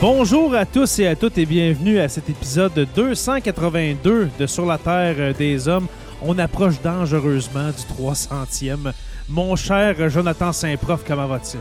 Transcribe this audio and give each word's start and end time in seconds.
Bonjour 0.00 0.54
à 0.54 0.64
tous 0.64 1.00
et 1.00 1.08
à 1.08 1.16
toutes 1.16 1.38
et 1.38 1.44
bienvenue 1.44 1.98
à 1.98 2.08
cet 2.08 2.30
épisode 2.30 2.86
282 2.94 4.28
de 4.38 4.46
Sur 4.46 4.64
la 4.64 4.78
Terre 4.78 5.34
des 5.34 5.66
Hommes. 5.66 5.88
On 6.22 6.38
approche 6.38 6.80
dangereusement 6.80 7.70
du 7.70 8.04
300e. 8.04 8.92
Mon 9.28 9.56
cher 9.56 10.08
Jonathan 10.08 10.52
Saint-Prof, 10.52 11.02
comment 11.04 11.26
vas-tu? 11.26 11.56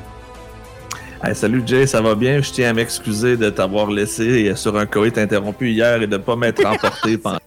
Hey, 1.23 1.33
salut 1.33 1.63
Jay, 1.65 1.87
ça 1.87 1.99
va 1.99 2.13
bien? 2.13 2.39
Je 2.43 2.51
tiens 2.51 2.69
à 2.69 2.73
m'excuser 2.73 3.37
de 3.37 3.49
t'avoir 3.49 3.89
laissé 3.89 4.55
sur 4.55 4.77
un 4.77 4.85
coït 4.85 5.17
interrompu 5.17 5.71
hier 5.71 5.99
et 6.03 6.05
de 6.05 6.17
ne 6.17 6.21
pas 6.21 6.35
m'être 6.35 6.63
emporté 6.65 7.17
pendant 7.17 7.39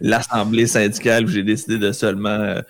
l'assemblée 0.00 0.66
syndicale 0.66 1.26
où 1.26 1.28
j'ai 1.28 1.42
décidé 1.42 1.76
de 1.76 1.92
seulement 1.92 2.30
euh, 2.30 2.62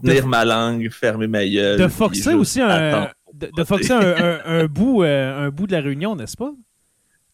tenir 0.00 0.28
ma 0.28 0.44
langue, 0.44 0.88
fermer 0.92 1.26
ma 1.26 1.44
gueule. 1.44 1.80
De 1.80 1.88
foxer 1.88 2.34
aussi 2.34 2.60
un, 2.60 3.08
de, 3.34 3.50
de 3.56 3.64
foxer 3.64 3.94
un, 3.94 4.38
un, 4.44 4.66
bout, 4.66 5.02
euh, 5.02 5.46
un 5.46 5.50
bout 5.50 5.66
de 5.66 5.72
la 5.72 5.80
réunion, 5.80 6.14
n'est-ce 6.14 6.36
pas? 6.36 6.52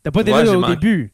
T'as 0.07 0.13
pas 0.13 0.21
été 0.21 0.33
Ouais, 0.33 0.45
là 0.45 0.53
au 0.57 0.61
manqué. 0.61 0.77
début? 0.77 1.13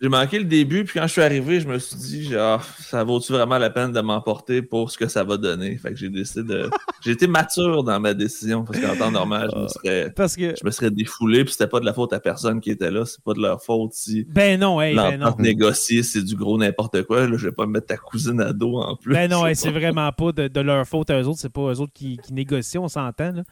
J'ai 0.00 0.08
manqué 0.08 0.38
le 0.38 0.44
début, 0.44 0.84
puis 0.84 0.98
quand 1.00 1.06
je 1.08 1.12
suis 1.12 1.22
arrivé, 1.22 1.58
je 1.60 1.66
me 1.66 1.76
suis 1.80 1.96
dit, 1.96 2.24
genre, 2.30 2.62
ça 2.62 3.02
vaut-tu 3.02 3.32
vraiment 3.32 3.58
la 3.58 3.68
peine 3.68 3.90
de 3.90 4.00
m'emporter 4.00 4.62
pour 4.62 4.92
ce 4.92 4.96
que 4.98 5.08
ça 5.08 5.24
va 5.24 5.36
donner? 5.36 5.76
Fait 5.76 5.90
que 5.90 5.96
j'ai 5.96 6.08
décidé 6.08 6.44
de. 6.44 6.70
j'ai 7.04 7.10
été 7.12 7.26
mature 7.26 7.82
dans 7.82 7.98
ma 7.98 8.14
décision, 8.14 8.62
parce 8.64 8.78
qu'en 8.78 8.94
temps 8.96 9.10
normal, 9.10 9.50
je 9.52 9.58
me 9.60 9.66
serais. 9.66 10.10
Parce 10.14 10.36
que. 10.36 10.54
Je 10.60 10.64
me 10.64 10.70
serais 10.70 10.92
défoulé, 10.92 11.42
puis 11.42 11.52
c'était 11.52 11.66
pas 11.66 11.80
de 11.80 11.84
la 11.84 11.94
faute 11.94 12.12
à 12.12 12.20
personne 12.20 12.60
qui 12.60 12.70
était 12.70 12.92
là, 12.92 13.04
c'est 13.04 13.22
pas 13.24 13.32
de 13.34 13.40
leur 13.40 13.60
faute 13.60 13.92
si 13.94 14.24
Ben 14.28 14.60
non, 14.60 14.80
hey, 14.80 14.94
ben 14.94 15.16
non. 15.16 15.34
négociée, 15.40 16.04
c'est 16.04 16.22
du 16.22 16.36
gros 16.36 16.56
n'importe 16.58 17.02
quoi. 17.02 17.26
Là, 17.26 17.36
je 17.36 17.46
vais 17.46 17.52
pas 17.52 17.66
me 17.66 17.72
mettre 17.72 17.88
ta 17.88 17.96
cousine 17.96 18.40
à 18.40 18.52
dos 18.52 18.76
en 18.78 18.94
plus. 18.94 19.12
Ben 19.12 19.28
non, 19.28 19.44
hey, 19.48 19.56
c'est 19.56 19.72
vraiment 19.72 20.12
pas 20.12 20.30
de, 20.30 20.46
de 20.46 20.60
leur 20.60 20.86
faute 20.86 21.10
à 21.10 21.20
eux 21.20 21.26
autres. 21.26 21.40
C'est 21.40 21.52
pas 21.52 21.72
eux 21.72 21.80
autres 21.80 21.92
qui, 21.92 22.18
qui 22.18 22.32
négocient, 22.32 22.84
on 22.84 22.88
s'entend. 22.88 23.32
là. 23.32 23.42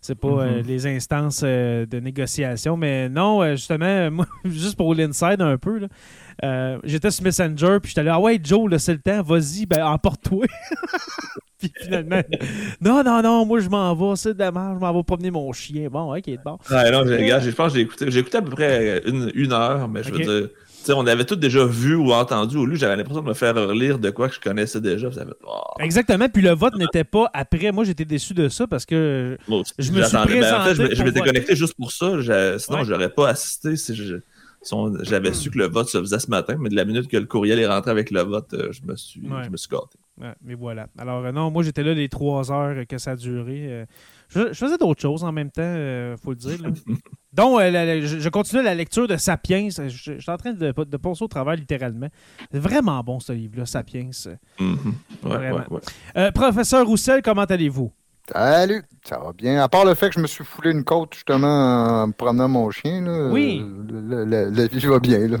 C'est 0.00 0.14
pas 0.14 0.28
euh, 0.28 0.58
Mhm. 0.62 0.66
les 0.66 0.86
instances 0.86 1.42
euh, 1.44 1.84
de 1.86 1.98
négociation. 2.00 2.76
Mais 2.76 3.08
non, 3.08 3.42
euh, 3.42 3.56
justement, 3.56 4.10
moi, 4.12 4.26
juste 4.44 4.76
pour 4.76 4.94
l'inside 4.94 5.40
un 5.40 5.56
peu, 5.58 5.80
j'étais 6.84 7.10
sur 7.10 7.24
Messenger, 7.24 7.78
puis 7.82 7.90
j'étais 7.90 8.02
là, 8.04 8.14
ah 8.14 8.20
ouais, 8.20 8.38
Joe, 8.42 8.70
c'est 8.78 8.92
le 8.94 9.00
temps, 9.00 9.22
vas-y, 9.22 9.66
ben 9.66 9.84
emporte-toi. 9.84 10.46
puis 11.58 11.72
finalement, 11.82 12.20
non, 12.80 13.02
non, 13.02 13.20
non, 13.22 13.44
moi 13.44 13.58
je 13.60 13.68
m'en 13.68 13.94
vais, 13.94 14.16
c'est 14.16 14.34
de 14.34 14.38
la 14.38 14.52
merde, 14.52 14.76
je 14.76 14.80
m'en 14.80 14.92
vais 14.94 15.02
promener 15.02 15.30
mon 15.30 15.52
chien. 15.52 15.88
Bon, 15.90 16.14
ok, 16.16 16.30
bon. 16.44 16.58
Ouais, 16.70 16.90
non, 16.92 17.04
j'ai- 17.06 17.16
regarde, 17.16 17.42
je 17.42 17.50
pense 17.50 17.72
que 17.72 17.78
j'ai 17.78 17.84
écouté. 17.84 18.10
J'ai 18.10 18.20
écouté 18.20 18.38
à 18.38 18.42
peu 18.42 18.50
près 18.50 19.02
une, 19.06 19.30
une 19.34 19.52
heure, 19.52 19.88
mais 19.88 20.02
je 20.04 20.12
veux 20.12 20.18
dire. 20.18 20.48
On 20.90 21.06
avait 21.06 21.24
tous 21.24 21.36
déjà 21.36 21.64
vu 21.64 21.94
ou 21.94 22.12
entendu 22.12 22.56
ou 22.56 22.66
lu. 22.66 22.76
J'avais 22.76 22.96
l'impression 22.96 23.22
de 23.22 23.28
me 23.28 23.34
faire 23.34 23.54
relire 23.54 23.98
de 23.98 24.10
quoi 24.10 24.28
que 24.28 24.34
je 24.34 24.40
connaissais 24.40 24.80
déjà. 24.80 25.10
Ça 25.12 25.24
fait, 25.26 25.32
oh, 25.46 25.60
Exactement, 25.80 26.28
puis 26.28 26.42
le 26.42 26.50
vote 26.50 26.74
n'était 26.76 27.04
pas 27.04 27.30
après. 27.34 27.72
Moi, 27.72 27.84
j'étais 27.84 28.04
déçu 28.04 28.34
de 28.34 28.48
ça 28.48 28.66
parce 28.66 28.86
que 28.86 29.36
moi 29.48 29.60
aussi, 29.60 29.72
Je 29.78 29.92
me 29.92 30.02
suis. 30.02 30.12
Ben, 30.16 30.22
en 30.22 30.26
fait, 30.26 30.74
je, 30.74 30.82
présenté 30.86 31.04
m'étais 31.04 31.20
connecté 31.20 31.56
juste 31.56 31.74
pour 31.74 31.92
ça. 31.92 32.10
Sinon, 32.58 32.78
Ouais. 32.78 32.84
j'aurais 32.84 33.10
pas 33.10 33.28
assisté 33.28 33.76
si 33.76 33.94
je- 33.94 34.16
si 34.62 34.74
on- 34.74 34.92
j'avais 35.04 35.32
su 35.34 35.50
que 35.50 35.58
le 35.58 35.68
vote 35.68 35.88
se 35.88 35.98
faisait 35.98 36.18
ce 36.18 36.30
matin. 36.30 36.56
Mais 36.58 36.68
de 36.68 36.74
la 36.76 36.84
minute 36.84 37.08
que 37.08 37.16
le 37.16 37.26
courriel 37.26 37.58
est 37.58 37.66
rentré 37.68 37.90
avec 37.90 38.10
le 38.10 38.22
vote, 38.22 38.52
euh, 38.54 38.68
je 38.72 38.80
me 38.84 38.96
suis, 38.96 39.20
Ouais. 39.28 39.44
je 39.44 39.50
me 39.50 39.56
suis 39.56 39.68
gâté. 39.68 39.98
Ouais, 40.20 40.34
mais 40.44 40.54
voilà. 40.54 40.88
Alors, 40.98 41.24
euh, 41.24 41.30
non, 41.32 41.50
moi, 41.50 41.62
j'étais 41.62 41.84
là 41.84 41.94
les 41.94 42.08
trois 42.08 42.50
heures 42.50 42.84
que 42.88 42.98
ça 42.98 43.12
a 43.12 43.16
duré. 43.16 43.66
euh, 43.70 43.84
je, 44.28 44.48
je 44.48 44.52
faisais 44.52 44.78
d'autres 44.78 45.00
choses 45.00 45.24
en 45.24 45.32
même 45.32 45.50
temps, 45.50 45.62
euh, 45.62 46.16
faut 46.22 46.30
le 46.30 46.36
dire. 46.36 46.62
là. 46.62 46.68
Donc, 47.32 47.60
euh, 47.60 47.70
la- 47.70 47.84
la- 47.84 48.00
je, 48.00 48.18
je 48.18 48.28
continuais 48.28 48.62
la 48.62 48.74
lecture 48.74 49.06
de 49.06 49.16
Sapiens. 49.16 49.68
Je, 49.70 49.88
je- 49.88 50.12
je 50.14 50.20
suis 50.20 50.30
en 50.30 50.36
train 50.36 50.52
de, 50.52 50.72
de 50.72 50.96
passer 50.96 51.22
au 51.24 51.28
travail 51.28 51.58
littéralement. 51.58 52.08
C'est 52.52 52.58
vraiment 52.58 53.02
bon, 53.02 53.20
ce 53.20 53.32
livre-là, 53.32 53.66
Sapiens. 53.66 54.10
Mhm. 54.58 54.68
Ouais, 55.24 55.30
Vraiment. 55.30 55.56
ouais, 55.56 55.62
ouais. 55.70 55.80
Euh, 56.16 56.30
professeur 56.32 56.86
Roussel, 56.86 57.22
comment 57.22 57.44
allez-vous? 57.44 57.92
Salut, 58.30 58.82
ça 59.08 59.18
va 59.18 59.32
bien. 59.32 59.62
À 59.62 59.68
part 59.70 59.86
le 59.86 59.94
fait 59.94 60.08
que 60.10 60.16
je 60.16 60.20
me 60.20 60.26
suis 60.26 60.44
foulé 60.44 60.70
une 60.72 60.84
côte 60.84 61.14
justement 61.14 62.02
en 62.02 62.10
promenant 62.10 62.46
mon 62.46 62.70
chien, 62.70 63.00
là, 63.00 63.30
Oui. 63.32 63.64
euh, 63.90 64.50
la 64.50 64.66
vie 64.66 64.80
va 64.86 64.98
bien. 64.98 65.26
Là. 65.26 65.38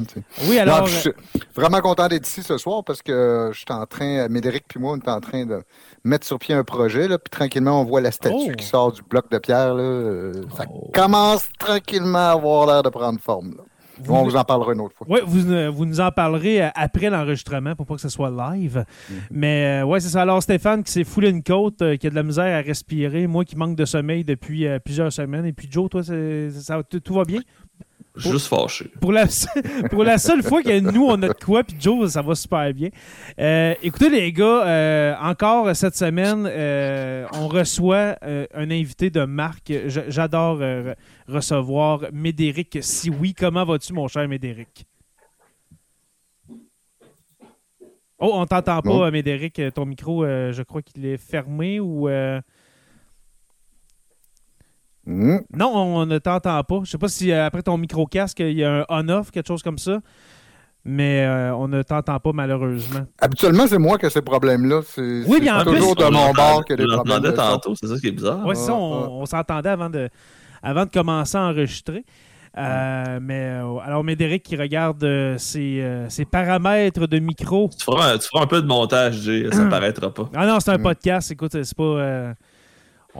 Oui, 0.48 0.58
alors. 0.58 0.86
je 0.86 0.96
suis 0.96 1.10
vraiment 1.54 1.80
content 1.82 2.08
d'être 2.08 2.26
ici 2.26 2.42
ce 2.42 2.56
soir 2.56 2.82
parce 2.84 3.02
que 3.02 3.50
je 3.52 3.58
suis 3.58 3.66
en 3.68 3.84
train, 3.84 4.26
Médéric 4.28 4.64
puis 4.66 4.80
moi, 4.80 4.92
on 4.94 4.98
est 4.98 5.08
en 5.10 5.20
train 5.20 5.44
de 5.44 5.62
mettre 6.04 6.26
sur 6.26 6.38
pied 6.38 6.54
un 6.54 6.64
projet, 6.64 7.08
là, 7.08 7.18
puis 7.18 7.30
tranquillement 7.30 7.80
on 7.80 7.84
voit 7.84 8.00
la 8.00 8.10
statue 8.10 8.34
Oh. 8.50 8.52
qui 8.56 8.64
sort 8.66 8.92
du 8.92 9.02
bloc 9.02 9.30
de 9.30 9.38
pierre. 9.38 9.74
Là, 9.74 10.32
ça 10.56 10.64
Oh. 10.72 10.90
commence 10.94 11.48
tranquillement 11.58 12.18
à 12.28 12.32
avoir 12.32 12.66
l'air 12.66 12.82
de 12.82 12.88
prendre 12.88 13.18
forme. 13.20 13.50
Là. 13.56 13.62
vous- 14.00 14.14
On 14.14 14.22
vous 14.22 14.36
en 14.36 14.44
parlera 14.44 14.74
une 14.74 14.80
autre 14.80 14.94
fois. 14.96 15.06
Oui, 15.10 15.18
vous, 15.26 15.50
euh, 15.50 15.68
vous 15.70 15.84
nous 15.84 15.98
en 16.00 16.12
parlerez 16.12 16.62
euh, 16.62 16.68
après 16.76 17.10
l'enregistrement 17.10 17.74
pour 17.74 17.84
pas 17.84 17.96
que 17.96 18.00
ce 18.00 18.08
soit 18.08 18.30
live. 18.30 18.84
Mais 19.28 19.82
euh, 19.82 19.86
ouais, 19.86 19.98
c'est 19.98 20.08
ça. 20.10 20.22
Alors, 20.22 20.40
Stéphane 20.40 20.84
qui 20.84 20.92
s'est 20.92 21.02
foulé 21.02 21.30
une 21.30 21.42
côte, 21.42 21.82
euh, 21.82 21.96
qui 21.96 22.06
a 22.06 22.10
de 22.10 22.14
la 22.14 22.22
misère 22.22 22.56
à 22.56 22.60
respirer, 22.62 23.26
moi 23.26 23.44
qui 23.44 23.56
manque 23.56 23.74
de 23.74 23.84
sommeil 23.84 24.22
depuis 24.22 24.68
euh, 24.68 24.78
plusieurs 24.78 25.12
semaines. 25.12 25.46
Et 25.46 25.52
puis, 25.52 25.66
Joe, 25.68 25.90
toi, 25.90 26.02
ça, 26.04 26.82
tout 26.84 27.12
va 27.14 27.24
bien? 27.24 27.40
Juste 28.18 28.48
fâché. 28.48 28.90
Pour 29.00 29.12
la, 29.12 29.26
pour 29.90 30.04
la 30.04 30.18
seule 30.18 30.42
fois 30.42 30.62
que 30.62 30.80
nous, 30.80 31.04
on 31.04 31.22
a 31.22 31.28
de 31.28 31.32
quoi, 31.44 31.62
puis 31.64 31.76
Joe, 31.78 32.10
ça 32.10 32.22
va 32.22 32.34
super 32.34 32.72
bien. 32.74 32.88
Euh, 33.38 33.74
écoutez, 33.82 34.10
les 34.10 34.32
gars, 34.32 34.66
euh, 34.66 35.14
encore 35.20 35.74
cette 35.76 35.94
semaine, 35.96 36.46
euh, 36.50 37.26
on 37.32 37.48
reçoit 37.48 38.16
un 38.22 38.70
invité 38.70 39.10
de 39.10 39.24
marque. 39.24 39.72
J'adore 39.86 40.58
re- 40.58 40.94
recevoir 41.28 42.00
Médéric 42.12 42.78
Sioui. 42.82 43.34
Comment 43.34 43.64
vas-tu, 43.64 43.92
mon 43.92 44.08
cher 44.08 44.26
Médéric? 44.28 44.84
Oh, 48.20 48.32
on 48.34 48.46
t'entend 48.46 48.82
pas, 48.82 49.10
Médéric. 49.12 49.62
Ton 49.74 49.86
micro, 49.86 50.24
je 50.24 50.62
crois 50.62 50.82
qu'il 50.82 51.06
est 51.06 51.18
fermé 51.18 51.78
ou... 51.78 52.08
euh, 55.08 55.12
Hum. 55.12 55.40
Non, 55.56 55.72
on 55.74 56.06
ne 56.06 56.18
t'entend 56.18 56.62
pas. 56.62 56.80
Je 56.84 56.90
sais 56.90 56.98
pas 56.98 57.08
si 57.08 57.32
euh, 57.32 57.46
après 57.46 57.62
ton 57.62 57.78
micro-casque, 57.78 58.40
il 58.40 58.58
y 58.58 58.64
a 58.64 58.80
un 58.80 58.84
on-off, 58.88 59.30
quelque 59.30 59.48
chose 59.48 59.62
comme 59.62 59.78
ça. 59.78 60.00
mais 60.84 61.24
euh, 61.24 61.54
on 61.54 61.68
ne 61.68 61.82
t'entend 61.82 62.18
pas 62.20 62.32
malheureusement. 62.32 63.06
Habituellement, 63.18 63.66
c'est 63.66 63.78
moi 63.78 63.98
qui 63.98 64.06
ai 64.06 64.10
ces 64.10 64.22
problèmes-là. 64.22 64.82
C'est 64.86 65.24
oui, 65.26 65.40
bien 65.40 65.62
toujours 65.64 65.96
de 65.96 66.04
mon 66.04 66.32
bord 66.32 66.64
que 66.64 66.74
des 66.74 66.86
problèmes. 66.86 67.34
tantôt, 67.34 67.74
c'est 67.74 67.86
ça 67.86 67.98
qui 67.98 68.08
est 68.08 68.12
bizarre. 68.12 68.42
Oui, 68.44 68.54
ça, 68.54 68.74
on, 68.74 69.24
s'entendait 69.26 69.70
avant 69.70 69.90
de, 69.90 70.08
avant 70.62 70.84
de 70.84 70.90
commencer 70.90 71.36
à 71.36 71.42
enregistrer. 71.42 72.04
Euh, 72.56 73.18
mais 73.22 73.60
euh, 73.62 73.78
alors, 73.84 74.02
Médéric 74.02 74.42
qui 74.42 74.56
regarde 74.56 75.06
ses, 75.38 76.08
paramètres 76.30 77.06
de 77.06 77.18
micro. 77.18 77.70
Tu 77.78 77.84
feras, 77.84 78.14
un, 78.34 78.46
peu 78.46 78.60
de 78.60 78.66
montage, 78.66 79.20
Jay, 79.22 79.46
ça 79.52 79.64
ne 79.64 79.70
paraîtra 79.70 80.12
pas. 80.12 80.28
Ah 80.34 80.46
non, 80.46 80.58
c'est 80.60 80.70
un 80.70 80.78
mm. 80.78 80.82
podcast. 80.82 81.30
Écoute, 81.30 81.62
c'est 81.62 81.76
pas. 81.76 82.34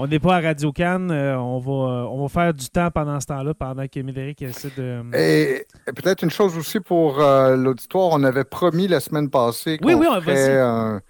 On 0.01 0.07
n'est 0.07 0.21
pas 0.21 0.37
à 0.37 0.41
Radio 0.41 0.71
Cannes. 0.71 1.11
Euh, 1.11 1.37
on, 1.37 1.59
va, 1.59 1.73
euh, 1.73 2.07
on 2.09 2.23
va 2.23 2.29
faire 2.29 2.55
du 2.55 2.69
temps 2.69 2.89
pendant 2.93 3.19
ce 3.19 3.27
temps-là, 3.27 3.53
pendant 3.53 3.85
que 3.89 3.99
Médéric 3.99 4.41
essaie 4.43 4.71
de. 4.77 5.03
Et, 5.13 5.67
peut-être 5.87 6.23
une 6.23 6.31
chose 6.31 6.57
aussi 6.57 6.79
pour 6.79 7.21
euh, 7.21 7.57
l'auditoire. 7.57 8.11
On 8.13 8.23
avait 8.23 8.45
promis 8.45 8.87
la 8.87 9.01
semaine 9.01 9.29
passée 9.29 9.77
qu'on 9.77 9.89
oui, 9.89 9.95
oui, 9.95 10.07
ferait 10.23 10.61
un, 10.61 11.01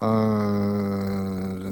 un, 0.00 1.65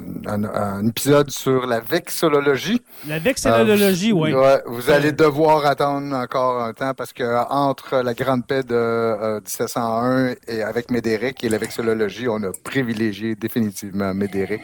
épisode 0.86 1.30
sur 1.30 1.66
la 1.66 1.80
vexillologie. 1.80 2.80
La 3.06 3.18
vexillologie, 3.18 4.12
oui. 4.12 4.32
vous 4.66 4.90
allez 4.90 5.12
devoir 5.12 5.66
attendre 5.66 6.14
encore 6.16 6.62
un 6.62 6.72
temps 6.72 6.94
parce 6.94 7.12
que 7.12 7.24
entre 7.50 8.02
la 8.02 8.14
grande 8.14 8.46
paix 8.46 8.62
de 8.62 9.40
1701 9.40 10.34
et 10.48 10.62
avec 10.62 10.90
Médéric 10.90 11.44
et 11.44 11.48
la 11.48 11.58
vexillologie, 11.58 12.28
on 12.28 12.42
a 12.42 12.50
privilégié 12.62 13.34
définitivement 13.34 14.14
Médéric. 14.14 14.62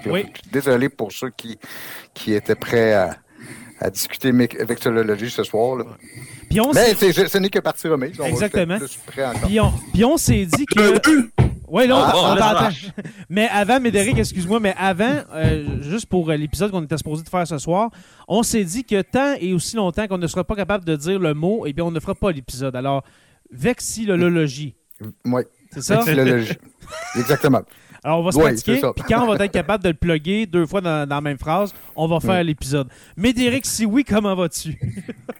Désolé 0.52 0.88
pour 0.88 1.12
ceux 1.12 1.30
qui, 1.30 1.58
qui 2.14 2.34
étaient 2.34 2.54
prêts 2.54 2.94
à, 2.94 3.16
à 3.80 3.90
discuter 3.90 4.30
vexillologie 4.32 5.30
ce 5.30 5.42
soir. 5.42 5.84
Mais 6.50 6.94
ce 6.94 7.38
n'est 7.38 7.48
que 7.48 7.60
partie 7.60 7.88
remise. 7.88 8.20
Exactement. 8.20 8.78
Puis 9.46 9.60
on, 9.60 9.72
puis 9.92 10.04
on 10.04 10.16
s'est 10.16 10.46
dit 10.46 10.66
que... 10.66 11.00
Oui, 11.70 11.86
là, 11.86 12.12
on, 12.14 12.36
ah, 12.40 12.70
Mais 13.28 13.48
avant, 13.48 13.78
Médéric, 13.78 14.18
excuse-moi, 14.18 14.58
mais 14.58 14.74
avant, 14.76 15.20
euh, 15.32 15.80
juste 15.82 16.06
pour 16.06 16.28
euh, 16.28 16.36
l'épisode 16.36 16.72
qu'on 16.72 16.82
était 16.82 16.96
supposé 16.96 17.22
de 17.22 17.28
faire 17.28 17.46
ce 17.46 17.58
soir, 17.58 17.90
on 18.26 18.42
s'est 18.42 18.64
dit 18.64 18.84
que 18.84 19.00
tant 19.02 19.34
et 19.40 19.54
aussi 19.54 19.76
longtemps 19.76 20.08
qu'on 20.08 20.18
ne 20.18 20.26
sera 20.26 20.42
pas 20.42 20.56
capable 20.56 20.84
de 20.84 20.96
dire 20.96 21.20
le 21.20 21.32
mot, 21.32 21.64
eh 21.66 21.72
bien, 21.72 21.84
on 21.84 21.92
ne 21.92 22.00
fera 22.00 22.16
pas 22.16 22.32
l'épisode. 22.32 22.74
Alors, 22.74 23.04
vexillologie. 23.52 24.74
Oui. 25.24 25.42
C'est 25.70 25.82
ça? 25.82 25.96
Vexillologie. 26.00 26.54
Exactement. 27.16 27.62
Alors, 28.02 28.20
on 28.20 28.22
va 28.24 28.32
se 28.32 28.38
pratiquer, 28.38 28.80
puis 28.96 29.04
quand 29.08 29.22
on 29.22 29.34
va 29.34 29.44
être 29.44 29.52
capable 29.52 29.84
de 29.84 29.90
le 29.90 29.94
plugger 29.94 30.46
deux 30.46 30.66
fois 30.66 30.80
dans, 30.80 31.08
la 31.08 31.20
même 31.20 31.38
phrase, 31.38 31.72
on 31.94 32.08
va 32.08 32.18
faire 32.18 32.42
l'épisode. 32.42 32.88
Médéric, 33.16 33.66
si 33.66 33.84
oui, 33.84 34.04
comment 34.04 34.34
vas-tu? 34.34 34.76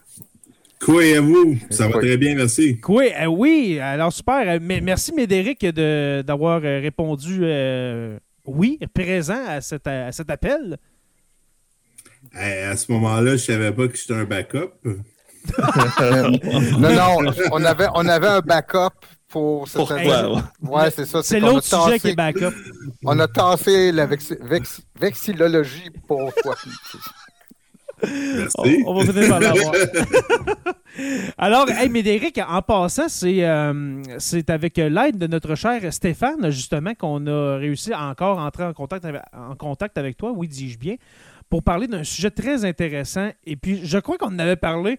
Quoi 0.85 1.03
à 1.17 1.21
vous? 1.21 1.59
Ça 1.71 1.89
va 1.89 1.99
très 1.99 2.17
bien, 2.17 2.35
merci. 2.35 2.81
Quoi? 2.81 3.05
Euh, 3.05 3.27
oui, 3.27 3.79
alors 3.79 4.13
super. 4.13 4.43
Euh, 4.47 4.59
merci, 4.61 5.13
Médéric, 5.13 5.65
d'avoir 5.67 6.61
euh, 6.65 6.81
répondu 6.81 7.45
oui, 8.47 8.79
présent 8.95 9.43
à 9.47 9.61
cet, 9.61 9.87
appel. 9.87 10.79
à 12.35 12.77
ce 12.77 12.91
moment-là, 12.93 13.33
je 13.33 13.45
savais 13.45 13.73
pas 13.73 13.89
que 13.89 13.97
j'étais 13.97 14.15
un 14.15 14.25
backup. 14.25 14.73
non, 16.79 16.95
non, 16.95 17.33
on 17.53 17.65
avait, 17.65 17.87
on 17.95 18.07
avait 18.09 18.27
un 18.27 18.41
backup 18.41 19.07
pour 19.29 19.69
cette 19.69 19.81
Ouais, 19.81 20.91
c'est 20.91 21.07
ça. 21.07 21.23
C'est 21.23 21.41
l'autre 21.41 21.65
sujet 21.65 21.99
qui 21.99 22.09
est 22.09 22.15
backup. 22.17 22.55
On 23.05 23.19
a 23.19 23.29
tassé 23.29 23.93
la 23.93 24.07
vexillologie 24.07 25.91
pour 26.07 26.33
toi. 26.35 26.57
Merci. 28.03 28.83
On, 28.87 28.95
va 28.95 29.05
finir 29.05 29.29
par 29.29 29.41
l'avoir. 29.41 29.75
Alors, 31.39 31.71
hey, 31.71 31.89
Médéric, 31.89 32.39
en 32.47 32.63
passant, 32.63 33.09
c'est 33.09 33.45
euh, 33.45 34.03
avec 34.49 34.77
l'aide 34.77 35.19
de 35.19 35.27
notre 35.27 35.55
cher 35.55 35.93
Stéphane, 35.93 36.51
justement, 36.51 36.95
qu'on 36.95 37.27
a 37.27 37.57
réussi 37.57 37.93
à 37.93 38.07
encore 38.07 38.39
entrer 38.39 38.65
en 38.65 38.73
contact 38.73 39.05
avec, 39.05 39.23
en 39.33 39.55
contact 39.55 39.99
avec 39.99 40.17
toi, 40.17 40.33
oui, 40.33 40.49
dis-je 40.49 40.79
bien, 40.79 40.97
pour 41.49 41.63
parler 41.63 41.87
d'un 41.87 42.05
sujet 42.05 42.31
très 42.31 42.65
intéressant. 42.65 43.31
Et 43.45 43.57
puis, 43.57 43.81
je 43.85 43.99
crois 43.99 44.19
qu'on 44.19 44.35
en 44.35 44.39
avait 44.39 44.57
parlé, 44.57 44.99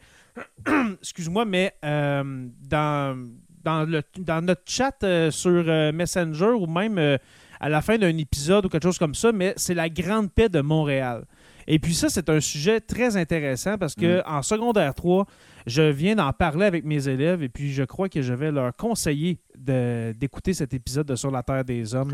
excuse-moi, 1.02 1.46
mais 1.46 1.74
euh, 1.84 2.48
dans, 2.68 3.28
dans, 3.64 3.84
le, 3.84 4.02
dans 4.20 4.42
notre 4.46 4.64
chat 4.66 5.04
euh, 5.04 5.32
sur 5.32 5.64
Messenger 5.94 6.52
ou 6.52 6.68
même 6.68 7.18
à 7.62 7.70
la 7.70 7.82
fin 7.82 7.98
d'un 7.98 8.18
épisode 8.18 8.66
ou 8.66 8.70
quelque 8.70 8.84
chose 8.84 8.98
comme 8.98 9.16
ça, 9.16 9.32
mais 9.32 9.54
c'est 9.56 9.76
la 9.76 9.88
grande 9.88 10.32
paix 10.32 10.50
de 10.50 10.62
Montréal. 10.62 11.26
Et 11.74 11.80
puis 11.80 11.94
ça, 11.94 12.10
c'est 12.10 12.28
un 12.28 12.42
sujet 12.42 12.82
très 12.82 13.16
intéressant 13.16 13.78
parce 13.78 13.96
que 13.96 14.20
mm. 14.20 14.24
en 14.26 14.42
secondaire 14.42 14.94
3, 14.94 15.26
je 15.66 15.84
viens 15.84 16.16
d'en 16.16 16.34
parler 16.34 16.66
avec 16.66 16.84
mes 16.84 17.08
élèves 17.08 17.44
et 17.44 17.48
puis 17.48 17.72
je 17.72 17.84
crois 17.84 18.10
que 18.10 18.22
je 18.22 18.34
vais 18.34 18.52
leur 18.52 18.76
conseiller 18.76 19.40
d'écouter 19.56 20.54
cet 20.54 20.74
épisode 20.74 21.08
de 21.08 21.16
Sur 21.16 21.32
la 21.32 21.44
Terre 21.44 21.64
des 21.64 21.96
Hommes 21.96 22.14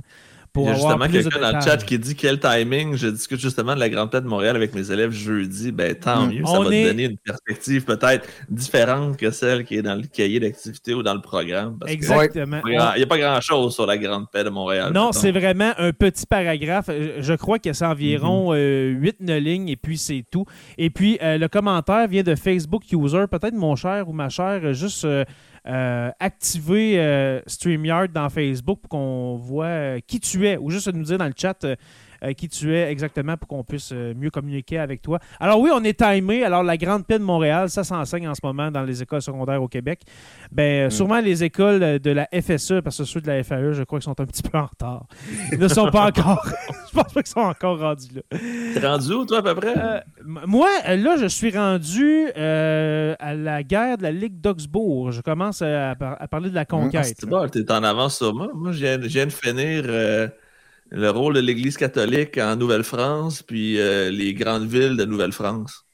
il 0.57 0.65
y 0.65 0.69
a 0.69 0.74
justement 0.74 1.07
quelqu'un 1.07 1.39
dans 1.39 1.57
le 1.57 1.62
chat 1.62 1.77
qui 1.77 2.00
dit 2.00 2.15
quel 2.15 2.39
timing. 2.39 2.95
Je 2.95 3.07
discute 3.07 3.39
justement 3.39 3.75
de 3.75 3.80
la 3.80 3.89
Grande 3.89 4.12
Paix 4.12 4.21
de 4.21 4.27
Montréal 4.27 4.56
avec 4.56 4.74
mes 4.74 4.92
élèves 4.92 5.12
jeudi. 5.12 5.71
Ben, 5.71 5.95
tant 5.95 6.25
hmm. 6.25 6.31
mieux. 6.31 6.45
Ça 6.45 6.59
va 6.59 6.65
te 6.65 6.88
donner 6.88 7.04
une 7.06 7.18
perspective 7.18 7.86
peut-être 7.86 8.27
différente 8.50 9.18
que 9.18 9.31
celle 9.31 9.65
qui 9.65 9.75
est 9.75 9.81
dans 9.81 9.95
le 9.95 10.04
cahier 10.04 10.39
d'activité 10.39 10.94
ou 10.94 11.04
dans 11.04 11.13
le 11.13 11.21
programme. 11.21 11.77
Exactement. 11.86 12.62
il 12.65 12.71
n'y 12.71 13.04
a, 13.04 13.07
pas 13.07 13.18
grand-chose 13.18 13.74
sur 13.74 13.86
la 13.86 13.98
Grande 13.98 14.30
Paix 14.31 14.44
de 14.44 14.50
Montréal. 14.50 14.92
Non, 14.94 15.12
c'est 15.12 15.31
vraiment 15.31 15.74
un 15.77 15.92
petit 15.92 16.25
paragraphe. 16.25 16.89
Je 17.19 17.33
crois 17.33 17.60
que 17.60 17.74
c'est 17.74 17.86
environ 17.86 18.53
8-9 18.53 18.56
mhm. 18.56 19.30
euh, 19.30 19.39
lignes 19.39 19.69
et 19.69 19.75
puis 19.75 19.98
c'est 19.98 20.24
tout. 20.30 20.45
Et 20.77 20.89
puis, 20.89 21.18
euh, 21.21 21.38
le 21.38 21.48
commentaire 21.48 22.07
vient 22.07 22.24
de 22.24 22.36
Facebook 22.36 22.83
User. 22.92 23.25
Peut-être 23.30 23.56
mon 23.56 23.75
cher 23.75 24.07
ou 24.07 24.13
ma 24.13 24.30
chère, 24.30 24.74
juste. 24.74 25.06
Euh, 25.06 25.24
euh, 25.67 26.11
activer 26.19 26.99
euh, 26.99 27.41
StreamYard 27.45 28.07
dans 28.07 28.29
Facebook 28.29 28.79
pour 28.81 28.89
qu'on 28.89 29.35
voit 29.35 29.65
euh, 29.65 29.99
qui 30.05 30.19
tu 30.19 30.47
es, 30.47 30.57
ou 30.57 30.69
juste 30.69 30.87
nous 30.93 31.03
dire 31.03 31.17
dans 31.17 31.25
le 31.25 31.33
chat 31.35 31.65
euh, 32.23 32.33
qui 32.33 32.49
tu 32.49 32.75
es 32.75 32.89
exactement 32.91 33.37
pour 33.37 33.47
qu'on 33.47 33.63
puisse 33.63 33.91
euh, 33.93 34.13
mieux 34.15 34.29
communiquer 34.29 34.79
avec 34.79 35.01
toi. 35.01 35.19
Alors 35.39 35.59
oui, 35.59 35.69
on 35.73 35.83
est 35.83 35.97
timé. 35.97 36.43
Alors 36.43 36.63
la 36.63 36.77
Grande 36.77 37.05
Paix 37.05 37.19
de 37.19 37.23
Montréal, 37.23 37.69
ça 37.69 37.83
s'enseigne 37.83 38.27
en 38.27 38.35
ce 38.35 38.41
moment 38.43 38.71
dans 38.71 38.83
les 38.83 39.01
écoles 39.01 39.21
secondaires 39.21 39.61
au 39.61 39.67
Québec. 39.67 40.01
Ben, 40.51 40.63
euh, 40.63 40.87
mm. 40.87 40.91
sûrement 40.91 41.19
les 41.19 41.43
écoles 41.43 41.99
de 41.99 42.11
la 42.11 42.27
FSE, 42.33 42.81
parce 42.83 42.97
que 42.97 43.03
ceux 43.03 43.21
de 43.21 43.27
la 43.27 43.43
FAE, 43.43 43.73
je 43.73 43.83
crois 43.83 43.99
qu'ils 43.99 44.05
sont 44.05 44.19
un 44.19 44.25
petit 44.25 44.43
peu 44.43 44.57
en 44.57 44.65
retard. 44.65 45.05
Ils 45.51 45.59
ne 45.59 45.67
sont 45.67 45.89
pas 45.89 46.05
encore. 46.07 46.45
je 46.89 46.93
pense 46.93 47.13
pas 47.13 47.21
qu'ils 47.21 47.31
sont 47.31 47.39
encore 47.39 47.79
rendus 47.79 48.07
là. 48.13 48.21
T'es 48.73 48.87
rendu 48.87 49.13
où, 49.13 49.25
toi, 49.25 49.39
à 49.39 49.41
peu 49.41 49.55
près? 49.55 50.03
moi, 50.23 50.69
là, 50.87 51.17
je 51.17 51.27
suis 51.27 51.51
rendu 51.51 52.29
à 52.35 53.33
la 53.35 53.63
guerre 53.63 53.97
de 53.97 54.03
la 54.03 54.11
Ligue 54.11 54.41
d'Augsbourg. 54.41 55.11
Je 55.11 55.21
commence 55.21 55.61
à, 55.61 55.95
parler 56.29 56.49
de 56.49 56.55
la 56.55 56.63
mm. 56.63 56.67
conquête. 56.67 57.15
c'est 57.19 57.29
bon, 57.29 57.47
t'es 57.47 57.71
en 57.71 57.83
avance 57.83 58.17
sur 58.17 58.33
moi. 58.33 58.49
Moi, 58.53 58.71
je 58.71 59.07
viens, 59.07 59.25
de 59.25 59.31
finir 59.31 59.83
le 60.89 61.10
rôle 61.10 61.36
de 61.36 61.39
l'Église 61.39 61.78
catholique 61.78 62.38
en 62.38 62.56
Nouvelle-France, 62.56 63.44
puis 63.44 63.79
euh, 63.79 64.10
les 64.10 64.34
grandes 64.34 64.67
villes 64.67 64.98
de 64.98 65.06
Nouvelle-France. 65.06 65.86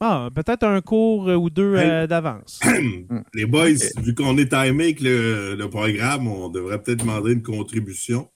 Ah, 0.00 0.28
peut-être 0.34 0.64
un 0.64 0.80
cours 0.80 1.28
ou 1.28 1.48
deux 1.48 1.74
euh, 1.76 2.06
d'avance. 2.06 2.60
les 3.34 3.46
boys, 3.46 3.68
vu 3.98 4.14
qu'on 4.14 4.36
est 4.36 4.50
timé 4.50 4.84
avec 4.84 5.00
le, 5.00 5.54
le, 5.54 5.70
programme, 5.70 6.26
on 6.26 6.48
devrait 6.48 6.82
peut-être 6.82 7.00
demander 7.00 7.32
une 7.32 7.42
contribution 7.42 8.28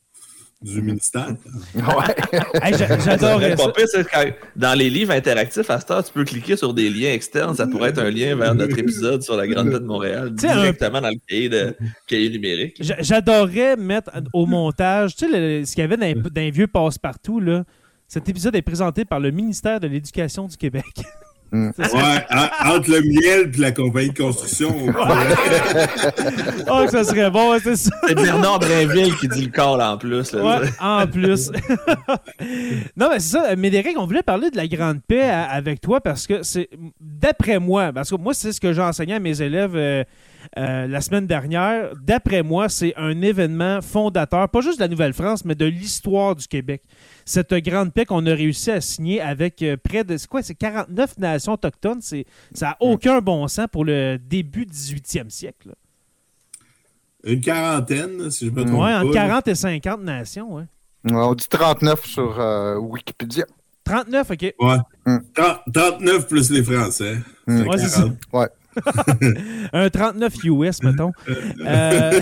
du 0.61 0.83
ministère. 0.83 1.29
Ouais. 1.75 2.73
J'adore 3.05 3.41
ça. 3.41 4.25
Dans 4.57 4.75
les 4.75 4.91
livres 4.91 5.13
interactifs, 5.13 5.71
à 5.71 5.81
ce 5.81 5.87
temps, 5.87 6.03
tu 6.03 6.13
peux 6.13 6.25
cliquer 6.25 6.57
sur 6.57 6.75
des 6.75 6.91
liens 6.91 7.13
externes. 7.13 7.55
Ça 7.55 7.67
pourrait 7.67 7.91
être 7.91 8.01
un 8.01 8.11
lien 8.11 8.35
vers 8.35 8.55
notre 8.55 8.79
épisode 8.79 9.23
sur 9.23 9.37
la 9.37 9.47
Grande 9.47 9.69
Ville 9.69 9.79
de 9.79 9.85
Montréal, 9.85 10.35
directement 10.35 11.01
dans 11.01 11.09
le 11.09 11.21
cahier, 11.27 11.49
de, 11.49 11.75
cahier 12.07 12.31
numérique. 12.31 12.77
J'adorerais 12.81 13.77
mettre 13.77 14.11
au 14.33 14.47
montage, 14.47 15.15
tu 15.15 15.31
sais, 15.31 15.65
ce 15.65 15.75
qu'il 15.75 15.83
y 15.83 15.85
avait 15.85 15.97
dans 15.97 16.51
vieux 16.51 16.67
passe-partout, 16.67 17.41
là. 17.41 17.65
Cet 18.09 18.29
épisode 18.29 18.57
est 18.57 18.63
présenté 18.63 19.05
par 19.05 19.21
le 19.21 19.31
ministère 19.31 19.81
de 19.81 19.87
l'Éducation 19.87 20.47
du 20.47 20.57
Québec. 20.57 20.85
Mm. 21.51 21.71
Ouais, 21.79 22.27
entre 22.67 22.91
le 22.91 23.01
miel 23.03 23.51
et 23.55 23.59
la 23.59 23.73
compagnie 23.73 24.11
de 24.11 24.19
construction. 24.19 24.69
oh, 26.71 26.87
ça 26.91 27.05
serait 27.05 27.31
bon, 27.31 27.59
c'est 27.63 27.77
ça. 27.77 27.91
C'est 28.07 28.15
Bernard 28.15 28.59
Brinville 28.59 29.17
qui 29.17 29.29
dit 29.29 29.47
le 29.47 29.51
call 29.51 29.81
en 29.81 29.97
plus. 29.97 30.35
ouais, 30.35 30.69
en 30.81 31.07
plus. 31.07 31.51
non, 32.97 33.09
mais 33.11 33.21
c'est 33.21 33.39
ça. 33.39 33.57
Médéric, 33.57 33.99
on 33.99 34.05
voulait 34.05 34.23
parler 34.23 34.51
de 34.51 34.57
la 34.57 34.69
Grande 34.69 35.01
Paix 35.07 35.23
avec 35.23 35.81
toi 35.81 36.03
parce 36.03 36.27
que 36.27 36.43
c'est, 36.43 36.69
d'après 37.01 37.59
moi, 37.59 37.93
parce 37.95 38.11
que 38.11 38.17
moi, 38.17 38.35
c'est 38.35 38.53
ce 38.53 38.61
que 38.61 38.75
j'ai 38.75 38.83
enseigné 38.83 39.15
à 39.15 39.21
mes 39.21 39.41
élèves. 39.41 39.75
Euh, 39.75 40.05
euh, 40.57 40.87
la 40.87 41.01
semaine 41.01 41.27
dernière. 41.27 41.91
D'après 42.01 42.43
moi, 42.43 42.69
c'est 42.69 42.95
un 42.97 43.21
événement 43.23 43.81
fondateur, 43.83 44.49
pas 44.49 44.61
juste 44.61 44.79
de 44.79 44.85
la 44.85 44.89
Nouvelle-France, 44.89 45.45
mais 45.45 45.55
de 45.55 45.67
l'histoire 45.67 46.37
du 46.37 46.47
Québec. 46.47 46.83
Cette 47.29 47.53
grande 47.53 47.93
paix 47.93 48.07
qu'on 48.07 48.25
a 48.25 48.33
réussi 48.33 48.71
à 48.71 48.81
signer 48.81 49.21
avec 49.21 49.61
euh, 49.61 49.77
près 49.77 50.03
de, 50.03 50.17
c'est 50.17 50.27
quoi, 50.27 50.43
c'est 50.43 50.55
49 50.55 51.19
nations 51.19 51.53
autochtones, 51.53 52.01
c'est, 52.01 52.25
ça 52.55 52.69
n'a 52.69 52.77
aucun 52.81 53.21
bon 53.21 53.47
sens 53.49 53.67
pour 53.71 53.85
le 53.85 54.17
début 54.17 54.65
du 54.65 54.73
18e 54.73 55.29
siècle. 55.29 55.75
Une 57.25 57.43
quarantaine, 57.43 58.31
si 58.31 58.47
je 58.47 58.51
me 58.51 58.65
trompe 58.65 58.81
ouais, 58.81 58.95
entre 58.95 59.13
40 59.13 59.47
et 59.47 59.55
50 59.55 60.01
nations, 60.01 60.55
ouais. 60.55 60.65
On 61.13 61.35
dit 61.35 61.47
39 61.51 62.07
sur 62.07 62.41
euh, 62.41 62.79
Wikipédia. 62.79 63.45
39, 63.85 64.31
OK. 64.31 64.55
Ouais. 64.59 65.21
39 65.75 66.01
mm. 66.01 66.27
plus 66.29 66.51
les 66.51 66.63
Français. 66.63 67.19
Mm. 67.47 67.69
Ouais, 68.33 68.49
un 69.73 69.91
39 69.91 70.45
US, 70.45 70.83
mettons. 70.83 71.13
Euh, 71.29 72.21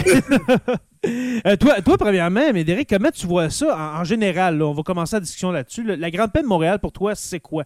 euh, 1.47 1.57
toi, 1.57 1.81
toi, 1.83 1.99
premièrement, 1.99 2.53
Médéric, 2.53 2.89
comment 2.89 3.11
tu 3.11 3.27
vois 3.27 3.51
ça 3.51 3.99
en, 4.01 4.05
général? 4.05 4.61
on 4.63 4.73
va 4.73 4.83
commencer 4.83 5.17
la 5.17 5.21
discussion 5.21 5.51
là-dessus. 5.51 5.85
La 5.85 6.11
Grande 6.11 6.33
Paix 6.33 6.43
de 6.43 6.47
Montréal, 6.47 6.79
pour 6.79 6.93
toi, 6.93 7.15
c'est 7.15 7.41
quoi? 7.41 7.65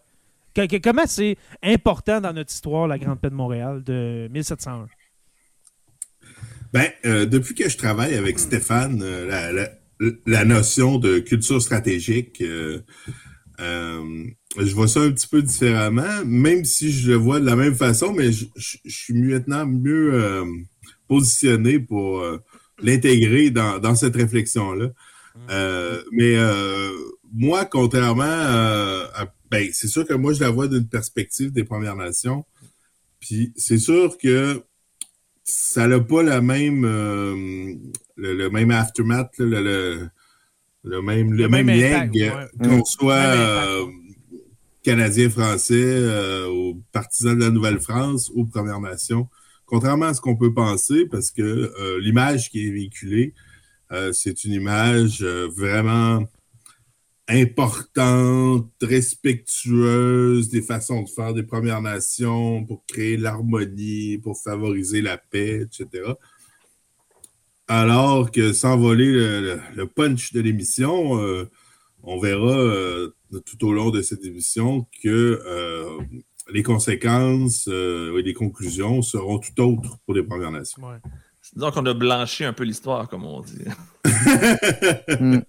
comment 0.83 1.07
c'est 1.07 1.37
important 1.63 2.21
dans 2.21 2.33
notre 2.33 2.53
histoire, 2.53 2.89
la 2.89 2.99
Grande 2.99 3.21
Paix 3.21 3.31
de 3.31 3.35
Montréal 3.35 3.83
de 3.85 4.29
1701? 4.33 4.87
Ben, 6.73 6.89
euh, 7.05 7.27
depuis 7.27 7.55
que 7.55 7.69
je 7.69 7.77
travaille 7.77 8.15
avec 8.15 8.39
Stéphane, 8.39 9.03
la, 10.27 10.45
notion 10.45 10.99
de 10.99 11.19
culture 11.19 11.61
stratégique, 11.63 12.43
je 14.59 14.75
vois 14.75 14.88
ça 14.88 15.00
un 15.00 15.11
petit 15.12 15.28
peu 15.28 15.42
différemment, 15.42 16.25
même 16.25 16.64
si 16.64 16.90
je 16.90 17.11
le 17.11 17.16
vois 17.16 17.40
de 17.40 17.47
la 17.47 17.57
même 17.57 17.75
façon, 17.75 18.12
mais 18.12 18.33
je, 18.33 18.47
suis 18.85 19.14
maintenant 19.14 19.64
mieux 19.64 20.12
euh, 20.14 20.45
positionné 21.07 21.78
pour 21.78 22.21
euh, 22.21 22.38
l'intégrer 22.83 23.50
dans, 23.50 23.95
cette 23.95 24.16
réflexion-là. 24.16 24.87
Mmh. 24.87 25.38
Euh, 25.50 26.02
mais 26.12 26.37
moi, 27.33 27.64
contrairement 27.64 28.25
à, 28.25 29.33
ben, 29.50 29.69
c'est 29.73 29.88
sûr 29.88 30.07
que 30.07 30.14
moi, 30.14 30.33
je 30.33 30.40
la 30.40 30.50
vois 30.50 30.66
d'une 30.66 30.87
perspective 30.87 31.52
des 31.52 31.64
Premières 31.64 31.97
Nations. 31.97 32.45
Puis 33.21 33.52
c'est 33.57 33.78
sûr 33.78 34.16
que 34.19 34.62
ça 35.45 35.87
n'a 35.87 36.00
pas 36.00 36.23
la 36.23 36.40
même 36.40 36.83
le, 38.16 38.49
même 38.49 38.71
aftermath, 38.71 39.33
le, 39.38 40.09
le, 40.83 41.02
même, 41.02 41.33
le, 41.35 41.49
même, 41.49 41.69
lien 41.69 42.09
qu'on 42.62 42.78
mmh. 42.78 42.85
soit 42.85 43.37
Canadiens 44.83 45.29
français, 45.29 45.75
euh, 45.85 46.49
aux 46.49 46.81
partisans 46.93 47.39
de 47.39 47.45
la 47.45 47.51
Nouvelle-France, 47.51 48.31
aux 48.35 48.47
Premières 48.47 48.81
Nations, 48.81 49.29
contrairement 49.67 50.07
à 50.07 50.15
ce 50.15 50.23
qu'on 50.23 50.37
peut 50.37 50.55
penser, 50.55 51.07
parce 51.07 51.31
que 51.31 51.43
euh, 51.43 52.01
l'image 52.01 52.51
qui 52.51 52.67
est 52.67 52.71
véhiculée, 52.71 53.35
euh, 53.93 54.13
c'est 54.13 54.45
une 54.45 54.53
image 54.53 55.23
vraiment 55.23 56.27
importante, 57.29 58.73
respectueuse 58.81 60.49
des 60.49 60.63
façons 60.63 61.03
de 61.03 61.09
faire 61.09 61.35
des 61.35 61.43
Premières 61.43 61.83
Nations 61.83 62.65
pour 62.65 62.85
créer 62.87 63.19
l'harmonie, 63.19 64.19
pour 64.19 64.41
favoriser 64.41 65.03
la 65.03 65.19
paix, 65.19 65.63
etc. 65.63 66.15
Alors 67.69 68.31
que 68.33 68.53
sans 68.53 68.79
voler 68.79 69.13
le 69.13 69.85
punch 69.85 70.33
de 70.33 70.41
l'émission, 70.41 71.21
on 72.03 72.19
verra 72.19 73.13
tout 73.39 73.67
au 73.67 73.73
long 73.73 73.91
de 73.91 74.03
cette 74.03 74.25
émission 74.25 74.87
que 75.03 75.41
euh, 75.47 75.99
les 76.53 76.63
conséquences 76.63 77.69
euh, 77.69 78.19
et 78.19 78.23
les 78.23 78.35
conclusions 78.35 79.03
seront 79.03 79.39
tout 79.39 79.61
autres 79.61 79.99
pour 80.05 80.15
les 80.15 80.23
Premières 80.23 80.51
Nations. 80.51 80.83
Donc, 81.57 81.77
on 81.77 81.87
a 81.87 81.95
blanchi 81.95 82.45
un 82.45 82.53
peu 82.53 82.65
l'histoire, 82.65 83.09
comme 83.09 83.25
on 83.25 83.41
dit. 83.41 83.65
Mm. 85.21 85.41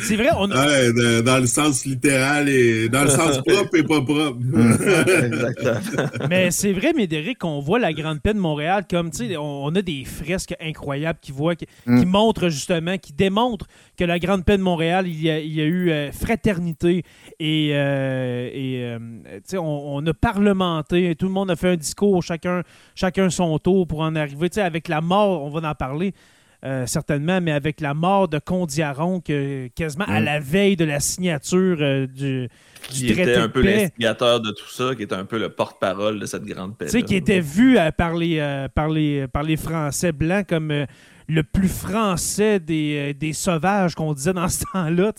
C'est 0.00 0.16
vrai, 0.16 0.28
on 0.38 0.50
a... 0.50 1.22
dans 1.22 1.38
le 1.38 1.46
sens 1.46 1.84
littéral 1.84 2.48
et 2.48 2.88
dans 2.88 3.02
le 3.02 3.10
sens 3.10 3.38
propre 3.46 3.76
et 3.76 3.82
pas 3.82 4.00
propre. 4.00 4.38
Exactement. 5.24 6.28
Mais 6.28 6.50
c'est 6.50 6.72
vrai, 6.72 6.92
Médéric, 6.92 7.38
qu'on 7.38 7.60
voit 7.60 7.78
la 7.78 7.92
Grande 7.92 8.20
Paix 8.20 8.34
de 8.34 8.38
Montréal 8.38 8.84
comme, 8.88 9.10
tu 9.10 9.28
sais, 9.28 9.36
on, 9.36 9.74
a 9.74 9.82
des 9.82 10.04
fresques 10.04 10.54
incroyables 10.60 11.18
qui, 11.20 11.32
voient, 11.32 11.56
qui, 11.56 11.66
mm. 11.86 12.04
montrent 12.04 12.48
justement, 12.48 12.96
qui 12.98 13.12
démontrent 13.12 13.66
que 13.96 14.04
la 14.04 14.18
Grande 14.18 14.44
Paix 14.44 14.56
de 14.56 14.62
Montréal, 14.62 15.06
il 15.06 15.20
y 15.20 15.30
a, 15.30 15.40
eu 15.40 15.90
euh, 15.90 16.12
fraternité 16.12 17.02
et, 17.40 17.70
euh, 17.72 18.50
euh, 18.54 18.98
tu 19.36 19.40
sais, 19.44 19.58
on, 19.58 20.06
a 20.06 20.14
parlementé, 20.14 21.14
tout 21.16 21.26
le 21.26 21.32
monde 21.32 21.50
a 21.50 21.56
fait 21.56 21.70
un 21.70 21.76
discours, 21.76 22.22
chacun, 22.22 22.62
chacun 22.94 23.30
son 23.30 23.58
tour 23.58 23.86
pour 23.86 24.00
en 24.00 24.14
arriver. 24.14 24.48
Tu 24.50 24.56
sais, 24.56 24.62
avec 24.62 24.88
la 24.88 25.00
mort, 25.00 25.44
on 25.44 25.50
va 25.50 25.68
en 25.68 25.74
parler. 25.74 26.14
Euh, 26.64 26.86
certainement, 26.86 27.40
mais 27.40 27.50
avec 27.50 27.80
la 27.80 27.92
mort 27.92 28.28
de 28.28 28.38
Condiaron, 28.38 29.20
que, 29.20 29.66
quasiment 29.74 30.04
à 30.04 30.20
mm. 30.20 30.24
la 30.24 30.38
veille 30.38 30.76
de 30.76 30.84
la 30.84 31.00
signature 31.00 31.78
euh, 31.80 32.06
du, 32.06 32.48
qui 32.88 33.08
était 33.08 33.34
un 33.34 33.48
peu 33.48 33.62
l'instigateur 33.62 34.40
de 34.40 34.52
tout 34.52 34.68
ça, 34.68 34.94
qui 34.94 35.02
était 35.02 35.16
un 35.16 35.24
peu 35.24 35.40
le 35.40 35.48
porte-parole 35.48 36.20
de 36.20 36.26
cette 36.26 36.44
grande 36.44 36.78
paix. 36.78 36.84
Tu 36.84 36.92
sais, 36.92 37.02
qui 37.02 37.16
était 37.16 37.40
vu 37.40 37.76
euh, 37.76 37.90
par, 37.90 38.14
les, 38.14 38.66
par, 38.76 38.88
les, 38.88 39.26
par 39.26 39.42
les 39.42 39.56
Français 39.56 40.12
blancs 40.12 40.46
comme 40.48 40.86
le 41.26 41.42
plus 41.42 41.66
français 41.66 42.60
des, 42.60 43.32
sauvages 43.32 43.96
qu'on 43.96 44.12
disait 44.12 44.32
dans 44.32 44.48
ce 44.48 44.62
temps-là. 44.72 45.12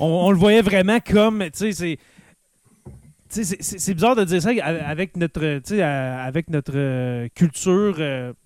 On, 0.00 0.06
on, 0.06 0.32
le 0.32 0.36
voyait 0.36 0.62
vraiment 0.62 0.98
comme, 0.98 1.44
tu 1.56 1.72
sais, 1.72 1.98
c'est 3.28 3.94
bizarre 3.94 4.16
de 4.16 4.24
dire 4.24 4.42
ça 4.42 4.50
avec 4.50 5.16
notre, 5.16 5.60
avec 5.80 6.50
notre 6.50 7.28
culture 7.28 7.94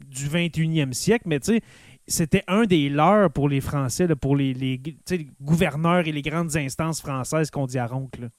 du 0.06 0.28
21e 0.28 0.92
siècle, 0.92 1.24
mais 1.28 1.40
tu 1.40 1.54
sais, 1.54 1.62
c'était 2.08 2.44
un 2.46 2.64
des 2.64 2.88
leurs 2.88 3.30
pour 3.30 3.48
les 3.48 3.60
Français, 3.60 4.06
pour 4.14 4.36
les, 4.36 4.54
les, 4.54 4.80
gouverneurs 5.40 6.06
et 6.06 6.12
les 6.12 6.22
grandes 6.22 6.56
instances 6.56 7.00
françaises 7.00 7.50
qu'on 7.50 7.66
dit 7.66 7.78
à 7.78 7.86
Roncle. 7.86 8.30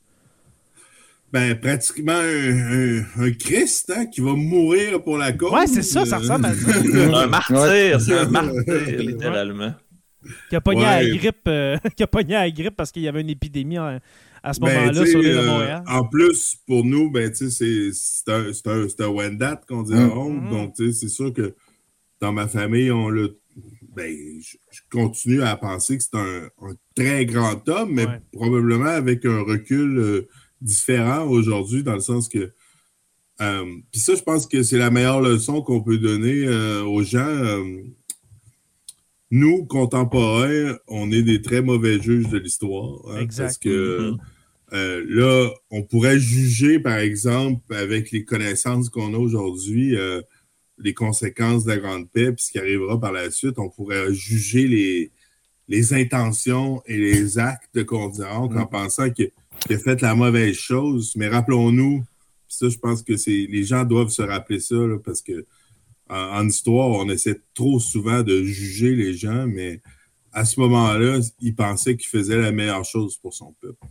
Ben, 1.33 1.59
pratiquement 1.59 2.13
un, 2.13 3.31
Christ 3.31 3.91
hein, 3.93 4.05
qui 4.05 4.21
va 4.21 4.33
mourir 4.33 5.03
pour 5.03 5.17
la 5.17 5.33
cause. 5.33 5.51
Ouais, 5.51 5.67
c'est 5.67 5.81
ça, 5.81 6.05
ça 6.05 6.19
ressemble 6.19 6.45
à 6.45 6.53
ça. 6.53 6.77
un 7.23 7.27
martyr, 7.27 7.99
c'est 7.99 8.17
un 8.17 8.29
martyr, 8.29 8.99
littéralement. 8.99 9.73
Qui 10.49 10.55
a 10.55 10.61
pogné 10.61 10.85
à 10.85 11.03
la 11.03 11.09
grippe, 11.09 11.47
euh, 11.47 11.77
qui 11.95 12.03
a 12.03 12.07
pogné 12.07 12.35
à 12.35 12.43
la 12.43 12.51
grippe 12.51 12.75
parce 12.77 12.91
qu'il 12.91 13.01
y 13.01 13.07
avait 13.09 13.21
une 13.21 13.29
épidémie 13.29 13.77
à, 13.77 13.99
ce 14.53 14.59
ben, 14.61 14.73
moment-là 14.73 15.05
sur 15.05 15.19
l'île 15.19 15.33
de 15.33 15.37
euh, 15.37 15.45
Montréal. 15.45 15.83
en 15.85 16.05
plus, 16.05 16.55
pour 16.65 16.85
nous, 16.85 17.11
ben, 17.11 17.29
c'est 17.33 17.91
un, 18.29 18.51
un, 18.65 18.87
un 18.99 19.07
Wendat 19.07 19.61
qu'on 19.67 19.83
dit 19.83 19.93
à 19.93 20.07
mm. 20.07 20.09
Roncle. 20.09 20.49
Donc, 20.49 20.73
c'est 20.77 21.09
sûr 21.09 21.33
que 21.33 21.55
dans 22.21 22.31
ma 22.31 22.47
famille, 22.47 22.89
on 22.89 23.09
l'a 23.09 23.27
ben, 23.97 24.15
je, 24.39 24.57
continue 24.91 25.41
à 25.41 25.55
penser 25.55 25.97
que 25.97 26.03
c'est 26.03 26.15
un, 26.15 26.49
très 26.95 27.25
grand 27.25 27.67
homme, 27.67 27.93
mais 27.93 28.05
probablement 28.31 28.85
avec 28.85 29.25
un 29.25 29.41
recul 29.41 29.97
euh, 29.97 30.27
différent 30.61 31.27
aujourd'hui, 31.27 31.83
dans 31.83 31.95
le 31.95 31.99
sens 31.99 32.29
que. 32.29 32.51
Euh, 33.41 33.65
puis 33.91 33.99
ça, 33.99 34.15
je 34.15 34.21
pense 34.21 34.47
que 34.47 34.63
c'est 34.63 34.77
la 34.77 34.91
meilleure 34.91 35.21
leçon 35.21 35.61
qu'on 35.61 35.81
peut 35.81 35.97
donner 35.97 36.45
euh, 36.45 36.83
aux 36.83 37.03
gens. 37.03 37.63
nous, 39.31 39.65
contemporains, 39.65 40.77
on 40.87 41.11
est 41.11 41.23
des 41.23 41.41
très 41.41 41.61
mauvais 41.61 41.99
juges 41.99 42.29
de 42.29 42.37
l'histoire. 42.37 42.99
Hein, 43.09 43.25
parce 43.35 43.57
que 43.57 44.11
mm-hmm. 44.71 45.03
là, 45.09 45.49
on 45.71 45.83
pourrait 45.83 46.19
juger, 46.19 46.79
par 46.79 46.97
exemple, 46.97 47.61
avec 47.75 48.11
les 48.11 48.23
connaissances 48.23 48.89
qu'on 48.89 49.13
a 49.13 49.17
aujourd'hui, 49.17 49.95
les 50.79 50.93
conséquences 50.93 51.63
de 51.63 51.69
la 51.69 51.77
Grande 51.77 52.09
Paix, 52.09 52.31
puis 52.31 52.45
ce 52.45 52.51
qui 52.51 52.59
arrivera 52.59 52.99
par 52.99 53.11
la 53.11 53.31
suite, 53.31 53.57
on 53.57 53.69
pourrait 53.69 54.13
juger 54.13 54.67
les, 54.67 55.11
les 55.67 55.93
intentions 55.93 56.81
et 56.85 56.97
les 56.97 57.39
actes 57.39 57.73
de 57.73 57.83
Condiron 57.83 58.45
en 58.45 58.49
mm. 58.49 58.69
pensant 58.69 59.09
qu'il 59.09 59.31
a 59.69 59.77
fait 59.77 60.01
la 60.01 60.15
mauvaise 60.15 60.55
chose. 60.55 61.13
Mais 61.15 61.27
rappelons-nous, 61.27 62.03
ça, 62.47 62.69
je 62.69 62.77
pense 62.77 63.01
que 63.01 63.17
c'est 63.17 63.47
les 63.49 63.63
gens 63.63 63.83
doivent 63.83 64.09
se 64.09 64.21
rappeler 64.21 64.59
ça, 64.59 64.75
parce 65.03 65.21
que 65.21 65.45
en, 66.09 66.47
histoire, 66.47 66.87
on 66.87 67.09
essaie 67.09 67.41
trop 67.53 67.79
souvent 67.79 68.23
de 68.23 68.43
juger 68.43 68.95
les 68.95 69.13
gens, 69.13 69.45
mais 69.45 69.81
à 70.31 70.45
ce 70.45 70.59
moment-là, 70.61 71.19
il 71.41 71.53
pensait 71.53 71.97
qu'il 71.97 72.07
faisait 72.07 72.37
la 72.37 72.51
meilleure 72.51 72.85
chose 72.85 73.17
pour 73.17 73.33
son 73.33 73.53
peuple. 73.59 73.85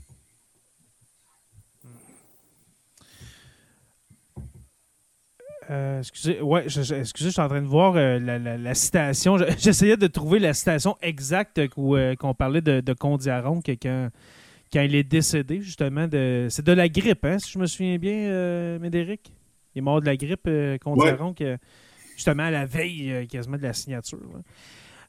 Euh, 5.70 5.98
excusez, 5.98 6.40
ouais, 6.40 6.68
je, 6.68 6.80
excusez, 6.94 7.30
je 7.30 7.32
suis 7.32 7.40
en 7.40 7.48
train 7.48 7.62
de 7.62 7.66
voir 7.66 7.94
euh, 7.96 8.18
la, 8.18 8.74
citation. 8.74 9.36
J'essayais 9.58 9.96
de 9.96 10.06
trouver 10.06 10.38
la 10.38 10.54
citation 10.54 10.96
exacte 11.02 11.60
où 11.76 11.96
euh, 11.96 12.14
qu'on 12.14 12.34
parlait 12.34 12.60
de, 12.60 12.80
de 12.80 12.92
Condiaron 12.92 13.60
que 13.60 13.72
quand, 13.72 14.10
quand 14.72 14.82
il 14.82 14.94
est 14.94 15.04
décédé, 15.04 15.60
justement. 15.60 16.06
De, 16.06 16.46
c'est 16.50 16.64
de 16.64 16.72
la 16.72 16.88
grippe, 16.88 17.24
hein, 17.24 17.38
si 17.38 17.52
je 17.52 17.58
me 17.58 17.66
souviens 17.66 17.98
bien, 17.98 18.78
Médéric? 18.78 19.32
Il 19.74 19.80
est 19.80 19.82
mort 19.82 20.00
de 20.00 20.06
la 20.06 20.16
grippe, 20.16 20.48
Condiaron, 20.82 21.34
que, 21.34 21.58
justement 22.14 22.44
à 22.44 22.50
la 22.50 22.64
veille 22.64 23.26
quasiment 23.26 23.56
de 23.56 23.62
la 23.62 23.72
signature. 23.72 24.18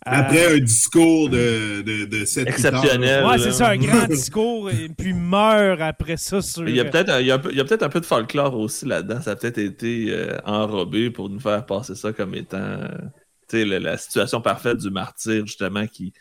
Après 0.06 0.56
un 0.56 0.60
discours 0.60 1.30
de, 1.30 1.82
de, 1.82 2.06
de 2.06 2.26
cette 2.26 2.48
Exceptionnel. 2.48 3.26
Ouais, 3.26 3.38
c'est 3.40 3.52
ça, 3.52 3.70
un 3.70 3.78
grand 3.78 4.08
discours, 4.10 4.70
et 4.70 4.90
puis 4.90 5.14
meurt 5.14 5.82
après 5.82 6.18
ça 6.18 6.40
Il 6.60 6.76
y 6.76 6.80
a 6.80 6.86
peut-être 6.86 7.10
un, 7.10 7.40
peut 7.40 7.78
un 7.82 7.90
peu 7.90 8.00
de 8.00 8.06
folklore 8.06 8.56
aussi 8.56 8.86
là-dedans. 8.86 9.22
Ça 9.22 9.32
a 9.32 9.36
peut-être 9.36 9.58
été 9.58 10.08
euh, 10.10 10.38
enrobé 10.46 11.10
pour 11.10 11.30
nous 11.30 11.40
faire 11.40 11.66
passer 11.66 11.96
ça 11.96 12.14
comme 12.14 12.36
étant 12.36 12.58
euh, 12.58 13.80
la, 13.80 13.98
situation 13.98 14.42
parfaite 14.42 14.78
du 14.78 14.90
martyr, 14.90 15.46
justement, 15.46 15.88
qui, 15.88 16.14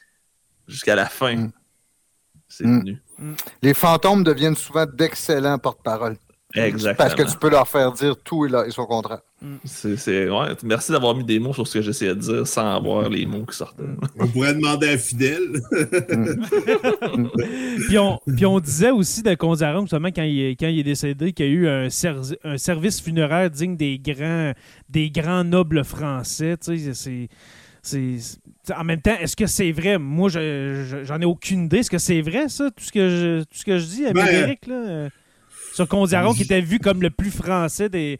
jusqu'à 0.66 0.94
la 0.94 1.06
fin, 1.06 1.36
mm. 1.36 1.52
c'est 2.48 2.66
mm. 2.66 2.80
venu. 2.80 3.02
Mm. 3.18 3.32
Les 3.62 3.74
fantômes 3.74 4.24
deviennent 4.24 4.56
souvent 4.56 4.86
d'excellents 4.86 5.58
porte-parole. 5.58 6.16
Parce 6.96 7.14
que 7.14 7.22
tu 7.22 7.36
peux 7.38 7.50
leur 7.50 7.68
faire 7.68 7.92
dire 7.92 8.16
tout 8.16 8.46
et, 8.46 8.70
son 8.70 8.86
contraire. 8.86 9.20
Mm. 9.42 9.56
C'est, 9.64 10.28
ouais. 10.28 10.48
Merci 10.64 10.92
d'avoir 10.92 11.14
mis 11.14 11.24
des 11.24 11.38
mots 11.38 11.52
sur 11.52 11.66
ce 11.66 11.74
que 11.74 11.82
j'essayais 11.82 12.14
de 12.14 12.20
dire 12.20 12.46
sans 12.46 12.76
avoir 12.76 13.08
les 13.08 13.26
mots 13.26 13.44
qui 13.44 13.56
sortaient. 13.56 13.84
On 14.18 14.26
pourrait 14.26 14.54
demander 14.54 14.88
à 14.88 14.98
Fidèle. 14.98 15.60
Puis, 17.86 17.98
on, 17.98 18.18
puis, 18.34 18.46
on, 18.46 18.58
disait 18.58 18.90
aussi 18.90 19.22
de 19.22 19.34
Conzaron, 19.34 19.82
justement, 19.82 20.08
quand 20.08 20.22
il, 20.22 20.56
quand 20.56 20.68
il 20.68 20.80
est 20.80 20.84
décédé, 20.84 21.32
qu'il 21.32 21.46
y 21.46 21.48
a 21.48 21.52
eu 21.52 21.68
un, 21.68 21.88
un, 22.44 22.58
service 22.58 23.00
funéraire 23.00 23.50
digne 23.50 23.76
des 23.76 23.98
grands, 23.98 24.52
des 24.88 25.10
grands 25.10 25.44
nobles 25.44 25.84
français. 25.84 26.56
Tu 26.56 26.94
sais, 26.94 27.28
c'est 27.82 28.18
en 28.74 28.84
même 28.84 29.00
temps, 29.00 29.16
est-ce 29.20 29.36
que 29.36 29.46
c'est 29.46 29.72
vrai? 29.72 29.98
Moi, 29.98 30.28
j'en 30.28 31.20
ai 31.20 31.24
aucune 31.24 31.66
idée. 31.66 31.78
Est-ce 31.78 31.90
que 31.90 31.98
c'est 31.98 32.20
vrai, 32.20 32.48
ça, 32.48 32.70
tout 32.70 32.84
ce 32.84 32.92
que 32.92 33.08
je, 33.08 33.42
tout 33.42 33.58
ce 33.58 33.64
que 33.64 33.78
je 33.78 33.86
dis 33.86 34.06
à 34.06 34.12
ben, 34.12 34.24
Médéric, 34.24 34.66
là? 34.66 35.08
Euh, 35.76 35.84
sur 35.84 35.88
Condiaron, 35.88 36.32
qui 36.34 36.42
était 36.42 36.60
vu 36.60 36.78
comme 36.78 37.02
le 37.02 37.10
plus 37.10 37.30
français 37.30 37.88
des, 37.88 38.18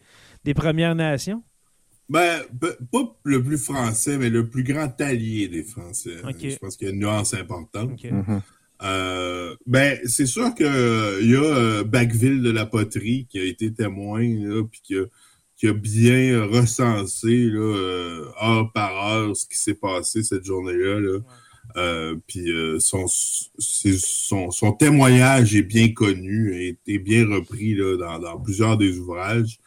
Premières 0.55 0.95
Nations? 0.95 1.43
Ben, 2.09 2.41
pas 2.91 3.17
le 3.23 3.43
plus 3.43 3.57
français, 3.57 4.17
mais 4.17 4.29
le 4.29 4.47
plus 4.47 4.63
grand 4.63 4.89
allié 5.01 5.49
des 5.49 5.63
Français. 5.63 6.15
Je 6.39 6.55
pense 6.55 6.77
qu'il 6.77 6.87
y 6.87 6.91
a 6.91 6.93
une 6.93 7.01
nuance 7.01 7.33
importante. 7.33 8.01
Mm-hmm. 8.01 8.41
Euh, 8.83 9.55
ben, 9.65 9.99
c'est 10.05 10.25
sûr 10.25 10.53
qu'il 10.55 10.65
y 10.65 11.35
a 11.35 11.43
euh, 11.43 11.83
Bacville 11.83 12.41
de 12.41 12.51
la 12.51 12.65
Poterie 12.65 13.25
qui 13.29 13.39
a 13.39 13.43
été 13.43 13.73
témoin, 13.73 14.21
puis 14.71 14.81
qui 14.81 14.97
a 14.97 15.05
qui 15.57 15.67
a 15.67 15.73
bien 15.73 16.45
recensé 16.45 17.49
là, 17.49 17.59
euh, 17.59 18.25
heure 18.41 18.71
par 18.71 18.95
heure 19.07 19.35
ce 19.35 19.45
qui 19.47 19.57
s'est 19.57 19.73
passé 19.73 20.23
cette 20.23 20.45
journée-là. 20.45 20.99
Là. 20.99 21.19
Euh, 21.77 22.15
puis 22.25 22.51
euh, 22.51 22.79
son, 22.79 23.05
son, 23.07 24.49
son, 24.49 24.71
témoignage 24.71 25.55
est 25.55 25.61
bien 25.61 25.93
connu, 25.93 26.55
a 26.55 26.61
été 26.61 26.97
bien 26.97 27.27
repris 27.27 27.75
là, 27.75 27.97
dans, 27.97 28.17
dans, 28.17 28.39
plusieurs 28.39 28.77
des 28.77 28.97
ouvrages. 28.97 29.59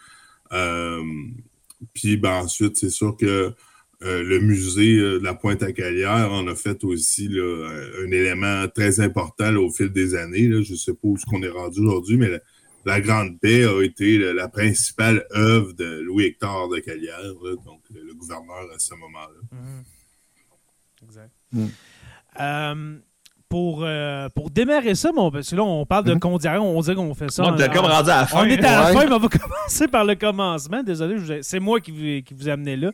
puis 1.92 2.16
ben, 2.16 2.42
ensuite, 2.42 2.76
c'est 2.76 2.90
sûr 2.90 3.16
que 3.16 3.54
le 4.02 4.38
musée 4.40 4.96
de 4.96 5.20
la 5.22 5.34
Pointe-à-Calière 5.34 6.32
en 6.32 6.48
a 6.48 6.56
fait 6.56 6.82
aussi 6.84 7.28
là, 7.28 7.68
un 8.02 8.10
élément 8.10 8.66
très 8.68 8.98
important 8.98 9.54
au 9.56 9.70
fil 9.70 9.90
des 9.90 10.14
années. 10.14 10.48
Là. 10.48 10.62
Je 10.62 10.72
ne 10.72 10.78
sais 10.78 10.92
pas 10.92 11.00
où 11.04 11.16
est-ce 11.16 11.26
qu'on 11.26 11.42
est 11.42 11.50
rendu 11.50 11.80
aujourd'hui, 11.80 12.16
mais 12.16 12.40
la 12.84 13.00
Grande 13.00 13.38
Paix 13.38 13.64
a 13.64 13.82
été 13.82 14.18
la, 14.32 14.48
principale 14.48 15.26
œuvre 15.36 15.74
de 15.74 16.00
Louis-Hector 16.00 16.70
de 16.70 16.78
Calière, 16.78 17.34
donc 17.64 17.82
le, 17.94 18.14
gouverneur 18.14 18.68
à 18.74 18.78
ce 18.78 18.94
moment-là. 18.94 19.40
Mm-hmm. 19.54 21.04
Exact. 21.04 21.30
Mm. 21.52 21.66
Euh, 22.40 22.98
pour, 23.50 23.80
euh, 23.82 24.28
pour 24.28 24.48
démarrer 24.48 24.94
ça, 24.94 25.10
mon, 25.10 25.28
parce 25.32 25.50
que 25.50 25.56
là, 25.56 25.64
on 25.64 25.84
parle 25.84 26.04
de 26.04 26.14
mm 26.14 26.20
on 26.22 26.38
dirait 26.38 26.94
qu'on 26.94 27.14
fait 27.14 27.32
ça. 27.32 27.42
On 27.44 27.56
est 27.56 27.68
comme 27.68 27.84
rendu 27.84 28.08
à 28.08 28.20
la 28.20 28.26
fin. 28.26 28.42
On 28.42 28.44
est 28.44 28.64
à 28.64 28.82
la 28.82 28.86
fin, 28.92 29.06
mais 29.06 29.12
on 29.12 29.18
va 29.18 29.28
commencer 29.38 29.88
par 29.88 30.04
le 30.04 30.14
commencement. 30.14 30.84
Désolé, 30.84 31.42
c'est 31.42 31.58
moi 31.58 31.80
qui 31.80 31.90
vous, 31.90 32.22
qui 32.22 32.32
vous 32.32 32.48
ai 32.48 32.52
amené 32.52 32.76
là. 32.76 32.92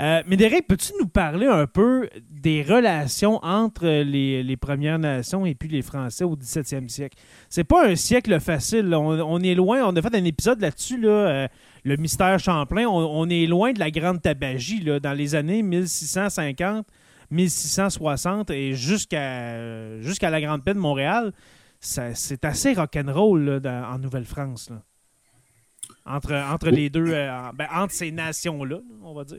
Euh, 0.00 0.22
mais 0.26 0.36
Derek, 0.36 0.66
peux-tu 0.66 0.92
nous 0.98 1.06
parler 1.06 1.46
un 1.46 1.68
peu 1.68 2.08
des 2.30 2.62
relations 2.62 3.38
entre 3.44 3.86
les, 3.86 4.56
Premières 4.56 4.98
Nations 4.98 5.46
et 5.46 5.54
puis 5.54 5.68
les 5.68 5.82
Français 5.82 6.24
au 6.24 6.34
17e 6.34 6.88
siècle? 6.88 7.16
C'est 7.48 7.62
pas 7.62 7.86
un 7.86 7.94
siècle 7.94 8.40
facile. 8.40 8.92
On, 8.92 9.38
est 9.40 9.54
loin. 9.54 9.84
On 9.84 9.94
a 9.94 10.02
fait 10.02 10.16
un 10.16 10.24
épisode 10.24 10.60
là-dessus, 10.60 11.00
là, 11.00 11.08
euh, 11.10 11.48
le 11.84 11.96
mystère 11.96 12.40
Champlain. 12.40 12.86
On, 12.88 13.28
est 13.28 13.46
loin 13.46 13.72
de 13.72 13.78
la 13.78 13.92
grande 13.92 14.20
tabagie 14.20 14.80
là, 14.80 14.98
dans 14.98 15.12
les 15.12 15.36
années 15.36 15.62
1650, 15.62 16.86
1660 17.32 18.50
et 18.50 18.74
jusqu'à 18.74 20.00
jusqu'à 20.00 20.30
la 20.30 20.40
Grande 20.40 20.64
Paix 20.64 20.74
de 20.74 20.78
Montréal. 20.78 21.32
C'est 21.80 22.44
assez 22.44 22.74
rock'n'roll 22.74 23.60
en 23.64 23.98
Nouvelle-France. 23.98 24.70
Entre, 26.06 26.32
entre 26.32 26.70
les 26.70 26.90
deux, 26.90 27.08
euh, 27.08 27.52
ben, 27.54 27.66
entre 27.72 27.92
ces 27.92 28.12
nations-là, 28.12 28.80
on 29.02 29.14
va 29.14 29.24
dire. 29.24 29.38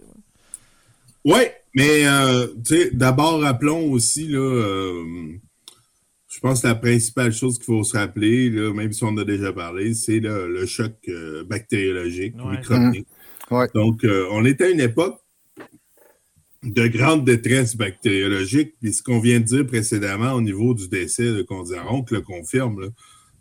Oui, 1.26 1.40
mais 1.74 2.06
euh, 2.06 2.48
d'abord, 2.94 3.42
rappelons 3.42 3.90
aussi, 3.92 4.28
là, 4.28 4.40
euh, 4.40 5.04
je 6.28 6.40
pense 6.40 6.62
que 6.62 6.68
la 6.68 6.76
principale 6.76 7.32
chose 7.32 7.58
qu'il 7.58 7.66
faut 7.66 7.84
se 7.84 7.98
rappeler, 7.98 8.50
là, 8.50 8.74
même 8.74 8.92
si 8.92 9.04
on 9.04 9.10
en 9.10 9.18
a 9.18 9.24
déjà 9.24 9.54
parlé, 9.54 9.94
c'est 9.94 10.20
le, 10.20 10.66
choc 10.66 10.94
euh, 11.08 11.44
bactériologique, 11.46 12.36
microbique. 12.36 13.08
Mmh. 13.50 13.68
Donc, 13.74 14.06
on 14.32 14.46
était 14.46 14.66
à 14.66 14.70
une 14.70 14.82
époque 14.82 15.20
de 16.64 16.88
grande 16.88 17.26
détresse 17.26 17.76
bactériologique, 17.76 18.76
puis 18.80 18.94
ce 18.94 19.04
qu'on 19.04 19.20
vient 19.20 19.40
de 19.40 19.46
dire 19.46 19.68
précédemment 19.68 20.34
au 20.34 20.42
niveau 20.42 20.74
du 20.74 20.88
décès 20.88 21.26
de 21.26 21.42
Condiaron, 21.42 22.06
le 22.10 22.22
confirme, 22.22 22.92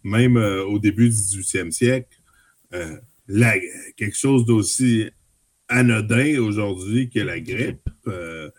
même 0.03 0.37
au 0.37 0.79
début 0.79 1.09
du 1.09 1.15
18e 1.15 1.71
siècle, 1.71 2.09
quelque 3.97 4.17
chose 4.17 4.45
d'aussi 4.45 5.11
anodin 5.73 6.39
aujourd'hui 6.41 7.09
que 7.09 7.21
la 7.21 7.41
grippe. 7.41 7.89
Euh, 8.07 8.51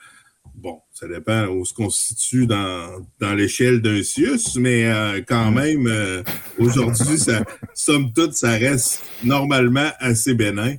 bon, 0.56 0.80
ça 0.92 1.08
dépend 1.08 1.48
où 1.48 1.64
se 1.66 1.74
constitue 1.74 2.48
dans, 2.48 3.06
dans 3.20 3.34
l'échelle 3.34 3.82
d'un 3.82 4.02
CIUS, 4.04 4.58
mais 4.58 4.86
euh, 4.86 5.22
quand 5.26 5.52
même, 5.52 5.88
euh, 5.88 6.24
aujourd'hui, 6.58 7.18
ça, 7.18 7.44
somme 7.74 8.12
toute, 8.14 8.34
ça 8.34 8.52
reste 8.52 9.04
normalement 9.24 9.90
assez 10.00 10.34
bénin. 10.34 10.76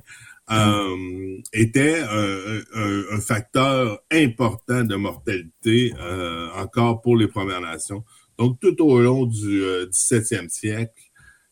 Mm. 0.49 1.41
était 1.53 2.01
un, 2.01 3.19
facteur 3.19 3.99
important 4.11 4.83
de 4.83 4.95
mortalité 4.95 5.93
encore 6.55 7.01
pour 7.01 7.17
les 7.17 7.27
Premières 7.27 7.61
Nations. 7.61 8.03
Donc, 8.37 8.59
tout 8.59 8.79
au 8.81 8.99
long 8.99 9.25
du 9.25 9.61
17e 9.89 10.49
siècle, 10.49 11.05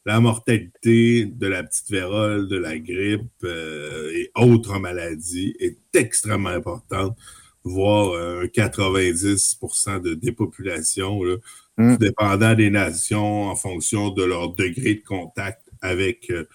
la 0.05 0.19
mortalité 0.19 1.25
de 1.25 1.47
la 1.47 1.63
petite 1.63 1.89
vérole, 1.89 2.47
de 2.47 2.57
la 2.57 2.77
grippe 2.77 3.31
euh, 3.43 4.11
et 4.13 4.31
autres 4.35 4.77
maladies 4.79 5.55
est 5.59 5.77
extrêmement 5.95 6.49
importante, 6.49 7.17
voire 7.63 8.13
un 8.19 8.45
90% 8.45 10.01
de 10.01 10.13
dépopulation, 10.13 11.23
là, 11.23 11.37
mm. 11.77 11.97
dépendant 11.97 12.53
des 12.53 12.69
nations 12.69 13.45
en 13.45 13.55
fonction 13.55 14.09
de 14.09 14.23
leur 14.23 14.53
degré 14.53 14.95
de 14.95 15.03
contact 15.03 15.61
avec 15.81 16.29
euh, 16.29 16.45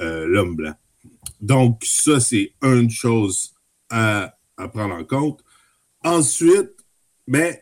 euh, 0.00 0.26
l'homme 0.26 0.56
blanc. 0.56 0.74
Donc, 1.40 1.82
ça, 1.84 2.20
c'est 2.20 2.52
une 2.62 2.90
chose 2.90 3.54
à, 3.90 4.34
à, 4.56 4.68
prendre 4.68 4.94
en 4.94 5.04
compte. 5.04 5.42
Ensuite, 6.04 6.72
ben, 7.26 7.54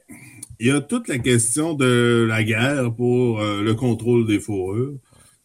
il 0.61 0.69
y 0.69 0.71
a 0.71 0.81
toute 0.81 1.09
la 1.09 1.19
question 1.19 1.75
de 1.75 2.27
la 2.29 2.43
guerre 2.43 2.95
pour 2.95 3.41
le 3.41 3.73
contrôle 3.75 4.27
des 4.27 4.41
fourrures 4.41 4.99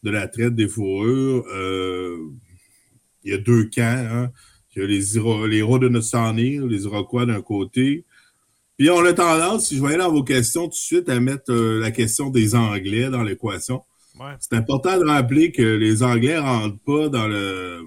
de 0.04 0.12
la 0.12 0.28
traite 0.28 0.54
des 0.54 0.68
fourrures, 0.68 1.46
euh, 1.54 2.18
il 3.24 3.32
y 3.32 3.34
a 3.34 3.38
deux 3.38 3.70
camps. 3.74 3.82
Hein. 3.82 4.32
Il 4.76 4.82
y 4.82 4.86
a 4.86 4.88
les, 4.88 4.96
les 4.96 5.62
de 5.62 6.68
les 6.68 6.84
Iroquois 6.84 7.26
d'un 7.26 7.42
côté. 7.42 8.06
Puis 8.78 8.90
on 8.90 9.06
a 9.06 9.14
tendance, 9.14 9.68
si 9.68 9.76
je 9.76 9.80
voyais 9.80 9.98
dans 9.98 10.12
vos 10.12 10.24
questions 10.24 10.64
tout 10.64 10.70
de 10.70 10.74
suite, 10.74 11.10
à 11.10 11.20
mettre 11.20 11.52
euh, 11.52 11.80
la 11.80 11.92
question 11.92 12.30
des 12.30 12.56
Anglais 12.56 13.10
dans 13.10 13.24
l'équation. 13.24 13.84
C'est 14.40 14.54
important 14.54 15.00
de 15.00 15.06
rappeler 15.06 15.52
que 15.52 15.64
les 15.64 16.04
Anglais 16.04 16.36
ne 16.36 16.42
rentrent 16.42 16.80
pas 16.86 17.10
dans 17.10 17.28
le 17.28 17.82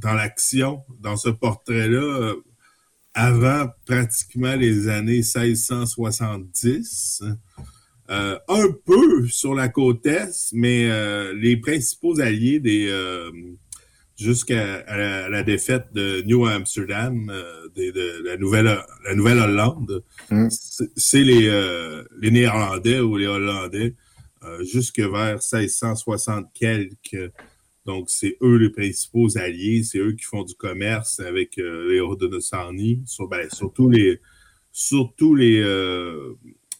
dans 0.00 0.14
l'action, 0.14 0.82
dans 1.00 1.16
ce 1.16 1.28
portrait-là, 1.28 2.00
euh, 2.00 2.34
avant 3.14 3.66
pratiquement 3.84 4.54
les 4.54 4.88
années 4.88 5.22
1670. 5.22 7.22
Euh, 8.10 8.38
un 8.48 8.68
peu 8.86 9.26
sur 9.26 9.54
la 9.54 9.68
côte 9.68 10.06
est, 10.06 10.52
mais 10.54 10.88
euh, 10.88 11.34
les 11.34 11.58
principaux 11.58 12.18
alliés 12.20 12.58
des 12.58 12.88
euh, 12.88 13.30
jusqu'à 14.16 15.28
la, 15.28 15.42
défaite 15.42 15.92
de 15.92 16.22
New 16.22 16.46
Amsterdam, 16.46 17.30
de, 17.76 18.24
la 18.24 18.38
nouvelle 18.38 18.80
la 19.04 19.14
Nouvelle-Hollande, 19.14 20.02
mm. 20.30 20.48
c'est 20.96 21.22
les, 21.22 21.50
les 22.20 22.30
Néerlandais 22.30 23.00
ou 23.00 23.16
les 23.16 23.26
Hollandais 23.26 23.94
jusque 24.62 25.00
vers 25.00 25.38
1660 25.52 26.46
quelques. 26.54 27.32
Donc, 27.88 28.10
c'est 28.10 28.36
eux 28.42 28.56
les 28.56 28.70
principaux 28.70 29.36
alliés, 29.36 29.82
c'est 29.82 29.98
eux 29.98 30.12
qui 30.12 30.24
font 30.24 30.44
du 30.44 30.54
commerce 30.54 31.20
avec 31.20 31.56
les 31.56 32.00
Haudenosaunee, 32.00 33.00
sur, 33.06 33.26
ben, 33.26 33.48
surtout 33.50 33.88
les 33.88 34.20
surtout 34.70 35.34
les 35.34 35.64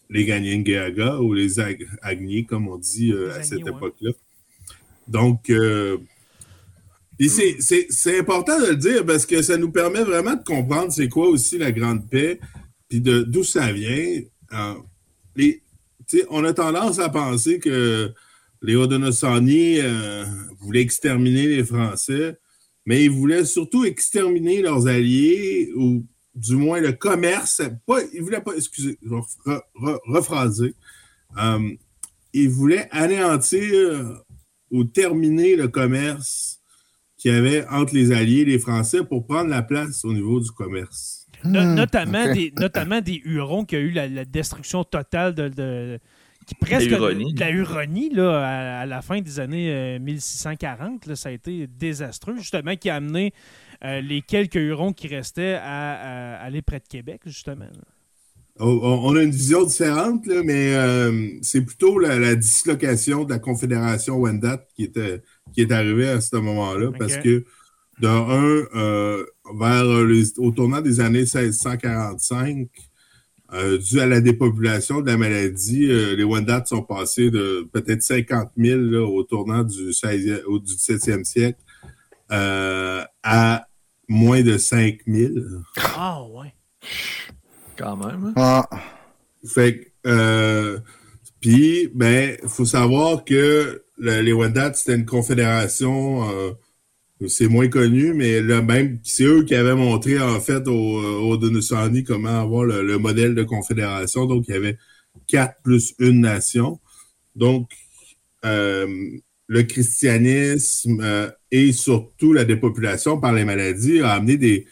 les 0.09 0.25
Gagnengaga 0.25 1.19
ou 1.19 1.33
les 1.33 1.59
Agni, 2.01 2.45
comme 2.45 2.67
on 2.67 2.77
dit 2.77 3.11
euh, 3.11 3.31
à 3.33 3.43
cette 3.43 3.67
époque-là. 3.67 4.11
Donc, 5.07 5.49
euh, 5.49 5.97
c'est 7.19 8.19
important 8.19 8.59
de 8.59 8.67
le 8.67 8.75
dire 8.75 9.05
parce 9.05 9.25
que 9.25 9.41
ça 9.41 9.57
nous 9.57 9.71
permet 9.71 10.03
vraiment 10.03 10.35
de 10.35 10.43
comprendre 10.43 10.91
c'est 10.91 11.09
quoi 11.09 11.27
aussi 11.27 11.57
la 11.57 11.71
Grande 11.71 12.09
Paix, 12.09 12.39
puis 12.87 13.01
d'où 13.01 13.43
ça 13.43 13.71
vient. 13.71 14.21
Euh, 14.53 14.73
les, 15.35 15.61
on 16.29 16.43
a 16.43 16.53
tendance 16.53 16.97
à 16.97 17.09
penser 17.09 17.59
que 17.59 18.11
les 18.61 18.75
Haudenosaunee 18.75 19.81
voulaient 20.59 20.81
exterminer 20.81 21.47
les 21.47 21.63
Français, 21.63 22.37
mais 22.85 23.05
ils 23.05 23.11
voulaient 23.11 23.45
surtout 23.45 23.85
exterminer 23.85 24.61
leurs 24.61 24.87
alliés 24.87 25.71
ou 25.75 26.05
du 26.35 26.55
moins 26.55 26.79
le 26.79 26.93
commerce, 26.93 27.61
pas, 27.85 27.99
il 28.13 28.21
voulait 28.21 28.41
pas, 28.41 28.55
excusez, 28.55 28.97
je 29.03 29.09
vais 29.09 29.59
rephraser, 30.07 30.73
euh, 31.37 31.69
il 32.33 32.49
voulait 32.49 32.87
anéantir 32.91 34.23
ou 34.71 34.83
terminer 34.83 35.55
le 35.55 35.67
commerce 35.67 36.59
qu'il 37.17 37.33
y 37.33 37.35
avait 37.35 37.67
entre 37.67 37.93
les 37.93 38.11
Alliés 38.11 38.41
et 38.41 38.45
les 38.45 38.59
Français 38.59 39.03
pour 39.03 39.25
prendre 39.25 39.49
la 39.49 39.61
place 39.61 40.05
au 40.05 40.13
niveau 40.13 40.39
du 40.39 40.51
commerce. 40.51 41.25
Hmm. 41.43 41.73
notamment, 41.73 42.33
des, 42.33 42.53
notamment 42.57 42.99
des 42.99 43.21
Hurons 43.23 43.63
qui 43.63 43.75
ont 43.77 43.79
eu 43.79 43.91
la, 43.91 44.25
destruction 44.25 44.83
totale 44.83 45.33
de, 45.33 45.99
qui 46.49 46.55
presque 46.55 46.89
la 46.89 47.51
Huronie 47.51 48.09
là, 48.09 48.79
à, 48.81 48.85
la 48.87 49.01
fin 49.01 49.21
des 49.21 49.39
années 49.39 49.99
1640. 49.99 51.07
Euh, 51.07 51.15
ça 51.15 51.29
a 51.29 51.31
été 51.31 51.67
désastreux, 51.67 52.37
justement, 52.37 52.75
qui 52.75 52.89
a 52.89 52.95
amené 52.95 53.33
euh, 53.85 54.01
les 54.01 54.21
quelques 54.21 54.55
Hurons 54.55 54.93
qui 54.93 55.07
restaient 55.07 55.59
à, 55.61 56.41
aller 56.41 56.63
près 56.63 56.79
de 56.79 56.87
Québec, 56.87 57.21
justement. 57.25 57.67
On 58.61 59.15
a 59.15 59.21
une 59.21 59.31
vision 59.31 59.63
différente, 59.63 60.25
mais 60.43 60.73
euh, 60.75 61.29
c'est 61.41 61.61
plutôt 61.61 61.97
la, 61.97 62.35
dislocation 62.35 63.23
de 63.23 63.29
la 63.31 63.39
Confédération 63.39 64.17
Wendat 64.17 64.65
qui, 64.75 64.83
était, 64.83 65.21
qui 65.53 65.61
est 65.61 65.71
arrivée 65.71 66.09
à 66.09 66.19
ce 66.19 66.35
moment-là, 66.35 66.91
parce 66.97 67.17
que, 67.17 67.45
d'un, 68.01 68.27
euh, 68.29 69.23
vers 69.57 69.85
au 70.39 70.51
tournant 70.51 70.81
des 70.81 70.99
années 70.99 71.19
1645, 71.19 72.67
euh, 73.53 73.77
dû 73.77 73.99
à 73.99 74.05
la 74.05 74.21
dépopulation 74.21 75.01
de 75.01 75.07
la 75.07 75.17
maladie, 75.17 75.87
les 75.87 76.23
Wendat 76.23 76.65
sont 76.65 76.83
passés 76.83 77.31
de 77.31 77.67
peut-être 77.71 78.01
50 78.01 78.51
000 78.57 78.81
au 78.95 79.23
tournant 79.23 79.63
du, 79.63 79.93
16 79.93 80.43
au, 80.45 80.59
du 80.59 80.73
17e 80.73 81.23
siècle 81.23 81.59
à 82.29 83.65
moins 84.07 84.41
de 84.41 84.57
5 84.57 84.99
000. 85.07 85.33
Ah, 85.95 86.23
ouais. 86.23 86.53
Quand 87.77 87.97
même. 87.97 88.25
Hein? 88.25 88.33
Ah. 88.35 88.69
Fait 89.45 89.89
euh, 90.05 90.79
puis, 91.39 91.89
ben, 91.93 92.37
il 92.41 92.49
faut 92.49 92.65
savoir 92.65 93.23
que 93.23 93.83
les 93.97 94.33
Wendat, 94.33 94.73
c'était 94.73 94.95
une 94.95 95.05
confédération, 95.05 96.29
euh, 96.29 96.51
c'est 97.27 97.47
moins 97.47 97.67
connu, 97.67 98.13
mais 98.13 98.41
là 98.41 98.61
même, 98.61 98.99
c'est 99.03 99.25
eux 99.25 99.43
qui 99.43 99.55
avaient 99.55 99.75
montré, 99.75 100.19
en 100.19 100.39
fait, 100.39 100.67
au, 100.67 101.33
au 101.33 101.39
comment 102.05 102.41
avoir 102.41 102.63
le, 102.63 102.97
modèle 102.97 103.35
de 103.35 103.43
confédération. 103.43 104.25
Donc, 104.25 104.45
il 104.47 104.53
y 104.53 104.57
avait 104.57 104.77
quatre 105.27 105.61
plus 105.63 105.93
une 105.99 106.21
nation. 106.21 106.79
Donc, 107.35 107.69
euh, 108.45 108.87
le 109.47 109.63
christianisme 109.63 111.33
et 111.51 111.71
surtout 111.73 112.33
la 112.33 112.45
dépopulation 112.45 113.19
par 113.19 113.33
les 113.33 113.43
maladies 113.43 113.99
a 113.99 114.11
amené 114.11 114.37
des, 114.37 114.65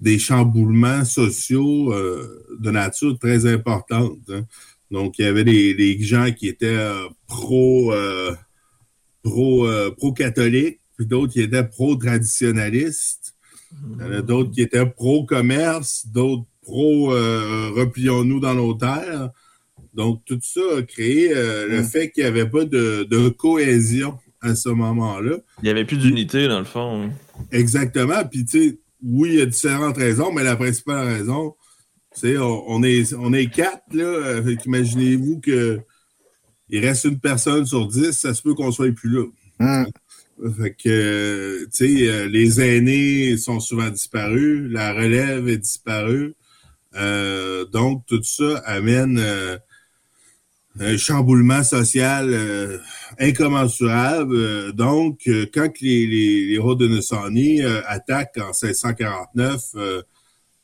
des 0.00 0.18
chamboulements 0.18 1.04
sociaux 1.04 1.92
euh, 1.92 2.44
de 2.60 2.70
nature 2.70 3.18
très 3.18 3.46
importante. 3.46 4.18
Hein. 4.28 4.44
Donc, 4.90 5.18
il 5.18 5.24
y 5.24 5.28
avait 5.28 5.44
des, 5.44 5.98
gens 6.02 6.30
qui 6.30 6.48
étaient 6.48 6.66
euh, 6.66 7.08
pro, 7.26 7.92
euh, 7.92 8.34
pro, 9.22 9.66
pro-catholiques, 9.96 10.80
puis 10.96 11.06
d'autres 11.06 11.32
qui 11.32 11.40
étaient 11.40 11.64
pro-traditionnalistes, 11.64 13.34
d'autres 14.26 14.50
qui 14.50 14.62
étaient 14.62 14.86
pro-commerce, 14.86 16.06
d'autres 16.06 16.46
pro-replions-nous 16.62 18.40
dans 18.40 18.54
nos 18.54 18.74
terres. 18.74 19.30
Donc, 19.94 20.24
tout 20.24 20.38
ça 20.42 20.60
a 20.78 20.82
créé 20.82 21.32
le 21.34 21.80
mm. 21.80 21.84
fait 21.84 22.10
qu'il 22.10 22.24
n'y 22.24 22.28
avait 22.28 22.48
pas 22.48 22.64
de, 22.64 23.04
de, 23.04 23.28
cohésion 23.28 24.18
à 24.40 24.54
ce 24.54 24.68
moment-là. 24.68 25.36
Il 25.62 25.64
n'y 25.64 25.70
avait 25.70 25.84
plus 25.84 25.96
d'unité, 25.96 26.48
dans 26.48 26.58
le 26.58 26.64
fond. 26.64 27.04
Hein. 27.04 27.10
Exactement. 27.52 28.24
Puis, 28.24 28.44
tu 28.44 28.58
sais, 28.58 28.78
oui, 29.02 29.30
il 29.34 29.38
y 29.38 29.42
a 29.42 29.46
différentes 29.46 29.96
raisons, 29.96 30.32
mais 30.32 30.42
la 30.42 30.56
principale 30.56 31.06
raison, 31.06 31.54
c'est 32.12 32.38
on, 32.38 32.64
on, 32.68 32.82
est, 32.82 33.14
on 33.14 33.32
est 33.32 33.46
quatre, 33.46 33.84
là. 33.92 34.40
Imaginez-vous 34.64 35.40
qu'il 35.40 35.82
reste 36.72 37.04
une 37.04 37.20
personne 37.20 37.66
sur 37.66 37.86
dix, 37.86 38.12
ça 38.12 38.34
se 38.34 38.42
peut 38.42 38.54
qu'on 38.54 38.72
soit 38.72 38.92
plus 38.92 39.10
là. 39.10 39.24
Hmm. 39.60 39.84
Fait 40.56 40.74
que, 40.74 41.64
tu 41.66 41.70
sais, 41.70 42.08
euh, 42.08 42.28
les 42.28 42.60
aînés 42.60 43.36
sont 43.36 43.60
souvent 43.60 43.88
disparus, 43.88 44.68
la 44.70 44.92
relève 44.92 45.48
est 45.48 45.58
disparue. 45.58 46.34
Euh, 46.96 47.64
donc, 47.66 48.04
tout 48.06 48.22
ça 48.22 48.58
amène 48.66 49.18
euh, 49.18 49.56
un 50.80 50.96
chamboulement 50.96 51.62
social 51.62 52.80
incommensurable. 53.20 54.72
Donc, 54.72 55.28
quand 55.52 55.80
les, 55.80 56.06
les, 56.06 56.58
Haudenosaunee 56.58 57.62
attaquent 57.86 58.38
en 58.38 58.50
1649, 58.50 59.60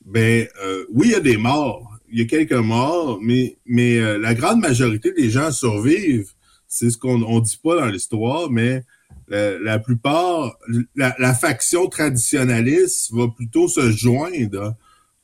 ben 0.04 0.48
oui, 0.90 1.08
il 1.08 1.12
y 1.12 1.14
a 1.14 1.20
des 1.20 1.36
morts. 1.36 1.96
Il 2.10 2.18
y 2.18 2.22
a 2.22 2.24
quelques 2.24 2.52
morts, 2.54 3.20
mais, 3.22 3.56
mais 3.66 4.18
la 4.18 4.34
grande 4.34 4.60
majorité 4.60 5.12
des 5.12 5.30
gens 5.30 5.52
survivent. 5.52 6.32
C'est 6.66 6.90
ce 6.90 6.98
qu'on 6.98 7.18
ne 7.18 7.40
dit 7.40 7.60
pas 7.62 7.76
dans 7.76 7.86
l'histoire, 7.86 8.50
mais 8.50 8.82
la, 9.30 9.78
plupart, 9.78 10.58
la, 10.96 11.34
faction 11.34 11.86
traditionnaliste 11.86 13.12
va 13.12 13.28
plutôt 13.28 13.68
se 13.68 13.90
joindre 13.90 14.74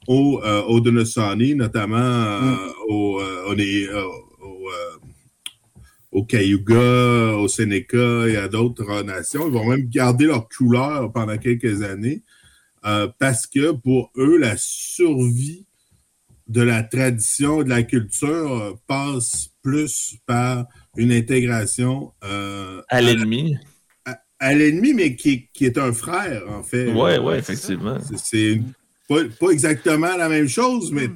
aux, 0.07 0.41
Haudenosaunee, 0.69 1.55
notamment 1.55 2.41
mm. 2.41 2.59
aux, 2.89 3.21
euh, 4.67 4.97
au 6.13 6.25
Cayuga, 6.25 7.37
au 7.37 7.49
Sénéca 7.49 8.27
et 8.27 8.37
à 8.37 8.49
d'autres 8.49 9.03
nations. 9.03 9.49
Ils 9.49 9.53
vont 9.53 9.67
même 9.67 9.89
garder 9.89 10.27
leur 10.27 10.49
couleur 10.49 11.13
pendant 11.13 11.37
quelques 11.37 11.83
années 11.83 12.23
euh, 12.87 13.09
parce 13.19 13.47
que 13.47 13.73
pour 13.73 14.11
eux, 14.17 14.39
la 14.39 14.55
survie 14.57 15.67
de 16.49 16.63
la 16.63 16.83
tradition 16.85 17.61
et 17.61 17.65
de 17.65 17.69
la 17.69 17.83
culture 17.83 18.79
passe 18.87 19.51
plus 19.63 20.17
par 20.27 20.67
une 20.97 21.13
intégration 21.13 22.13
euh, 22.25 22.81
à 22.89 23.01
l'ennemi. 23.01 23.59
À, 24.39 24.55
l'ennemi, 24.55 24.93
mais 24.95 25.17
qui, 25.17 25.49
est 25.61 25.79
un 25.79 25.93
frère, 25.93 26.43
en 26.51 26.63
fait. 26.63 26.93
Oui, 26.93 27.13
oui, 27.23 27.35
effectivement. 27.37 27.99
C'est 28.17 28.61
pas, 29.09 29.21
pas, 29.41 29.51
exactement 29.51 30.17
la 30.17 30.29
même 30.29 30.49
chose, 30.49 30.91
mais 30.93 31.09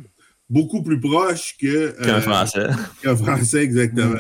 beaucoup 0.48 0.83
plus 0.83 1.00
proche 1.00 1.56
que. 1.61 1.90
Qu'un 2.02 2.14
euh, 2.14 2.20
Français. 2.20 2.66
Qu'un 3.02 3.16
Français, 3.16 3.62
exactement. 3.62 4.16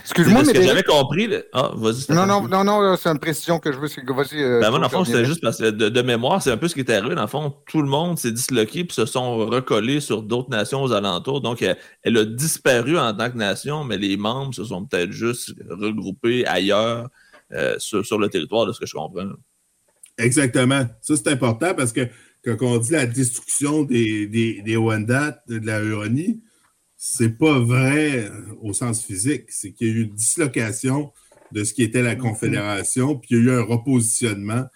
Excuse-moi, 0.00 0.42
mais. 0.46 0.52
Que 0.52 0.62
j'avais 0.62 0.82
compris. 0.82 1.28
Ah, 1.52 1.70
vas-y. 1.74 2.12
Non, 2.12 2.26
non, 2.26 2.48
non, 2.48 2.64
non, 2.64 2.96
c'est 2.96 3.08
une 3.08 3.18
précision 3.18 3.58
que 3.58 3.72
je 3.72 3.78
veux. 3.78 3.88
C'est 3.88 4.02
que 4.02 4.12
vas-y. 4.12 4.42
Euh, 4.42 4.60
ben, 4.60 4.70
moi, 4.70 4.78
dans 4.78 4.86
le 4.86 4.90
fond, 4.90 5.04
c'était 5.04 5.24
juste 5.24 5.40
parce 5.40 5.58
que 5.58 5.70
de, 5.70 6.02
mémoire, 6.02 6.42
c'est 6.42 6.50
un 6.50 6.56
peu 6.56 6.68
ce 6.68 6.74
qui 6.74 6.80
est 6.80 6.90
arrivé. 6.90 7.14
Dans 7.14 7.22
le 7.22 7.28
fond, 7.28 7.54
tout 7.66 7.82
le 7.82 7.88
monde 7.88 8.18
s'est 8.18 8.32
disloqué 8.32 8.84
puis 8.84 8.94
se 8.94 9.06
sont 9.06 9.36
recollés 9.36 10.00
sur 10.00 10.22
d'autres 10.22 10.50
nations 10.50 10.82
aux 10.82 10.92
alentours. 10.92 11.40
Donc, 11.40 11.62
elle, 11.62 12.16
a 12.16 12.24
disparu 12.24 12.98
en 12.98 13.14
tant 13.14 13.30
que 13.30 13.36
nation, 13.36 13.84
mais 13.84 13.98
les 13.98 14.16
membres 14.16 14.54
se 14.54 14.64
sont 14.64 14.84
peut-être 14.84 15.12
juste 15.12 15.54
regroupés 15.68 16.46
ailleurs 16.46 17.08
euh, 17.52 17.78
sur, 17.78 18.04
sur, 18.04 18.18
le 18.18 18.28
territoire, 18.28 18.66
de 18.66 18.72
ce 18.72 18.80
que 18.80 18.86
je 18.86 18.94
comprends. 18.94 19.30
Exactement. 20.18 20.86
Ça, 21.00 21.16
c'est 21.16 21.28
important 21.28 21.74
parce 21.74 21.92
que 21.92 22.08
quand 22.44 22.56
on 22.62 22.78
dit 22.78 22.92
la 22.92 23.06
destruction 23.06 23.82
des, 23.82 24.26
des, 24.26 24.62
des 24.62 24.76
Wendat, 24.76 25.42
de 25.48 25.64
la 25.64 25.82
Huronie, 25.82 26.40
c'est 26.96 27.38
pas 27.38 27.58
vrai 27.58 28.30
au 28.60 28.72
sens 28.72 29.04
physique. 29.04 29.44
C'est 29.48 29.72
qu'il 29.72 29.88
y 29.88 29.90
a 29.90 29.94
eu 29.94 30.02
une 30.02 30.14
dislocation 30.14 31.12
de 31.52 31.64
ce 31.64 31.72
qui 31.72 31.82
était 31.82 32.02
la 32.02 32.16
Confédération, 32.16 33.16
puis 33.16 33.30
il 33.32 33.36
y 33.36 33.40
a 33.40 33.42
eu 33.42 33.50
un 33.58 33.62
repositionnement 33.62 34.66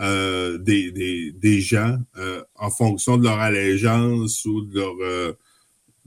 euh, 0.00 0.58
des, 0.58 0.90
des, 0.90 1.30
des, 1.32 1.60
gens 1.60 1.98
euh, 2.16 2.42
en 2.56 2.70
fonction 2.70 3.16
de 3.16 3.22
leur 3.22 3.38
allégeance 3.38 4.44
ou 4.44 4.62
de 4.62 4.74
leur, 4.74 4.94
euh, 5.02 5.32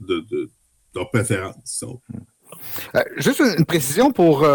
de, 0.00 0.20
de, 0.30 0.50
leur 0.94 1.10
préférence. 1.10 1.84
Juste 3.16 3.40
une, 3.40 3.64
précision 3.64 4.10
pour, 4.12 4.46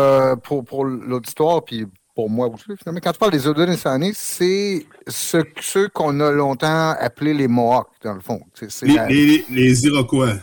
pour, 0.43 0.63
pour 0.65 0.85
l'auditoire, 0.85 1.63
puis 1.63 1.85
pour 2.15 2.29
moi 2.29 2.47
aussi, 2.47 2.65
finalement. 2.77 2.99
Quand 3.03 3.11
tu 3.11 3.19
parles 3.19 3.31
des 3.31 3.47
Haudenosaunee, 3.47 4.11
c'est 4.13 4.85
ce, 5.07 5.37
ceux 5.59 5.89
qu'on 5.89 6.19
a 6.19 6.31
longtemps 6.31 6.91
appelés 6.99 7.33
les 7.33 7.47
Mohawks, 7.47 7.89
dans 8.03 8.13
le 8.13 8.19
fond. 8.19 8.41
les, 8.83 9.85
Iroquois. 9.85 10.33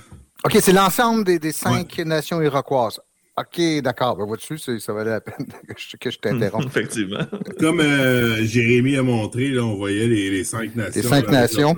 OK, 0.45 0.57
c'est 0.61 0.73
l'ensemble 0.73 1.25
des, 1.25 1.39
des, 1.39 1.53
cinq 1.53 1.99
nations 1.99 2.41
iroquoises. 2.43 3.01
OK, 3.39 3.83
d'accord. 3.83 4.17
Ben, 4.17 4.25
vois-tu, 4.25 4.59
ça 4.59 4.93
valait 4.93 5.11
la 5.11 5.21
peine 5.21 5.47
que 6.01 6.11
je, 6.11 6.19
t'interrompe. 6.19 6.65
Effectivement. 6.67 7.25
Comme 7.59 7.81
euh, 7.81 8.45
Jérémy 8.45 8.97
a 8.97 9.03
montré, 9.03 9.49
là, 9.49 9.63
on 9.65 9.77
voyait 9.77 10.07
les, 10.07 10.31
les 10.31 10.45
cinq 10.45 10.75
nations. 10.75 11.03
Les 11.03 11.09
cinq 11.09 11.29
nations 11.29 11.77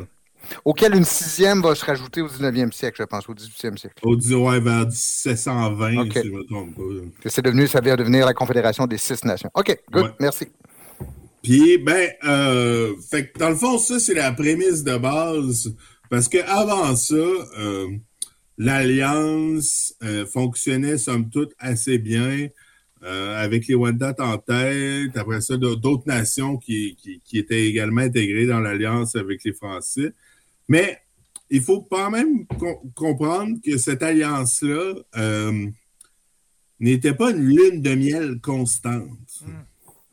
auquel 0.65 0.95
une 0.95 1.05
sixième 1.05 1.63
va 1.63 1.75
se 1.75 1.85
rajouter 1.85 2.21
au 2.21 2.29
19e 2.29 2.73
siècle, 2.73 2.97
je 3.01 3.05
pense, 3.05 3.29
au 3.29 3.35
18e 3.35 3.77
siècle. 3.77 3.97
Au 4.03 4.17
ouais, 4.17 4.61
vers 4.61 4.87
1720, 4.87 6.13
si 6.13 6.23
je 6.25 6.31
me 6.31 6.45
trompe 6.45 6.75
pas. 6.77 7.29
C'est 7.31 7.45
devenu, 7.45 7.67
ça 7.67 7.81
vient 7.81 7.97
devenir 7.97 8.27
la 8.27 8.35
Confédération 8.35 8.87
des 8.87 8.99
six 8.99 9.25
nations. 9.25 9.51
OK, 9.55 9.77
good, 9.91 10.15
merci. 10.21 10.49
Puis, 11.43 11.79
ben, 11.79 12.11
euh, 12.25 12.95
fait 13.11 13.33
dans 13.39 13.51
le 13.51 13.57
fond, 13.57 13.77
ça, 13.77 13.99
c'est 13.99 14.15
la 14.15 14.33
prémisse 14.33 14.85
de 14.85 14.97
base, 14.97 15.75
parce 16.09 16.29
qu'avant 16.29 16.95
ça, 16.95 17.15
euh, 17.15 17.89
l'Alliance 18.59 19.95
euh, 20.05 20.25
fonctionnait, 20.25 20.99
somme 20.99 21.29
toute, 21.31 21.53
assez 21.59 21.99
bien. 21.99 22.49
avec 23.05 23.67
les 23.67 23.75
Wendat 23.75 24.15
en 24.21 24.39
tête, 24.39 25.17
après 25.17 25.41
ça, 25.41 25.57
d'autres 25.57 26.07
nations 26.07 26.57
qui, 26.57 26.97
qui, 27.25 27.37
étaient 27.37 27.67
également 27.67 28.03
intégrées 28.03 28.47
dans 28.47 28.61
l'alliance 28.61 29.17
avec 29.17 29.43
les 29.43 29.53
Français. 29.53 30.13
Mais 30.73 30.99
il 31.51 31.61
faut 31.61 31.83
quand 31.83 32.11
même 32.11 32.47
comprendre 32.95 33.59
que 33.63 33.77
cette 33.77 34.03
alliance-là 34.03 34.95
euh, 35.19 35.67
n'était 36.81 37.13
pas 37.13 37.31
une 37.31 37.43
lune 37.43 37.83
de 37.83 37.95
miel 37.95 38.41
constante. 38.41 39.45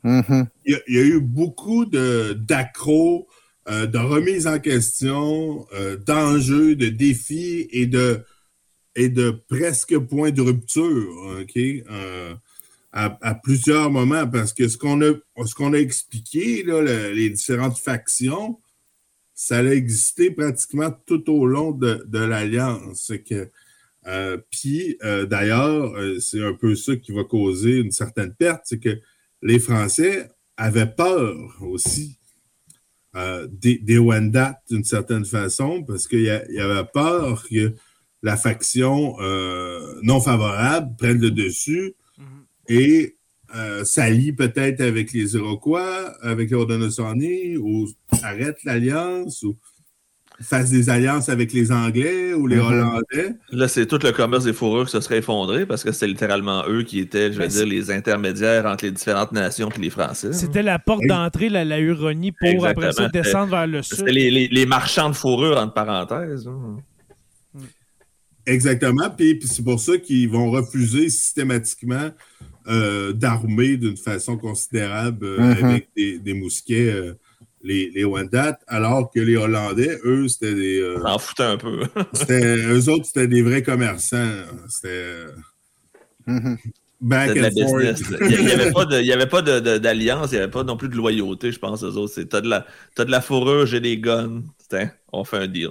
Mm-hmm. 0.04 0.46
il, 0.66 0.82
y 0.88 0.98
a, 0.98 1.02
eu 1.02 1.20
beaucoup 1.20 1.86
d'accros, 1.86 3.26
euh, 3.70 3.86
de 3.86 3.96
remises 3.96 4.46
en 4.46 4.58
question, 4.58 5.66
euh, 5.72 5.96
d'enjeux, 5.96 6.76
de 6.76 6.90
défis 6.90 7.66
et 7.70 7.86
de, 7.86 8.22
et 8.94 9.08
de 9.08 9.30
presque 9.30 9.96
points 9.96 10.30
de 10.30 10.42
rupture, 10.42 11.40
OK? 11.40 11.56
Euh, 11.56 12.34
à, 12.92 13.34
plusieurs 13.34 13.90
moments, 13.90 14.28
parce 14.28 14.52
que 14.52 14.68
ce 14.68 14.76
qu'on 14.76 15.00
a, 15.00 15.14
qu'on 15.56 15.72
a 15.72 15.78
expliqué, 15.78 16.64
là, 16.64 16.82
les 17.12 17.30
différentes 17.30 17.78
factions, 17.78 18.58
ça 19.42 19.58
a 19.58 19.64
existé 19.64 20.30
pratiquement 20.30 20.90
tout 21.06 21.30
au 21.30 21.46
long 21.46 21.72
de, 21.72 22.04
de 22.06 22.18
l'Alliance. 22.18 23.12
que 23.28 23.48
puis 24.50 24.98
d'ailleurs, 25.00 25.94
c'est 26.20 26.42
un 26.42 26.54
peu 26.54 26.74
ça 26.74 26.96
qui 26.96 27.12
va 27.12 27.24
causer 27.24 27.78
une 27.78 27.90
certaine 27.90 28.34
perte, 28.34 28.62
c'est 28.64 28.80
que 28.80 28.98
les 29.42 29.58
Français 29.58 30.28
avaient 30.56 30.90
peur 30.90 31.36
aussi 31.62 32.18
euh, 33.16 33.48
des, 33.50 33.78
des 33.78 33.98
Wendat 33.98 34.60
d'une 34.70 34.84
certaine 34.84 35.24
façon, 35.24 35.82
parce 35.82 36.06
qu'il 36.06 36.22
y, 36.22 36.60
avait 36.60 36.88
peur 36.94 37.44
que 37.48 37.74
la 38.22 38.36
faction 38.36 39.16
euh, 39.20 39.98
non 40.02 40.20
favorable 40.20 40.94
prenne 40.96 41.18
le 41.18 41.32
dessus 41.32 41.94
mm-hmm. 42.18 42.24
et 42.68 43.16
euh, 43.54 43.84
s'allie 43.84 44.32
peut-être 44.32 44.80
avec 44.80 45.12
les 45.12 45.34
Iroquois, 45.34 46.14
avec 46.22 46.50
les 46.50 46.56
Haudenosaunee, 46.56 47.56
ou 47.56 47.88
arrête 48.22 48.62
l'alliance, 48.64 49.42
ou 49.42 49.56
fasse 50.42 50.70
des 50.70 50.88
alliances 50.88 51.28
avec 51.28 51.52
les 51.52 51.70
Anglais 51.70 52.32
ou 52.32 52.46
les 52.46 52.56
mhm. 52.56 52.64
Hollandais. 52.64 53.34
Là, 53.50 53.68
c'est 53.68 53.86
tout 53.86 53.98
le 54.02 54.12
commerce 54.12 54.44
des 54.44 54.52
fourrures 54.52 54.86
qui 54.86 54.92
se 54.92 55.00
serait 55.00 55.18
effondré 55.18 55.66
parce 55.66 55.84
que 55.84 55.92
c'était 55.92 56.06
littéralement 56.06 56.64
eux 56.66 56.82
qui 56.82 56.98
étaient, 56.98 57.32
je 57.32 57.38
veux 57.38 57.46
ben, 57.46 57.48
dire, 57.48 57.66
les 57.66 57.90
intermédiaires 57.90 58.66
entre 58.66 58.84
les 58.86 58.90
différentes 58.90 59.32
nations 59.32 59.68
et 59.68 59.78
les 59.78 59.90
Français. 59.90 60.32
C'était 60.32 60.62
la 60.62 60.78
porte 60.78 61.04
d'entrée, 61.06 61.48
la, 61.48 61.64
la, 61.64 61.78
Huronie, 61.78 62.32
pour 62.32 62.66
après 62.66 62.92
ça 62.92 63.08
descendre 63.08 63.50
vers 63.50 63.66
le 63.66 63.82
sud. 63.82 63.98
C'était 63.98 64.12
les, 64.12 64.66
marchands 64.66 65.10
de 65.10 65.14
fourrures, 65.14 65.58
entre 65.58 65.74
parenthèses. 65.74 66.48
Exactement. 68.46 69.10
Puis, 69.10 69.38
c'est 69.44 69.64
pour 69.64 69.78
ça 69.78 69.98
qu'ils 69.98 70.28
vont 70.28 70.50
refuser 70.50 71.10
systématiquement 71.10 72.10
euh, 72.66 73.12
d'armer 73.12 73.76
d'une 73.76 73.96
façon 73.96 74.36
considérable 74.36 75.26
euh, 75.26 75.38
mhm. 75.38 75.64
avec 75.64 75.88
des, 75.96 76.18
des 76.18 76.34
mousquets. 76.34 76.92
Euh, 76.92 77.14
les, 77.62 77.90
les 77.90 78.04
Wendat, 78.04 78.58
alors 78.68 79.10
que 79.10 79.20
les 79.20 79.36
Hollandais, 79.36 79.98
eux, 80.04 80.28
c'était 80.28 80.54
des. 80.54 80.80
Euh, 80.80 81.04
en 81.04 81.18
foutaient 81.18 81.42
un 81.42 81.56
peu. 81.58 81.82
c'était, 82.14 82.56
eux 82.56 82.88
autres, 82.88 83.04
c'était 83.04 83.28
des 83.28 83.42
vrais 83.42 83.62
commerçants. 83.62 84.30
C'était. 84.68 85.26
Mm-hmm. 86.26 86.56
Back 87.00 87.30
and 87.30 87.50
forth. 87.68 88.20
Il 88.30 88.44
n'y 88.44 88.50
avait 88.50 88.72
pas, 88.72 88.84
de, 88.84 89.00
il 89.00 89.12
avait 89.12 89.26
pas 89.26 89.42
de, 89.42 89.78
d'alliance, 89.78 90.28
il 90.32 90.34
n'y 90.34 90.42
avait 90.42 90.50
pas 90.50 90.64
non 90.64 90.76
plus 90.76 90.88
de 90.88 90.96
loyauté, 90.96 91.50
je 91.50 91.58
pense, 91.58 91.82
eux 91.82 91.96
autres. 91.96 92.12
C'est, 92.14 92.28
t'as, 92.28 92.42
de 92.42 92.48
la, 92.48 92.66
t'as 92.94 93.06
de 93.06 93.10
la 93.10 93.22
fourrure, 93.22 93.66
j'ai 93.66 93.80
des 93.80 93.98
guns. 93.98 94.42
on 95.12 95.24
fait 95.24 95.38
un 95.38 95.46
deal. 95.46 95.70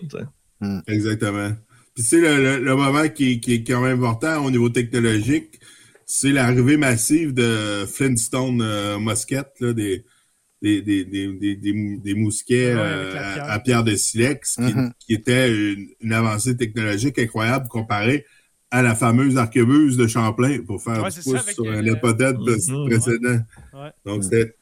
Mm. 0.60 0.80
Exactement. 0.88 1.52
Puis 1.94 2.04
c'est 2.04 2.20
le, 2.20 2.60
le, 2.60 2.76
moment 2.76 3.08
qui, 3.10 3.40
qui, 3.40 3.56
est 3.56 3.64
quand 3.64 3.82
même 3.82 4.04
important 4.04 4.44
au 4.44 4.50
niveau 4.50 4.70
technologique, 4.70 5.59
c'est 6.12 6.32
l'arrivée 6.32 6.76
massive 6.76 7.36
de 7.36 7.86
Flintstone 7.86 8.64
euh, 8.64 8.98
Musket, 8.98 9.46
là, 9.60 9.74
des, 9.74 10.04
des, 10.60 10.82
des, 10.82 11.06
des, 11.06 11.56
des, 11.56 12.14
mousquets 12.16 12.74
euh, 12.76 13.14
à, 13.44 13.60
pierre 13.60 13.84
de 13.84 13.96
silex, 13.96 14.56
qui, 14.56 14.62
mm-hmm. 14.62 14.92
qui 14.98 15.14
était 15.14 15.54
une, 16.02 16.12
avancée 16.12 16.58
technologique 16.58 17.20
incroyable 17.20 17.68
comparée 17.68 18.26
à 18.72 18.82
la 18.82 18.96
fameuse 18.96 19.38
arquebuse 19.38 19.98
de 19.98 20.08
Champlain 20.08 20.58
pour 20.66 20.82
faire 20.82 21.04
ouais, 21.04 21.12
pouce 21.24 21.54
sur 21.54 21.72
un 21.72 21.86
hypothèse 21.86 22.34
mm-hmm. 22.34 22.90
précédent. 22.90 23.40
Donc, 24.04 24.24
c'était... 24.24 24.56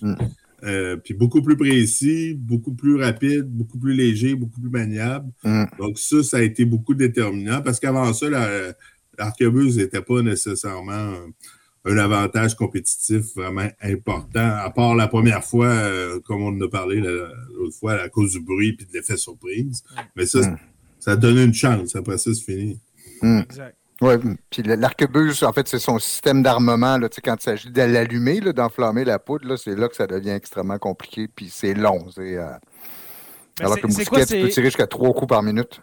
Mm. 0.00 0.14
Euh, 0.64 0.96
puis 0.96 1.14
beaucoup 1.14 1.42
plus 1.42 1.56
précis, 1.56 2.34
beaucoup 2.34 2.72
plus 2.72 2.94
rapide, 2.94 3.46
beaucoup 3.46 3.80
plus 3.80 3.94
léger, 3.94 4.36
beaucoup 4.36 4.60
plus 4.60 4.70
maniable. 4.70 5.28
Mm. 5.42 5.64
Donc 5.76 5.98
ça, 5.98 6.22
ça 6.22 6.36
a 6.36 6.42
été 6.42 6.64
beaucoup 6.64 6.94
déterminant 6.94 7.62
parce 7.62 7.80
qu'avant 7.80 8.12
ça, 8.12 8.28
l'arquebuse 9.24 9.78
n'était 9.78 10.02
pas 10.02 10.22
nécessairement 10.22 11.14
un 11.84 11.98
avantage 11.98 12.54
compétitif 12.54 13.34
vraiment 13.34 13.68
important, 13.82 14.56
à 14.56 14.70
part 14.70 14.94
la 14.94 15.08
première 15.08 15.42
fois, 15.42 15.66
euh, 15.66 16.20
comme 16.20 16.42
on 16.42 16.56
en 16.56 16.60
a 16.60 16.68
parlé 16.68 17.00
l'autre 17.00 17.76
fois, 17.78 17.94
à 17.94 18.08
cause 18.08 18.32
du 18.32 18.40
bruit 18.40 18.76
et 18.80 18.84
de 18.84 18.92
l'effet 18.92 19.16
surprise. 19.16 19.82
Mais 20.14 20.26
ça, 20.26 20.40
mm. 20.40 20.58
ça 21.00 21.16
donne 21.16 21.38
une 21.38 21.54
chance. 21.54 21.96
Après 21.96 22.18
ça, 22.18 22.32
c'est 22.32 22.44
fini. 22.44 22.80
Mm. 23.20 23.40
Exact. 23.40 23.76
Oui, 24.00 24.14
puis 24.50 24.62
l'arquebuse, 24.64 25.44
en 25.44 25.52
fait, 25.52 25.68
c'est 25.68 25.78
son 25.78 26.00
système 26.00 26.42
d'armement. 26.42 26.98
Quand 27.22 27.36
il 27.38 27.42
s'agit 27.42 27.70
de 27.70 27.82
l'allumer, 27.82 28.40
d'enflammer 28.40 29.04
la 29.04 29.20
poudre, 29.20 29.54
c'est 29.54 29.76
là 29.76 29.88
que 29.88 29.94
ça 29.94 30.08
devient 30.08 30.30
extrêmement 30.30 30.78
compliqué, 30.78 31.28
puis 31.28 31.48
c'est 31.48 31.74
long. 31.74 32.08
Euh, 32.18 32.48
ben, 33.58 33.64
alors 33.64 33.76
que 33.76 33.86
le 33.86 33.94
mousquet, 33.94 34.26
tu 34.26 34.40
peux 34.40 34.48
tirer 34.48 34.66
jusqu'à 34.66 34.88
trois 34.88 35.12
coups 35.12 35.28
par 35.28 35.44
minute. 35.44 35.80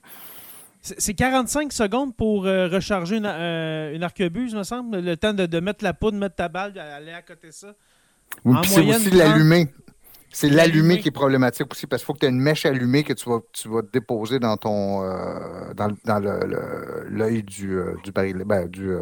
C'est 0.82 1.14
45 1.14 1.74
secondes 1.74 2.16
pour 2.16 2.46
euh, 2.46 2.70
recharger 2.70 3.18
une, 3.18 3.26
euh, 3.26 3.94
une, 3.94 4.04
arquebuse, 4.04 4.56
me 4.56 4.64
semble. 4.64 5.00
Le 5.00 5.18
temps 5.18 5.34
de, 5.34 5.60
mettre 5.60 5.84
la 5.84 5.94
poudre, 5.94 6.18
mettre 6.18 6.36
ta 6.36 6.48
balle, 6.48 6.78
aller 6.80 7.12
à 7.12 7.22
côté 7.22 7.48
de 7.48 7.54
ça. 7.54 7.76
Oui, 8.46 8.56
c'est 8.66 8.80
aussi 8.82 9.12
l'allumer. 9.12 9.68
C'est 10.32 10.50
l'allumer 10.50 11.00
qui 11.00 11.10
est 11.10 11.12
problématique 11.12 11.72
aussi 11.72 11.88
parce 11.88 12.02
qu'il 12.02 12.06
faut 12.06 12.14
que 12.14 12.20
tu 12.20 12.28
aies 12.28 12.30
une 12.30 12.40
mèche 12.40 12.66
allumée 12.66 13.04
que 13.04 13.14
tu 13.14 13.28
vas, 13.28 13.40
tu 13.52 13.68
vas 13.68 13.82
déposer 13.82 14.40
dans 14.40 14.56
ton 14.58 15.04
euh, 15.04 15.74
dans, 15.74 15.90
dans 16.06 16.20
l'œil 17.10 17.44
du, 17.44 17.78
du 18.04 18.12
baril. 18.12 18.44
Ben, 18.46 18.68
du, 18.68 18.96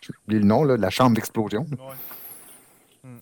j'ai 0.00 0.12
oublié 0.24 0.40
le 0.40 0.46
nom, 0.46 0.64
là, 0.64 0.76
la 0.76 0.90
chambre 0.90 1.16
d'explosion. 1.16 1.66
Hmm. 3.02 3.18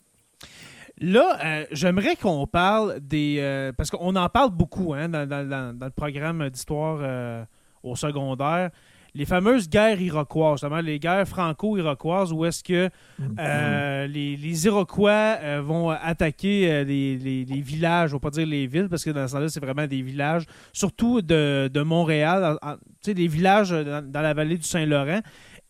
Là, 1.00 1.66
j'aimerais 1.72 2.14
qu'on 2.14 2.46
parle 2.46 3.00
des. 3.00 3.72
parce 3.76 3.90
qu'on 3.90 4.14
en 4.14 4.28
parle 4.28 4.50
beaucoup 4.50 4.94
hein, 4.94 5.08
dans, 5.08 5.26
dans, 5.26 5.76
le 5.80 5.90
programme 5.90 6.48
d'histoire 6.50 7.46
au 7.82 7.96
secondaire, 7.96 8.70
les 9.14 9.24
fameuses 9.24 9.68
guerres 9.68 10.00
iroquoises, 10.00 10.60
justement 10.60 10.80
les 10.80 10.98
guerres 10.98 11.26
franco-iroquoises, 11.26 12.32
où 12.32 12.44
est-ce 12.44 12.62
que 12.62 12.86
mm-hmm. 12.86 13.36
euh, 13.38 14.06
les, 14.06 14.66
Iroquois 14.66 15.36
euh, 15.42 15.62
vont 15.64 15.90
attaquer 15.90 16.70
euh, 16.70 16.84
les, 16.84 17.44
villages, 17.60 18.12
on 18.12 18.16
va 18.16 18.20
pas 18.20 18.30
dire 18.30 18.46
les 18.46 18.66
villes, 18.66 18.88
parce 18.88 19.04
que 19.04 19.10
dans 19.10 19.26
ce 19.26 19.32
sens-là, 19.32 19.48
c'est 19.48 19.60
vraiment 19.60 19.86
des 19.86 20.02
villages, 20.02 20.44
surtout 20.72 21.22
de, 21.22 21.82
Montréal, 21.82 22.58
tu 22.62 22.68
sais, 23.02 23.14
des 23.14 23.28
villages 23.28 23.70
dans, 23.70 24.20
la 24.20 24.34
vallée 24.34 24.56
du 24.56 24.66
Saint-Laurent. 24.66 25.20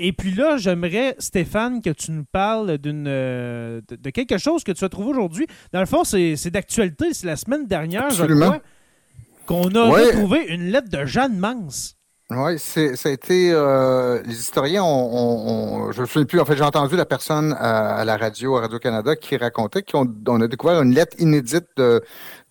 Et 0.01 0.13
puis 0.13 0.33
là, 0.33 0.59
j'aimerais, 0.59 1.17
Stéphane, 1.19 1.81
que 1.81 1.91
tu 1.91 2.13
nous 2.13 2.25
parles 2.25 2.79
d'une 2.79 3.05
de, 3.05 4.11
quelque 4.13 4.39
chose 4.39 4.63
que 4.63 4.73
tu 4.73 4.85
as 4.85 4.89
trouvé 4.89 5.11
aujourd'hui. 5.11 5.47
Dans 5.73 5.81
le 5.81 5.87
fond, 5.87 6.05
c'est 6.05 6.51
d'actualité. 6.51 7.13
C'est 7.15 7.27
la 7.27 7.37
semaine 7.37 7.67
dernière, 7.67 8.11
je 8.11 8.25
crois, 8.25 8.61
qu'on 9.47 9.75
a 9.75 9.85
retrouvé 9.89 10.47
une 10.49 10.71
lettre 10.71 10.89
de 10.89 11.05
Jeanne 11.05 11.39
Mance. 11.39 11.98
Oui, 12.31 12.59
ça 12.59 13.09
a 13.09 13.11
été. 13.11 13.51
Euh, 13.53 14.23
les 14.27 14.39
historiens 14.39 14.83
ont. 14.85 15.91
je 15.93 15.97
ne 15.97 16.03
me 16.03 16.07
souviens 16.07 16.27
plus. 16.27 16.41
En 16.41 16.45
fait, 16.45 16.57
j'ai 16.57 16.63
entendu 16.63 16.95
la 16.95 17.07
personne 17.07 17.57
à, 17.59 18.05
la 18.05 18.19
radio, 18.19 18.59
à 18.59 18.61
Radio-Canada, 18.61 19.17
qui 19.17 19.39
racontait 19.39 19.83
qu'on 19.83 20.41
a 20.43 20.47
découvert 20.47 20.83
une 20.83 20.93
lettre 20.93 21.17
inédite 21.19 21.69
de, 21.79 22.03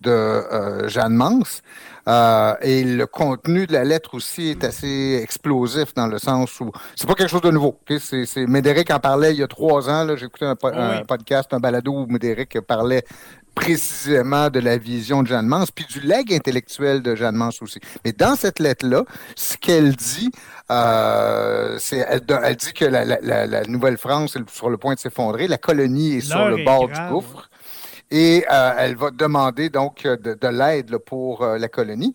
de 0.01 0.09
euh, 0.09 0.87
Jeanne 0.87 1.13
Mance. 1.13 1.61
Euh, 2.07 2.55
et 2.61 2.83
le 2.83 3.05
contenu 3.05 3.67
de 3.67 3.73
la 3.73 3.83
lettre 3.83 4.15
aussi 4.15 4.47
est 4.47 4.63
assez 4.63 5.19
explosif 5.21 5.93
dans 5.93 6.07
le 6.07 6.17
sens 6.17 6.59
où 6.59 6.71
c'est 6.95 7.05
pas 7.05 7.13
quelque 7.13 7.29
chose 7.29 7.41
de 7.41 7.51
nouveau. 7.51 7.79
C'est, 7.99 8.47
Médéric 8.47 8.89
en 8.89 8.99
parlait 8.99 9.33
il 9.33 9.39
y 9.39 9.43
a 9.43 9.47
trois 9.47 9.91
ans. 9.91 10.07
J'ai 10.15 10.25
écouté 10.25 10.45
un, 10.45 10.55
un, 10.63 11.03
podcast, 11.03 11.53
un 11.53 11.59
balado 11.59 11.91
où 11.91 12.07
Médéric 12.07 12.61
parlait 12.61 13.03
précisément 13.57 14.49
de 14.49 14.59
la 14.59 14.77
vision 14.77 15.23
de 15.23 15.27
Jeanne 15.27 15.47
Mance, 15.47 15.71
puis 15.71 15.85
du 15.85 15.99
leg 15.99 16.31
intellectuel 16.31 17.01
de 17.01 17.15
Jeanne 17.15 17.35
Mance 17.35 17.61
aussi. 17.61 17.79
Mais 18.05 18.11
dans 18.11 18.35
cette 18.35 18.59
lettre-là, 18.59 19.03
ce 19.35 19.57
qu'elle 19.57 19.95
dit, 19.95 20.31
euh, 20.69 21.75
c'est 21.79 21.97
elle, 21.97 22.55
dit 22.55 22.73
que 22.73 22.85
la, 22.85 23.63
Nouvelle-France 23.63 24.35
est 24.35 24.49
sur 24.49 24.69
le 24.69 24.77
point 24.77 24.93
de 24.93 24.99
s'effondrer, 24.99 25.47
la 25.47 25.57
colonie 25.57 26.17
est 26.17 26.21
sur 26.21 26.47
le 26.47 26.63
bord 26.63 26.87
du 26.87 26.99
gouffre. 27.09 27.49
Et 28.09 28.45
euh, 28.49 28.73
elle 28.77 28.95
va 28.95 29.11
demander 29.11 29.69
donc 29.69 30.03
de, 30.03 30.47
l'aide 30.47 30.97
pour 30.99 31.41
euh, 31.41 31.57
la 31.57 31.67
colonie. 31.67 32.13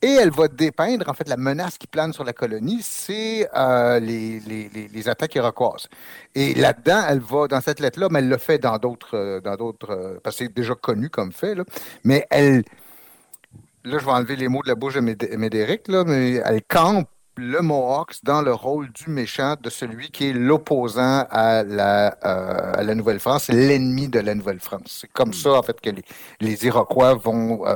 Et 0.00 0.12
elle 0.12 0.30
va 0.30 0.46
dépeindre, 0.46 1.08
en 1.08 1.12
fait, 1.12 1.28
la 1.28 1.36
menace 1.36 1.76
qui 1.76 1.88
plane 1.88 2.12
sur 2.12 2.22
la 2.22 2.32
colonie, 2.32 2.80
c'est 2.82 3.48
euh, 3.56 3.98
les, 3.98 4.38
les, 4.40 4.68
les, 4.68 5.08
attaques 5.08 5.34
iroquoises. 5.34 5.88
Et 6.36 6.54
là-dedans, 6.54 7.02
elle 7.08 7.18
va, 7.18 7.48
dans 7.48 7.60
cette 7.60 7.80
lettre-là, 7.80 8.08
mais 8.08 8.20
elle 8.20 8.28
le 8.28 8.38
fait 8.38 8.58
dans 8.58 8.78
d'autres, 8.78 9.16
euh, 9.16 9.40
dans 9.40 9.56
d'autres, 9.56 9.90
euh, 9.90 10.20
parce 10.22 10.36
que 10.36 10.44
c'est 10.44 10.54
déjà 10.54 10.76
connu 10.76 11.10
comme 11.10 11.32
fait, 11.32 11.56
mais 12.04 12.24
elle, 12.30 12.62
là, 13.82 13.98
je 13.98 14.04
vais 14.04 14.12
enlever 14.12 14.36
les 14.36 14.46
mots 14.46 14.62
de 14.62 14.68
la 14.68 14.76
bouche 14.76 14.94
de 14.94 15.00
Médéric, 15.00 15.88
là, 15.88 16.04
mais 16.04 16.34
elle 16.44 16.62
campe 16.62 17.08
le 17.38 17.60
Mohawks 17.62 18.16
dans 18.24 18.42
le 18.42 18.52
rôle 18.52 18.90
du 18.92 19.10
méchant, 19.10 19.56
de 19.60 19.70
celui 19.70 20.10
qui 20.10 20.30
est 20.30 20.32
l'opposant 20.32 21.26
à 21.30 21.62
la, 21.62 22.08
euh, 22.24 22.72
à 22.74 22.82
la 22.82 22.94
Nouvelle-France, 22.94 23.48
l'ennemi 23.48 24.08
de 24.08 24.20
la 24.20 24.34
Nouvelle-France. 24.34 24.98
C'est 25.00 25.12
comme 25.12 25.30
hmm. 25.30 25.34
ça, 25.34 25.52
en 25.54 25.62
fait, 25.62 25.80
que 25.80 25.90
les, 25.90 26.02
les 26.40 26.66
Iroquois 26.66 27.14
vont, 27.14 27.66
euh, 27.66 27.74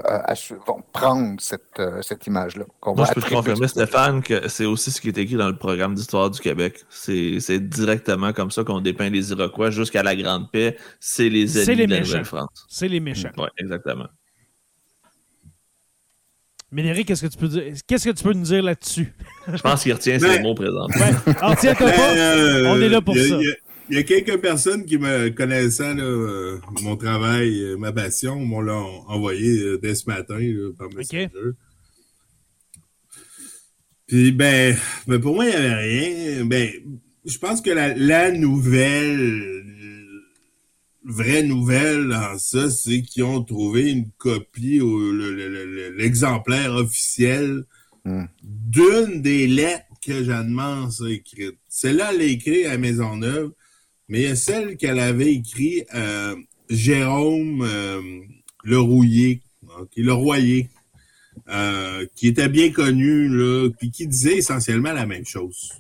vont 0.67 0.83
prendre 0.93 1.41
cette, 1.41 1.81
cette 2.03 2.27
image-là. 2.27 2.65
Moi, 2.85 3.07
je 3.09 3.13
peux 3.15 3.23
te 3.23 3.35
confirmer, 3.35 3.69
Stéphane, 3.69 4.23
que 4.23 4.49
c'est 4.49 4.67
aussi 4.67 4.91
ce 4.91 5.01
qui 5.01 5.09
est 5.09 5.19
écrit 5.19 5.37
dans 5.37 5.49
le 5.49 5.57
programme 5.57 5.95
d'histoire 5.95 6.31
du 6.31 6.41
Québec. 6.41 6.85
C'est 6.91 7.61
directement 7.61 8.33
comme 8.33 8.51
ça 8.51 8.65
qu'on 8.65 8.81
dépeint 8.81 9.11
les 9.11 9.31
Iroquois 9.31 9.71
jusqu'à 9.71 10.03
la 10.03 10.17
Grande 10.17 10.51
Paix. 10.51 10.77
C'est 11.01 11.29
les 11.29 11.59
ennemis 11.59 11.87
de 11.87 11.91
la 11.93 12.01
Nouvelle-France. 12.01 12.67
C'est 12.69 12.89
les 12.89 13.01
méchants. 13.01 13.31
Oui, 13.39 13.49
exactement. 13.59 14.07
Médéric, 16.73 17.07
qu'est-ce 17.07 17.27
que 17.27 17.31
tu 17.31 17.37
peux 17.37 17.49
dire? 17.49 17.65
Qu'est-ce 17.87 18.09
que 18.09 18.15
tu 18.15 18.25
peux 18.25 18.33
nous 18.33 18.45
dire 18.45 18.63
là-dessus? 18.63 19.13
Je 19.53 19.61
pense 19.61 19.83
qu'il 19.83 19.93
retient 19.93 20.19
ses 20.19 20.41
mots 20.41 20.55
présents. 20.55 20.87
Ouais. 20.89 21.35
Alors, 21.39 21.57
tiens 21.59 21.75
pas. 21.75 22.17
Euh, 22.17 22.67
On 22.69 22.81
est 22.81 22.89
là 22.89 23.03
pour 23.03 23.15
ça. 23.15 23.39
Il 23.91 23.97
y, 23.97 23.99
a 23.99 24.03
quelques 24.05 24.41
personnes 24.41 24.87
qui 24.87 24.97
me 24.97 25.29
connaissant 25.29 25.99
euh, 25.99 26.59
mon 26.83 26.97
travail, 26.97 27.61
euh, 27.61 27.77
ma 27.77 27.93
passion, 27.93 28.37
m'ont 28.37 28.67
envoyé 29.07 29.77
dès 29.83 29.95
ce 29.95 30.07
matin 30.07 30.39
par 30.79 30.89
Messenger. 30.97 31.29
Puis 34.07 34.33
ben, 34.33 34.75
ben, 35.07 35.21
pour 35.21 35.35
moi, 35.35 35.45
il 35.45 35.51
n'y 35.51 35.57
avait 35.57 35.75
rien. 35.75 36.45
Ben, 36.47 36.71
je 37.27 37.39
pense 37.39 37.61
que 37.61 37.71
la, 37.71 37.95
la 37.95 38.31
nouvelle 38.31 39.62
vraie 41.05 41.43
nouvelle 41.43 42.09
dans 42.09 42.39
ça, 42.39 42.71
c'est 42.71 43.03
qu'ils 43.03 43.25
ont 43.25 43.43
trouvé 43.43 43.91
une 43.91 44.11
copie, 44.19 44.81
l'exemplaire 45.97 46.75
officiel 46.75 47.65
hmm. 48.05 48.25
d'une 48.43 49.23
des 49.23 49.47
lettres 49.47 49.87
que 50.05 50.25
Jeanne 50.25 50.51
Mance 50.51 51.01
a 51.01 51.11
écrites. 51.11 51.59
Celle-là, 51.69 52.11
elle 52.13 52.19
l'a 52.19 52.25
écrite 52.25 52.67
à 52.67 52.79
Maisonneuve, 52.79 53.53
mais 54.09 54.23
il 54.23 54.25
y 54.25 54.31
a 54.31 54.37
celle 54.37 54.77
qu'elle 54.77 54.99
avait 54.99 55.33
écrite 55.33 55.87
euh, 55.95 56.35
Jérôme 56.69 57.63
euh, 57.63 58.01
Le 58.65 58.81
Rouillé, 58.81 59.43
Le 59.97 60.13
Royer, 60.13 60.69
euh, 61.49 62.07
qui 62.15 62.29
était 62.29 62.49
bien 62.49 62.71
connu, 62.71 63.29
là, 63.29 63.71
puis 63.79 63.91
qui 63.91 64.07
disait 64.07 64.37
essentiellement 64.37 64.93
la 64.93 65.07
même 65.07 65.25
chose. 65.25 65.73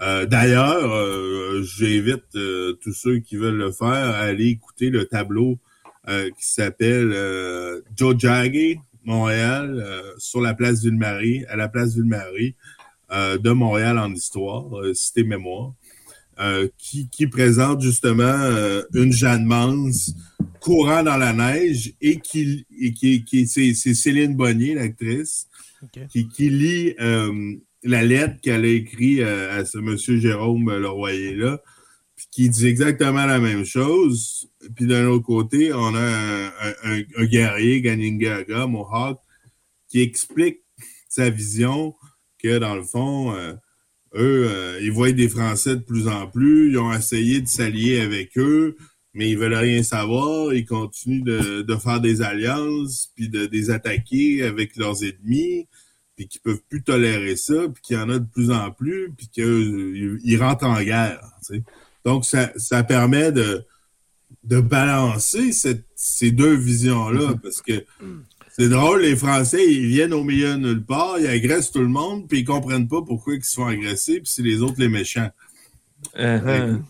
Euh, 0.00 0.26
d'ailleurs, 0.26 0.92
euh, 0.92 1.62
j'invite 1.62 2.24
euh, 2.34 2.74
tous 2.74 2.92
ceux 2.92 3.18
qui 3.18 3.36
veulent 3.36 3.56
le 3.56 3.72
faire 3.72 3.88
à 3.88 4.18
aller 4.18 4.48
écouter 4.48 4.90
le 4.90 5.06
tableau 5.06 5.58
qui 6.04 6.50
s'appelle 6.52 7.12
Joe 7.96 8.18
Jaggy, 8.18 8.80
Montréal, 9.04 9.86
sur 10.18 10.40
la 10.40 10.52
place 10.52 10.82
Ville-Marie, 10.82 11.44
à 11.46 11.54
la 11.54 11.68
place 11.68 11.94
Ville-Marie 11.94 12.56
de 13.08 13.50
Montréal 13.50 14.00
en 14.00 14.12
histoire, 14.12 14.64
cité 14.94 15.22
mémoire. 15.22 15.74
qui, 16.76 17.08
qui, 17.08 17.28
présente 17.28 17.82
justement 17.82 18.34
une 18.94 19.12
Jeanne 19.12 19.44
Mans 19.44 19.92
courant 20.58 21.04
dans 21.04 21.18
la 21.18 21.32
neige 21.32 21.92
et 22.00 22.18
qui, 22.18 22.66
et 22.80 22.92
qui, 22.92 23.22
qui 23.22 23.46
c'est 23.46 23.72
Céline 23.72 24.34
Bonnier, 24.34 24.74
l'actrice, 24.74 25.46
qui, 26.10 26.26
qui 26.26 26.50
lit 26.50 26.96
la 27.84 28.02
lettre 28.02 28.40
qu'elle 28.42 28.64
a 28.64 28.68
écrite 28.68 29.20
euh, 29.20 29.60
à 29.60 29.64
ce 29.64 29.78
monsieur 29.78 30.18
Jérôme 30.18 30.70
Leroyer-là, 30.70 31.60
qui 32.30 32.48
dit 32.48 32.66
exactement 32.66 33.26
la 33.26 33.38
même 33.38 33.64
chose. 33.64 34.48
Puis 34.76 34.86
d'un 34.86 35.06
autre 35.06 35.24
côté, 35.24 35.72
on 35.72 35.94
a 35.94 36.52
un, 36.84 37.24
guerrier, 37.24 37.80
Ganingaga, 37.80 38.66
Mohawk, 38.66 39.18
qui 39.88 40.00
explique 40.00 40.60
sa 41.08 41.30
vision 41.30 41.94
que 42.38 42.58
dans 42.58 42.76
le 42.76 42.82
fond, 42.82 43.34
euh, 43.34 43.52
eux, 44.14 44.46
euh, 44.48 44.80
ils 44.82 44.92
voient 44.92 45.12
des 45.12 45.28
Français 45.28 45.76
de 45.76 45.82
plus 45.82 46.08
en 46.08 46.26
plus, 46.26 46.70
ils 46.70 46.78
ont 46.78 46.92
essayé 46.92 47.40
de 47.40 47.48
s'allier 47.48 48.00
avec 48.00 48.38
eux, 48.38 48.76
mais 49.14 49.30
ils 49.30 49.36
veulent 49.38 49.54
rien 49.54 49.82
savoir, 49.82 50.54
ils 50.54 50.64
continuent 50.64 51.24
de, 51.24 51.62
de 51.62 51.76
faire 51.76 52.00
des 52.00 52.22
alliances, 52.22 53.12
puis 53.14 53.28
de 53.28 53.48
les 53.50 53.70
attaquer 53.70 54.42
avec 54.42 54.76
leurs 54.76 55.04
ennemis 55.04 55.66
puis 56.16 56.28
qui 56.28 56.38
peuvent 56.38 56.62
plus 56.68 56.82
tolérer 56.82 57.36
ça, 57.36 57.54
puis 57.72 57.82
qu'il 57.82 57.96
y 57.96 57.98
en 57.98 58.08
a 58.10 58.18
de 58.18 58.26
plus 58.26 58.50
en 58.50 58.70
plus, 58.70 59.12
puis 59.16 59.28
qu'ils 59.28 60.38
rentrent 60.38 60.66
en 60.66 60.82
guerre. 60.82 61.20
Donc, 62.04 62.24
ça, 62.24 62.52
ça 62.56 62.82
permet 62.82 63.32
de, 63.32 63.64
de 64.44 64.60
balancer 64.60 65.52
cette, 65.52 65.84
ces 65.94 66.30
deux 66.30 66.54
visions-là, 66.54 67.32
mm-hmm. 67.32 67.40
parce 67.40 67.62
que 67.62 67.84
c'est 68.54 68.68
drôle, 68.68 69.02
les 69.02 69.16
Français, 69.16 69.64
ils 69.66 69.86
viennent 69.86 70.12
au 70.12 70.24
milieu 70.24 70.52
de 70.52 70.58
nulle 70.58 70.84
part, 70.84 71.18
ils 71.18 71.26
agressent 71.26 71.70
tout 71.70 71.80
le 71.80 71.88
monde, 71.88 72.28
puis 72.28 72.40
ils 72.40 72.44
comprennent 72.44 72.88
pas 72.88 73.00
pourquoi 73.02 73.34
ils 73.34 73.44
se 73.44 73.54
font 73.54 73.66
agresser, 73.66 74.20
puis 74.20 74.30
c'est 74.30 74.42
les 74.42 74.60
autres 74.60 74.76
les 74.78 74.88
méchants. 74.88 75.30
Uh-huh. 76.16 76.82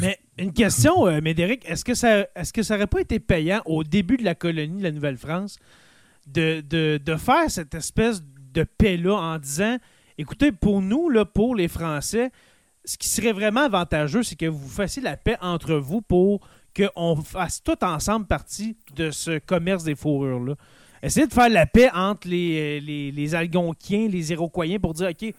Mais 0.00 0.18
une 0.38 0.52
question, 0.52 1.06
euh, 1.06 1.20
Médéric, 1.20 1.64
est-ce 1.68 1.84
que 1.84 1.94
ça 1.94 2.26
est-ce 2.34 2.52
que 2.52 2.62
ça 2.62 2.74
aurait 2.74 2.86
pas 2.86 3.00
été 3.00 3.20
payant 3.20 3.62
au 3.64 3.84
début 3.84 4.16
de 4.16 4.24
la 4.24 4.34
colonie 4.34 4.78
de 4.78 4.82
la 4.82 4.90
Nouvelle-France 4.90 5.58
de, 6.26 6.60
de, 6.60 7.00
de, 7.02 7.16
faire 7.16 7.50
cette 7.50 7.74
espèce 7.74 8.22
de 8.52 8.64
paix-là 8.64 9.14
en 9.14 9.38
disant 9.38 9.78
écoutez, 10.18 10.52
pour 10.52 10.82
nous, 10.82 11.08
là, 11.08 11.24
pour 11.24 11.54
les 11.54 11.68
Français, 11.68 12.30
ce 12.84 12.98
qui 12.98 13.08
serait 13.08 13.32
vraiment 13.32 13.62
avantageux, 13.62 14.22
c'est 14.22 14.36
que 14.36 14.46
vous 14.46 14.68
fassiez 14.68 15.02
la 15.02 15.16
paix 15.16 15.36
entre 15.40 15.74
vous 15.74 16.02
pour 16.02 16.40
qu'on 16.76 17.16
fasse 17.16 17.62
tout 17.62 17.82
ensemble 17.84 18.26
partie 18.26 18.76
de 18.94 19.10
ce 19.10 19.38
commerce 19.38 19.84
des 19.84 19.94
fourrures-là. 19.94 20.54
Essayez 21.02 21.26
de 21.26 21.32
faire 21.32 21.48
la 21.48 21.66
paix 21.66 21.90
entre 21.94 22.28
les, 22.28 22.80
les, 22.80 23.12
les 23.12 23.34
Algonquiens, 23.34 24.08
les 24.08 24.32
Iroquois 24.32 24.66
pour 24.80 24.94
dire 24.94 25.10
OK, 25.10 25.34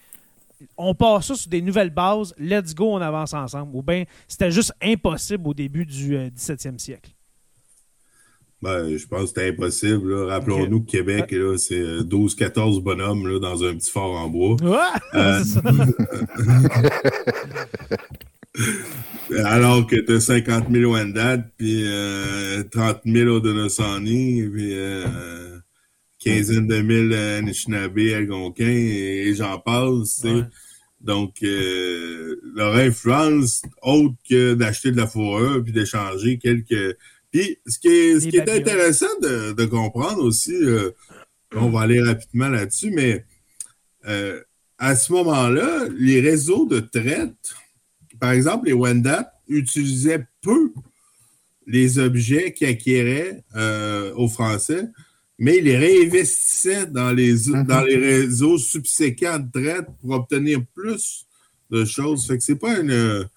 on 0.77 0.93
passe 0.93 1.27
ça 1.27 1.35
sur 1.35 1.49
des 1.49 1.61
nouvelles 1.61 1.89
bases, 1.89 2.33
let's 2.37 2.73
go, 2.73 2.93
on 2.93 3.01
avance 3.01 3.33
ensemble. 3.33 3.75
Ou 3.75 3.81
bien 3.81 4.05
c'était 4.27 4.51
juste 4.51 4.73
impossible 4.81 5.47
au 5.47 5.53
début 5.53 5.85
du 5.85 6.15
17e 6.15 6.75
euh, 6.75 6.77
siècle. 6.77 7.11
Ben, 8.61 8.97
je 8.97 9.07
pense 9.07 9.21
que 9.21 9.27
c'était 9.27 9.49
impossible. 9.49 10.13
Rappelons-nous 10.23 10.83
que 10.83 10.91
Québec, 10.91 11.33
c'est 11.57 11.81
12-14 12.01 12.77
euh, 12.77 12.81
bonhommes 12.81 13.25
là, 13.25 13.39
dans 13.39 13.63
un 13.63 13.73
petit 13.75 13.89
fort 13.89 14.17
en 14.17 14.27
bois. 14.27 14.57
Euh, 15.13 15.41
alors 19.45 19.87
que 19.87 19.95
tu 19.95 20.11
as 20.11 20.19
50 20.19 20.65
000 20.69 20.91
Wendat, 20.91 21.37
puis 21.57 21.85
30 22.71 23.01
000 23.05 23.29
Odonosani, 23.29 24.45
puis 24.49 24.73
euh, 24.77 25.57
quinzaine 26.19 26.67
de 26.67 26.81
mille 26.81 27.13
Anishinaabe, 27.13 27.99
Algonquin, 28.13 28.67
et, 28.67 29.33
j'en 29.35 29.57
passe. 29.59 30.25
Donc, 30.99 31.37
leur 31.41 32.75
influence, 32.75 33.61
autre 33.81 34.15
que 34.29 34.53
d'acheter 34.53 34.91
de 34.91 34.97
la 34.97 35.07
fourrure 35.07 35.63
puis 35.63 35.71
d'échanger 35.71 36.37
quelques 36.39 36.97
puis, 37.31 37.59
ce 37.65 37.77
qui 37.77 37.87
est, 37.87 38.19
ce 38.19 38.27
qui 38.27 38.37
est 38.37 38.49
intéressant 38.49 39.19
de, 39.21 39.53
de, 39.53 39.65
comprendre 39.65 40.23
aussi, 40.23 40.53
euh, 40.53 40.91
on 41.55 41.69
va 41.69 41.81
aller 41.81 42.01
rapidement 42.01 42.49
là-dessus, 42.49 42.91
mais 42.91 43.25
euh, 44.07 44.41
à 44.77 44.95
ce 44.95 45.11
moment-là, 45.13 45.87
les 45.97 46.21
réseaux 46.21 46.65
de 46.65 46.79
traite, 46.79 47.53
par 48.19 48.31
exemple, 48.31 48.67
les 48.67 48.73
Wendat 48.73 49.31
utilisaient 49.47 50.25
peu 50.41 50.71
les 51.67 51.99
objets 51.99 52.51
qu'ils 52.53 52.69
acquéraient 52.69 53.43
euh, 53.55 54.13
aux 54.15 54.27
Français, 54.27 54.85
mais 55.37 55.57
ils 55.57 55.65
les 55.65 55.77
réinvestissaient 55.77 56.87
dans 56.87 57.11
les, 57.11 57.35
mm-hmm. 57.35 57.65
dans 57.65 57.81
les 57.81 57.95
réseaux 57.95 58.57
subséquents 58.57 59.39
de 59.39 59.51
traite 59.51 59.87
pour 60.01 60.11
obtenir 60.11 60.61
plus 60.73 61.27
de 61.69 61.85
choses. 61.85 62.25
Fait 62.25 62.37
que 62.37 62.43
c'est 62.43 62.55
pas 62.55 62.79
une 62.79 63.29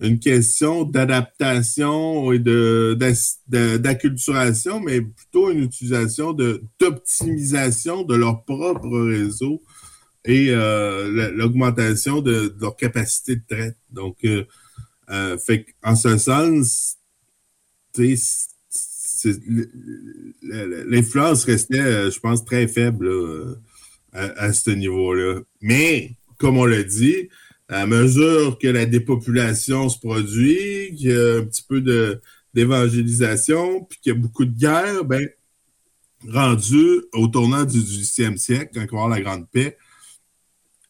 une 0.00 0.18
question 0.18 0.84
d'adaptation 0.84 2.32
et 2.32 2.38
d'acculturation, 2.38 4.80
mais 4.80 5.00
plutôt 5.00 5.50
une 5.50 5.62
utilisation 5.62 6.32
d'optimisation 6.32 8.02
de, 8.02 8.16
leur 8.16 8.44
propre 8.44 9.02
réseau 9.02 9.62
et 10.24 10.48
euh, 10.50 11.30
l'augmentation 11.32 12.20
de, 12.20 12.54
leur 12.60 12.76
capacité 12.76 13.36
de 13.36 13.42
traite. 13.48 13.76
Donc, 13.90 14.16
euh, 14.24 14.44
euh, 15.10 15.36
en 15.82 15.94
ce 15.94 16.18
sens, 16.18 16.96
l'influence 20.42 21.44
restait, 21.44 22.10
je 22.10 22.18
pense, 22.18 22.44
très 22.44 22.66
faible 22.66 23.08
à, 24.12 24.22
à, 24.22 24.52
ce 24.52 24.70
niveau-là. 24.70 25.42
Mais, 25.60 26.16
comme 26.38 26.58
on 26.58 26.64
l'a 26.64 26.82
dit, 26.82 27.28
à 27.74 27.86
mesure 27.86 28.58
que 28.58 28.68
la 28.68 28.86
dépopulation 28.86 29.88
se 29.88 29.98
produit, 29.98 30.94
qu'il 30.96 31.10
y 31.10 31.12
a 31.12 31.38
un 31.38 31.44
petit 31.44 31.64
peu 31.68 31.80
de, 31.80 32.20
d'évangélisation, 32.54 33.84
puis 33.84 33.98
qu'il 34.00 34.12
y 34.12 34.16
a 34.16 34.18
beaucoup 34.18 34.44
de 34.44 34.56
guerres, 34.56 35.04
ben, 35.04 35.28
rendu 36.28 37.02
au 37.12 37.26
tournant 37.26 37.64
du 37.64 37.78
18e 37.78 38.36
siècle, 38.36 38.70
quand 38.74 38.86
on 38.92 38.96
va 38.96 39.02
avoir 39.02 39.08
la 39.08 39.20
Grande 39.20 39.48
Paix, 39.50 39.76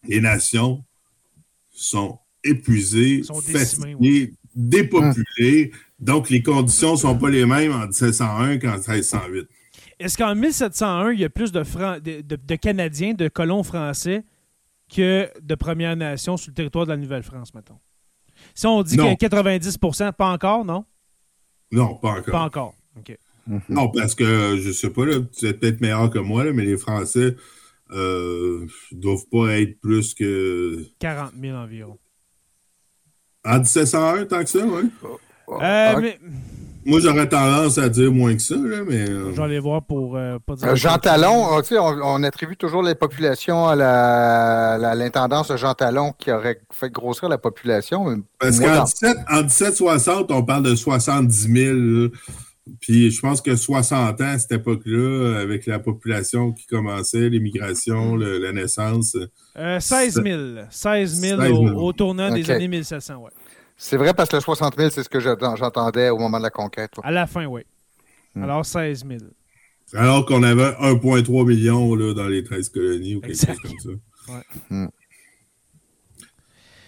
les 0.06 0.20
nations 0.20 0.84
sont 1.72 2.18
épuisées, 2.44 3.22
sont 3.22 3.40
fatiguées, 3.40 4.34
dépopulées, 4.54 5.72
donc 5.98 6.28
les 6.28 6.42
conditions 6.42 6.92
ne 6.92 6.98
sont 6.98 7.18
pas 7.18 7.30
les 7.30 7.46
mêmes 7.46 7.72
en 7.72 7.86
1701 7.86 8.58
qu'en 8.58 8.76
1608. 8.76 9.46
Est-ce 10.00 10.18
qu'en 10.18 10.34
1701, 10.34 11.12
il 11.12 11.20
y 11.20 11.24
a 11.24 11.30
plus 11.30 11.50
de, 11.50 11.62
de, 12.00 12.36
de 12.36 12.54
Canadiens, 12.56 13.14
de 13.14 13.28
colons 13.28 13.62
français 13.62 14.24
que 14.94 15.28
de 15.40 15.54
Premières 15.54 15.96
Nations 15.96 16.36
sur 16.36 16.50
le 16.50 16.54
territoire 16.54 16.86
de 16.86 16.90
la 16.90 16.96
Nouvelle-France, 16.96 17.54
mettons? 17.54 17.78
Si 18.54 18.66
on 18.66 18.82
dit 18.82 18.96
qu'il 18.96 19.04
y 19.04 19.08
a 19.08 19.14
90% 19.14 20.12
pas 20.12 20.30
encore, 20.30 20.64
non? 20.64 20.84
Non, 21.72 21.96
pas 21.96 22.10
encore. 22.10 22.32
Pas 22.32 22.42
encore. 22.42 22.74
OK. 22.96 23.16
Non, 23.68 23.90
parce 23.90 24.14
que 24.14 24.56
je 24.56 24.72
sais 24.72 24.88
pas, 24.88 25.04
là, 25.04 25.16
tu 25.36 25.46
es 25.46 25.52
peut-être 25.52 25.82
meilleur 25.82 26.08
que 26.08 26.18
moi, 26.18 26.44
là, 26.44 26.54
mais 26.54 26.64
les 26.64 26.78
Français 26.78 27.36
euh, 27.90 28.66
doivent 28.90 29.26
pas 29.30 29.60
être 29.60 29.78
plus 29.80 30.14
que. 30.14 30.82
40 30.98 31.32
000 31.38 31.54
environ. 31.54 31.98
En 33.44 33.58
1701, 33.58 34.24
tant 34.24 34.42
que 34.42 34.48
ça, 34.48 34.64
oui. 34.64 34.90
Euh, 35.60 36.00
mais... 36.00 36.18
Moi, 36.86 37.00
j'aurais 37.00 37.28
tendance 37.28 37.78
à 37.78 37.88
dire 37.88 38.12
moins 38.12 38.34
que 38.34 38.42
ça, 38.42 38.56
là, 38.56 38.78
mais. 38.86 39.08
Euh... 39.08 39.32
J'allais 39.34 39.58
voir 39.58 39.82
pour 39.82 40.16
euh, 40.16 40.38
pas 40.44 40.54
dire. 40.54 40.68
Euh, 40.68 40.74
Jean 40.74 40.98
Talon, 40.98 41.46
on, 41.50 42.00
on, 42.02 42.22
attribue 42.22 42.56
toujours 42.56 42.82
les 42.82 42.94
populations 42.94 43.66
à 43.66 44.94
l'intendance 44.94 45.48
de 45.48 45.56
Jean 45.56 45.74
Talon 45.74 46.12
qui 46.18 46.30
aurait 46.30 46.60
fait 46.72 46.90
grossir 46.90 47.28
la 47.28 47.38
population. 47.38 48.22
Parce 48.38 48.58
qu'en 48.60 48.84
1760, 49.42 50.30
on 50.30 50.42
parle 50.44 50.64
de 50.64 50.74
70 50.74 51.52
000. 51.52 52.08
Puis 52.80 53.10
je 53.10 53.20
pense 53.20 53.42
que 53.42 53.56
60 53.56 54.20
ans 54.20 54.24
à 54.24 54.38
cette 54.38 54.52
époque-là, 54.52 55.38
avec 55.40 55.66
la 55.66 55.78
population 55.78 56.52
qui 56.52 56.66
commençait, 56.66 57.28
l'immigration, 57.28 58.16
la 58.16 58.52
naissance. 58.52 59.16
16 59.54 60.22
000. 60.22 60.40
16 60.70 61.14
000, 61.14 61.42
Au, 61.76 61.92
tournant 61.92 62.32
des 62.32 62.50
années 62.50 62.68
1700, 62.68 63.16
ouais. 63.16 63.30
C'est 63.76 63.96
vrai 63.96 64.14
parce 64.14 64.28
que 64.28 64.36
le 64.36 64.42
60 64.42 64.76
000, 64.76 64.90
c'est 64.90 65.02
ce 65.02 65.08
que 65.08 65.20
j'entendais 65.20 66.10
au 66.10 66.18
moment 66.18 66.38
de 66.38 66.44
la 66.44 66.50
conquête. 66.50 66.92
À 67.02 67.10
la 67.10 67.26
fin, 67.26 67.44
oui. 67.46 67.62
Hmm. 68.34 68.44
Alors 68.44 68.64
16 68.64 69.04
000. 69.06 69.20
Alors 69.92 70.24
qu'on 70.26 70.42
avait 70.42 70.62
1,3 70.62 71.46
million 71.46 71.94
là, 71.94 72.14
dans 72.14 72.26
les 72.26 72.42
13 72.42 72.68
colonies 72.70 73.16
ou 73.16 73.20
quelque 73.20 73.46
chose 73.46 73.58
comme 73.60 73.78
ça. 73.78 74.32
Ouais. 74.32 74.42
Hmm. 74.70 74.88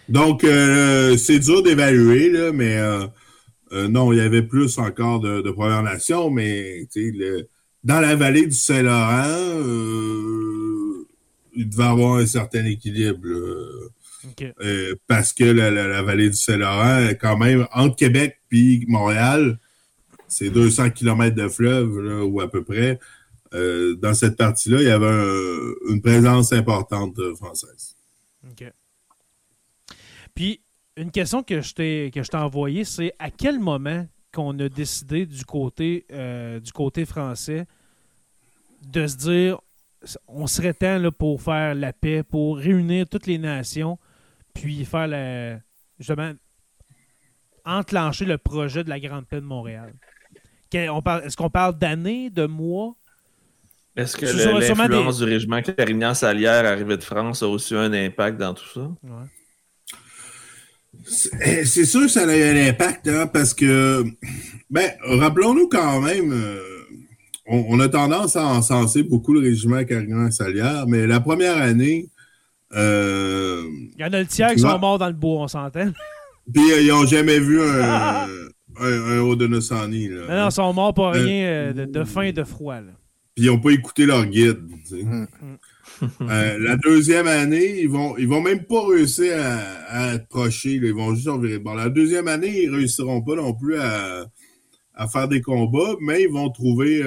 Donc, 0.08 0.44
euh, 0.44 1.16
c'est 1.16 1.40
dur 1.40 1.62
d'évaluer, 1.62 2.52
mais 2.52 2.76
euh, 2.76 3.06
euh, 3.72 3.88
non, 3.88 4.12
il 4.12 4.18
y 4.18 4.20
avait 4.20 4.42
plus 4.42 4.78
encore 4.78 5.20
de, 5.20 5.40
de 5.40 5.50
Premières 5.50 5.82
Nations, 5.82 6.30
mais 6.30 6.86
le, 6.94 7.48
dans 7.82 8.00
la 8.00 8.14
vallée 8.14 8.46
du 8.46 8.54
Saint-Laurent, 8.54 9.24
il 11.54 11.68
devait 11.68 11.84
avoir 11.84 12.16
un 12.16 12.26
certain 12.26 12.64
équilibre. 12.64 13.26
Euh, 14.60 14.94
parce 15.06 15.32
que 15.32 15.44
la, 15.44 16.02
vallée 16.02 16.30
du 16.30 16.36
Saint-Laurent, 16.36 17.08
quand 17.20 17.36
même, 17.36 17.66
entre 17.72 17.96
Québec 17.96 18.40
puis 18.48 18.84
Montréal, 18.88 19.58
c'est 20.28 20.50
200 20.50 20.90
km 20.90 21.34
de 21.34 21.48
fleuve, 21.48 22.24
ou 22.24 22.40
à 22.40 22.50
peu 22.50 22.62
près. 22.64 22.98
Euh, 23.54 23.94
dans 23.96 24.14
cette 24.14 24.36
partie-là, 24.36 24.82
il 24.82 24.88
y 24.88 24.90
avait 24.90 25.74
une 25.88 26.00
présence 26.02 26.52
importante 26.52 27.18
euh, 27.18 27.34
française. 27.36 27.94
OK. 28.50 28.70
Puis, 30.34 30.60
une 30.96 31.10
question 31.10 31.42
que 31.42 31.60
je 31.60 31.74
t'ai 31.74 32.36
envoyée, 32.36 32.84
c'est 32.84 33.12
à 33.18 33.30
quel 33.30 33.58
moment 33.58 34.06
qu'on 34.32 34.58
a 34.58 34.68
décidé 34.68 35.26
du 35.26 35.44
côté, 35.44 36.06
du 36.62 36.72
côté 36.72 37.04
français 37.04 37.66
de 38.86 39.06
se 39.06 39.16
dire 39.16 39.60
on 40.28 40.46
serait 40.46 40.74
temps 40.74 40.98
là, 40.98 41.10
pour 41.10 41.40
faire 41.42 41.74
la 41.74 41.92
paix, 41.92 42.22
pour 42.22 42.58
réunir 42.58 43.08
toutes 43.08 43.26
les 43.26 43.38
nations, 43.38 43.98
puis 44.56 44.84
faire 44.84 45.06
le, 45.08 45.58
justement 45.98 46.32
enclencher 47.64 48.24
le 48.24 48.38
projet 48.38 48.84
de 48.84 48.88
la 48.88 48.98
Grande 49.00 49.26
Paix 49.26 49.40
de 49.40 49.46
Montréal. 49.46 49.94
Est-ce 50.72 51.36
qu'on 51.36 51.50
parle 51.50 51.78
d'années, 51.78 52.30
de 52.30 52.46
mois? 52.46 52.96
Est-ce 53.96 54.16
que 54.16 54.26
l'influence 54.26 55.18
du 55.18 55.24
régiment 55.24 55.62
Carignan-Salière 55.62 56.66
arrivé 56.66 56.96
de 56.96 57.02
France 57.02 57.42
a 57.42 57.48
aussi 57.48 57.74
un 57.74 57.92
impact 57.92 58.38
dans 58.38 58.52
tout 58.52 58.68
ça? 58.74 58.90
C'est 61.06 61.84
sûr 61.84 62.02
que 62.02 62.08
ça 62.08 62.28
a 62.28 62.36
eu 62.36 62.42
un 62.42 62.68
impact, 62.68 63.08
hein, 63.08 63.26
parce 63.26 63.54
que, 63.54 64.04
ben, 64.70 64.90
rappelons-nous 65.02 65.68
quand 65.68 66.00
même, 66.00 66.32
euh, 66.32 66.60
on, 67.46 67.78
a 67.80 67.88
tendance 67.88 68.36
à 68.36 68.44
encenser 68.44 69.02
beaucoup 69.02 69.32
le 69.32 69.40
régiment 69.40 69.84
Carignan-Salière, 69.84 70.86
mais 70.86 71.06
la 71.06 71.20
première 71.20 71.56
année, 71.56 72.08
euh, 72.72 73.62
Il 73.96 74.00
y 74.00 74.04
en 74.04 74.12
a 74.12 74.20
le 74.20 74.26
tiers 74.26 74.52
qui 74.52 74.60
sont 74.60 74.78
morts 74.78 74.98
dans 74.98 75.06
le 75.06 75.12
bois, 75.12 75.42
on 75.42 75.48
s'entend. 75.48 75.90
Puis 76.52 76.72
euh, 76.72 76.80
ils 76.80 76.88
n'ont 76.88 77.06
jamais 77.06 77.38
vu 77.38 77.60
un, 77.62 78.28
un, 78.78 79.18
haut 79.20 79.36
de 79.36 79.46
Nosani. 79.46 80.08
Non, 80.08 80.28
non, 80.28 80.48
ils 80.48 80.52
sont 80.52 80.72
morts 80.72 80.94
pour 80.94 81.08
euh, 81.08 81.12
rien 81.12 81.72
de, 81.72 82.04
faim 82.04 82.22
et 82.22 82.32
de 82.32 82.44
froid. 82.44 82.78
Puis 83.34 83.44
ils 83.44 83.46
n'ont 83.46 83.60
pas 83.60 83.70
écouté 83.70 84.06
leur 84.06 84.24
guide. 84.26 84.60
Mm. 84.90 85.26
la 86.20 86.76
deuxième 86.76 87.26
année, 87.26 87.80
ils 87.80 87.88
vont, 87.88 88.16
ils 88.16 88.28
vont 88.28 88.40
même 88.40 88.64
pas 88.64 88.86
réussir 88.86 89.34
à, 89.88 90.10
approcher. 90.10 90.74
Ils 90.74 90.94
vont 90.94 91.14
juste 91.14 91.28
en 91.28 91.38
virer. 91.38 91.58
Bon, 91.58 91.74
la 91.74 91.88
deuxième 91.88 92.28
année, 92.28 92.64
ils 92.64 92.70
réussiront 92.70 93.22
pas 93.22 93.34
non 93.34 93.54
plus 93.54 93.76
à, 93.78 94.26
à 94.94 95.08
faire 95.08 95.28
des 95.28 95.40
combats, 95.40 95.96
mais 96.00 96.22
ils 96.22 96.30
vont 96.30 96.50
trouver 96.50 97.02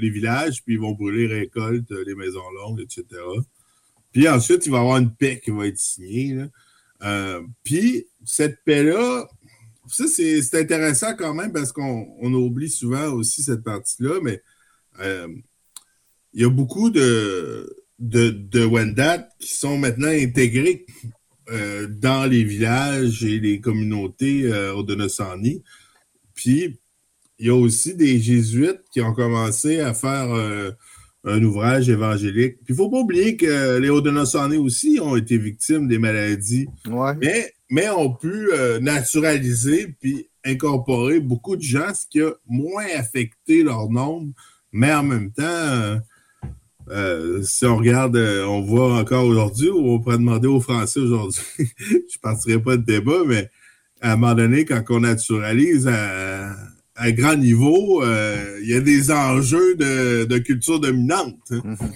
les 0.00 0.10
villages, 0.10 0.62
puis 0.64 0.74
ils 0.74 0.80
vont 0.80 0.92
brûler 0.92 1.28
les 1.28 1.40
récoltes, 1.40 1.92
les 2.06 2.14
maisons 2.14 2.50
longues, 2.62 2.80
etc. 2.80 3.04
Puis 4.12 4.28
ensuite, 4.28 4.66
il 4.66 4.72
va 4.72 4.78
y 4.78 4.80
avoir 4.80 4.96
une 4.98 5.14
paix 5.14 5.40
qui 5.42 5.50
va 5.50 5.66
être 5.66 5.78
signée. 5.78 6.44
Euh, 7.02 7.42
puis 7.62 8.06
cette 8.24 8.62
paix-là, 8.64 9.26
ça, 9.88 10.04
c'est 10.06 10.54
intéressant 10.54 11.14
quand 11.16 11.34
même 11.34 11.52
parce 11.52 11.72
qu'on 11.72 12.32
oublie 12.34 12.70
souvent 12.70 13.12
aussi 13.12 13.42
cette 13.42 13.62
partie-là, 13.62 14.20
mais 14.22 14.42
euh, 15.00 15.28
il 16.32 16.42
y 16.42 16.44
a 16.44 16.50
beaucoup 16.50 16.90
de, 16.90 17.84
de, 17.98 18.30
de 18.30 18.64
Wendat 18.64 19.28
qui 19.38 19.52
sont 19.52 19.78
maintenant 19.78 20.08
intégrés 20.08 20.86
euh, 21.50 21.88
dans 21.88 22.26
les 22.26 22.44
villages 22.44 23.24
et 23.24 23.40
les 23.40 23.60
communautés 23.60 24.44
euh, 24.44 24.74
au 24.74 24.82
Donosani. 24.82 25.62
Puis, 26.34 26.78
il 27.38 27.46
y 27.46 27.50
a 27.50 27.54
aussi 27.54 27.94
des 27.94 28.20
jésuites 28.20 28.82
qui 28.92 29.00
ont 29.00 29.14
commencé 29.14 29.80
à 29.80 29.94
faire 29.94 30.28
un 31.24 31.42
ouvrage 31.42 31.88
évangélique. 31.88 32.56
Puis 32.64 32.70
il 32.70 32.72
ne 32.72 32.76
faut 32.76 32.90
pas 32.90 32.98
oublier 32.98 33.36
que 33.36 33.78
les 33.78 33.90
Haudenosaunee 33.90 34.56
aussi 34.56 34.98
ont 35.02 35.16
été 35.16 35.38
victimes 35.38 35.86
des 35.86 35.98
maladies, 35.98 36.66
mais, 37.20 37.52
mais 37.70 37.90
ont 37.90 38.12
pu 38.12 38.50
euh, 38.52 38.80
naturaliser 38.80 39.94
puis 40.00 40.28
incorporer 40.44 41.20
beaucoup 41.20 41.56
de 41.56 41.62
gens, 41.62 41.92
ce 41.92 42.06
qui 42.08 42.20
a 42.22 42.32
moins 42.48 42.86
affecté 42.96 43.62
leur 43.62 43.90
nombre, 43.90 44.32
mais 44.72 44.92
en 44.92 45.02
même 45.02 45.30
temps, 45.30 45.42
euh, 45.44 45.96
euh, 46.88 47.42
si 47.42 47.66
on 47.66 47.76
regarde, 47.76 48.16
on 48.16 48.62
voit 48.62 48.98
encore 48.98 49.26
aujourd'hui, 49.26 49.68
ou 49.68 49.90
on 49.90 50.00
pourrait 50.00 50.16
demander 50.16 50.48
aux 50.48 50.60
Français 50.60 51.00
aujourd'hui, 51.00 51.42
je 51.58 51.94
ne 51.94 52.20
partirai 52.22 52.62
pas 52.62 52.78
de 52.78 52.84
débat, 52.84 53.22
mais 53.26 53.50
à 54.00 54.12
un 54.12 54.16
moment 54.16 54.34
donné, 54.34 54.64
quand 54.64 54.82
on 54.88 55.00
naturalise 55.00 55.86
à 55.86 56.56
à 57.00 57.12
grand 57.12 57.36
niveau, 57.36 58.02
euh, 58.02 58.60
il 58.62 58.68
y 58.68 58.74
a 58.74 58.80
des 58.80 59.10
enjeux 59.10 59.74
de, 59.74 60.38
culture 60.38 60.78
dominante. 60.78 61.40
Hein. 61.50 61.62
Mm-hmm. 61.64 61.92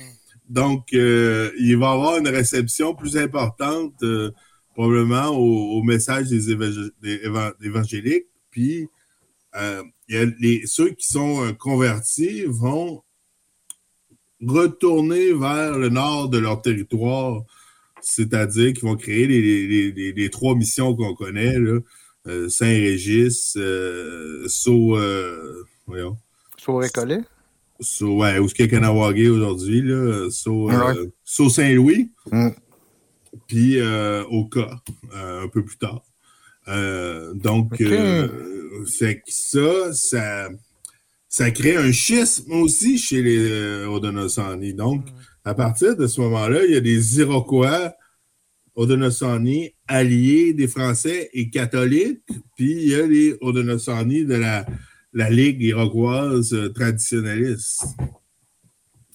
Donc, 0.49 0.95
euh, 0.95 1.51
il 1.59 1.77
va 1.77 1.91
y 1.91 1.93
avoir 1.93 2.17
une 2.17 2.29
réception 2.29 2.95
plus 2.95 3.19
importante 3.19 4.03
euh, 4.03 4.31
probablement 4.73 5.29
au, 5.29 5.83
message 5.83 6.29
des, 6.29 6.51
évangéliques. 7.61 8.29
Puis, 8.51 8.89
il 9.55 10.15
y 10.15 10.17
a 10.17 10.25
les, 10.41 10.63
ceux 10.65 10.91
qui 10.91 11.07
sont 11.07 11.55
convertis 11.59 12.45
vont 12.47 13.03
retourner 14.41 15.35
vers 15.35 15.79
le 15.79 15.91
nord 15.91 16.31
de 16.31 16.39
leur 16.39 16.63
territoire, 16.63 17.43
c'est-à-dire 18.01 18.73
qu'ils 18.73 18.85
vont 18.85 18.97
créer 18.97 19.27
les, 19.27 20.13
les 20.13 20.31
trois 20.31 20.55
missions 20.55 20.97
qu'on 20.97 21.15
connaît, 21.15 21.59
là, 21.59 21.79
Saint-Régis, 22.27 23.55
euh, 23.57 24.45
Saut. 24.49 24.97
Euh, 24.97 25.65
voyons. 25.87 26.17
Saut 26.57 26.77
Récollet? 26.77 27.21
Saut, 27.81 28.19
ouais, 28.19 28.39
où 28.39 28.47
est 28.47 28.69
Kanawagé 28.69 29.29
aujourd'hui, 29.29 29.83
là. 29.83 30.29
Saut, 30.31 30.71
Saint-Louis. 31.51 32.11
Mm. 32.31 32.49
Puis 33.47 33.81
au 33.83 34.47
cas, 34.47 34.81
un 35.13 35.49
peu 35.49 35.65
plus 35.65 35.77
tard. 35.77 36.03
donc, 37.35 37.75
c'est 38.87 39.17
que 39.17 39.23
ça, 39.27 39.93
ça, 39.93 40.49
ça 41.29 41.51
crée 41.51 41.77
un 41.77 41.93
schisme 41.93 42.53
aussi 42.53 42.97
chez 42.97 43.23
les 43.23 43.85
Odonosani. 43.87 44.73
Donc, 44.73 45.05
mm. 45.05 45.15
à 45.45 45.55
partir 45.55 45.97
de 45.97 46.07
ce 46.07 46.21
moment-là, 46.23 46.65
il 46.65 46.73
y 46.73 46.77
a 46.77 46.81
des 46.81 47.19
Iroquois 47.19 47.95
Haudenosaunee 48.75 49.75
alliés 49.87 50.53
des 50.53 50.69
Français 50.69 51.31
et 51.33 51.51
catholiques, 51.51 52.23
puis 52.57 52.73
il 52.73 52.89
y 52.89 52.95
a 52.95 53.07
les 53.07 53.37
Haudenosaunee 53.41 54.25
de 54.25 54.35
la, 54.35 54.67
la 55.13 55.31
Ligue 55.31 55.63
iroquoise 55.63 56.73
traditionnaliste. 56.75 57.85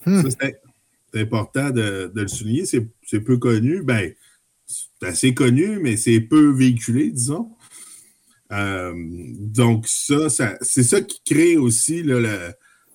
Hmm. 0.06 0.22
C'est 1.12 1.20
important 1.20 1.70
de, 1.70 2.10
le 2.14 2.28
souligner. 2.28 2.64
C'est 2.64 3.20
peu 3.20 3.36
connu. 3.36 3.82
Ben, 3.82 4.12
c'est 4.66 5.06
assez 5.06 5.34
connu, 5.34 5.78
mais 5.80 5.96
c'est 5.96 6.20
peu 6.20 6.52
véhiculé, 6.52 7.10
disons. 7.10 7.50
Euh, 8.52 8.92
donc, 8.96 9.86
ça, 9.86 10.28
c'est 10.60 10.82
ça 10.82 11.00
qui 11.00 11.20
crée 11.24 11.56
aussi 11.56 12.02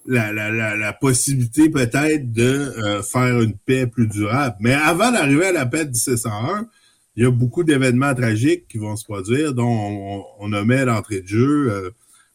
la, 0.08 0.32
la, 0.32 0.76
la, 0.76 0.94
possibilité 0.94 1.70
peut-être 1.70 2.32
de 2.32 2.44
euh, 2.44 3.02
faire 3.02 3.42
une 3.42 3.58
paix 3.58 3.88
plus 3.88 4.08
durable. 4.08 4.56
Mais 4.60 4.74
avant 4.74 5.12
d'arriver 5.12 5.48
à 5.48 5.52
la 5.52 5.66
paix 5.66 5.86
de 5.86 5.90
1701, 5.90 6.68
il 7.16 7.24
y 7.24 7.26
a 7.26 7.32
beaucoup 7.32 7.64
d'événements 7.64 8.14
tragiques 8.14 8.68
qui 8.68 8.78
vont 8.78 8.96
se 8.96 9.06
produire, 9.06 9.54
dont 9.54 9.66
on, 9.66 10.24
on 10.40 10.48
nommait 10.50 10.86
l'entrée 10.86 11.22
de 11.22 11.28
jeu, 11.28 11.72
euh, 11.72 11.90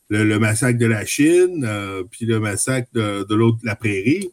le, 0.09 0.39
massacre 0.39 0.79
de 0.79 0.87
la 0.87 1.05
Chine, 1.07 1.65
euh, 1.65 2.03
puis 2.11 2.27
le 2.27 2.41
massacre 2.41 2.89
de, 2.93 3.25
de 3.25 3.35
l'autre, 3.35 3.59
la 3.63 3.77
prairie, 3.77 4.31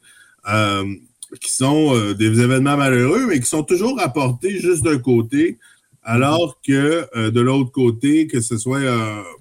qui 1.41 1.51
sont 1.51 2.13
des 2.13 2.39
événements 2.39 2.77
malheureux, 2.77 3.27
mais 3.27 3.41
qui 3.41 3.47
sont 3.47 3.63
toujours 3.63 3.97
rapportés 3.99 4.61
juste 4.61 4.81
d'un 4.83 4.97
côté, 4.97 5.59
alors 6.01 6.61
que 6.65 7.29
de 7.29 7.41
l'autre 7.41 7.69
côté, 7.73 8.27
que 8.27 8.39
ce 8.39 8.57
soit 8.57 8.79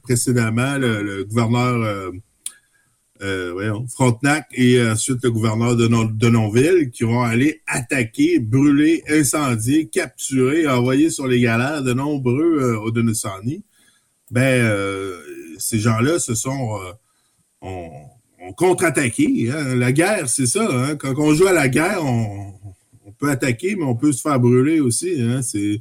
précédemment 0.02 0.78
le, 0.78 1.04
le 1.04 1.24
gouverneur 1.24 2.10
euh, 3.22 3.72
Frontenac 3.88 4.46
et 4.52 4.82
ensuite 4.82 5.22
le 5.22 5.30
gouverneur 5.30 5.76
de, 5.76 5.86
Denonville 5.86 6.90
qui 6.90 7.04
vont 7.04 7.22
aller 7.22 7.62
attaquer, 7.66 8.38
brûler, 8.38 9.02
incendier, 9.08 9.88
capturer, 9.88 10.66
envoyer 10.66 11.10
sur 11.10 11.26
les 11.26 11.40
galères 11.40 11.82
de 11.82 11.92
nombreux 11.92 12.58
euh, 12.60 12.78
Haudenosaunee. 12.78 13.62
Ben, 14.30 14.64
euh, 14.64 15.20
ces 15.58 15.78
gens-là 15.78 16.18
se 16.18 16.34
sont 16.34 16.78
euh, 16.80 16.92
ont, 17.62 18.52
contre-attaqué. 18.56 19.50
Hein. 19.50 19.76
La 19.76 19.92
guerre, 19.92 20.28
c'est 20.28 20.46
ça. 20.46 20.68
Hein. 20.70 20.96
Quand 20.96 21.14
on 21.18 21.34
joue 21.34 21.46
à 21.46 21.52
la 21.52 21.68
guerre, 21.68 22.04
on, 22.04 22.54
peut 23.18 23.30
attaquer, 23.30 23.76
mais 23.76 23.84
on 23.84 23.94
peut 23.94 24.12
se 24.12 24.20
faire 24.20 24.38
brûler 24.38 24.78
aussi. 24.80 25.22
Hein. 25.22 25.40
C'est 25.40 25.80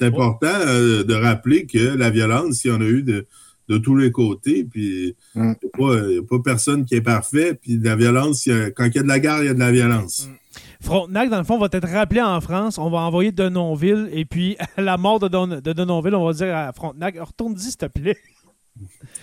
important 0.00 0.48
euh, 0.48 1.04
de 1.04 1.14
rappeler 1.14 1.64
que 1.64 1.78
la 1.78 2.10
violence, 2.10 2.64
il 2.64 2.68
y 2.68 2.70
en 2.72 2.80
a 2.80 2.86
eu 2.86 3.04
de 3.04 3.26
de 3.68 3.78
tous 3.78 3.96
les 3.96 4.10
côtés. 4.10 4.64
Puis 4.64 5.16
il 5.34 5.42
n'y 5.42 5.48
a, 5.48 6.22
pas 6.28 6.38
personne 6.44 6.84
qui 6.84 6.94
est 6.94 7.02
parfait. 7.02 7.54
Puis 7.54 7.78
la 7.78 7.96
violence, 7.96 8.48
quand 8.76 8.86
il 8.86 8.96
y 8.96 8.98
a 8.98 9.02
de 9.02 9.08
la 9.08 9.20
guerre, 9.20 9.42
il 9.42 9.46
y 9.46 9.50
a 9.50 9.54
de 9.54 9.58
la 9.58 9.72
violence. 9.72 10.28
Mm. 10.28 10.34
Frontenac, 10.82 11.30
dans 11.30 11.38
le 11.38 11.44
fond, 11.44 11.58
va 11.58 11.68
être 11.70 11.88
rappelé 11.88 12.20
en 12.20 12.40
France. 12.40 12.76
On 12.76 12.90
va 12.90 12.98
envoyer 12.98 13.30
Denonville. 13.30 14.10
Et 14.12 14.24
puis, 14.24 14.56
à 14.76 14.82
la 14.82 14.96
mort 14.96 15.20
de, 15.20 15.28
de 15.60 15.72
Denonville, 15.72 16.14
on 16.14 16.26
va 16.26 16.32
dire 16.32 16.54
à 16.54 16.72
Frontenac 16.72 17.16
retourne-y, 17.18 17.60
s'il 17.60 17.76
te 17.76 17.86
plaît. 17.86 18.18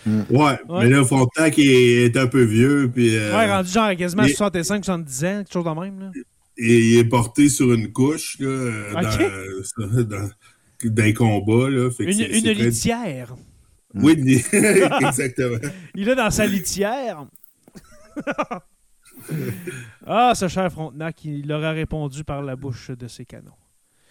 Mm. 0.05 0.21
Ouais, 0.29 0.59
mais 0.69 0.89
là, 0.89 1.03
Frontenac 1.03 1.55
est, 1.57 2.15
un 2.15 2.27
peu 2.27 2.43
vieux. 2.43 2.89
Puis, 2.93 3.15
euh, 3.15 3.35
ouais, 3.35 3.51
rendu 3.51 3.69
genre 3.69 3.95
quasiment 3.95 4.23
65-70 4.23 4.89
ans, 4.89 5.03
quelque 5.43 5.53
chose 5.53 5.65
de 5.65 5.81
même. 5.81 5.99
Là. 5.99 6.11
Et 6.57 6.79
il 6.79 6.97
est 6.97 7.05
porté 7.05 7.49
sur 7.49 7.71
une 7.73 7.91
couche 7.91 8.37
là, 8.39 8.47
dans, 9.77 10.03
dans, 10.03 10.29
d'un 10.83 11.13
combat. 11.13 11.69
Là, 11.69 11.89
une, 11.99 12.09
une 12.09 12.51
litière. 12.51 13.35
Oui, 13.95 14.13
exactement. 15.01 15.57
Il 15.95 16.09
est 16.09 16.15
dans 16.15 16.31
sa 16.31 16.45
litière. 16.45 17.25
ah, 20.05 20.33
ce 20.35 20.47
cher 20.47 20.71
Frontenac, 20.71 21.23
il 21.25 21.51
aurait 21.51 21.73
répondu 21.73 22.23
par 22.23 22.41
la 22.41 22.55
bouche 22.55 22.91
de 22.91 23.07
ses 23.07 23.25
canons. 23.25 23.51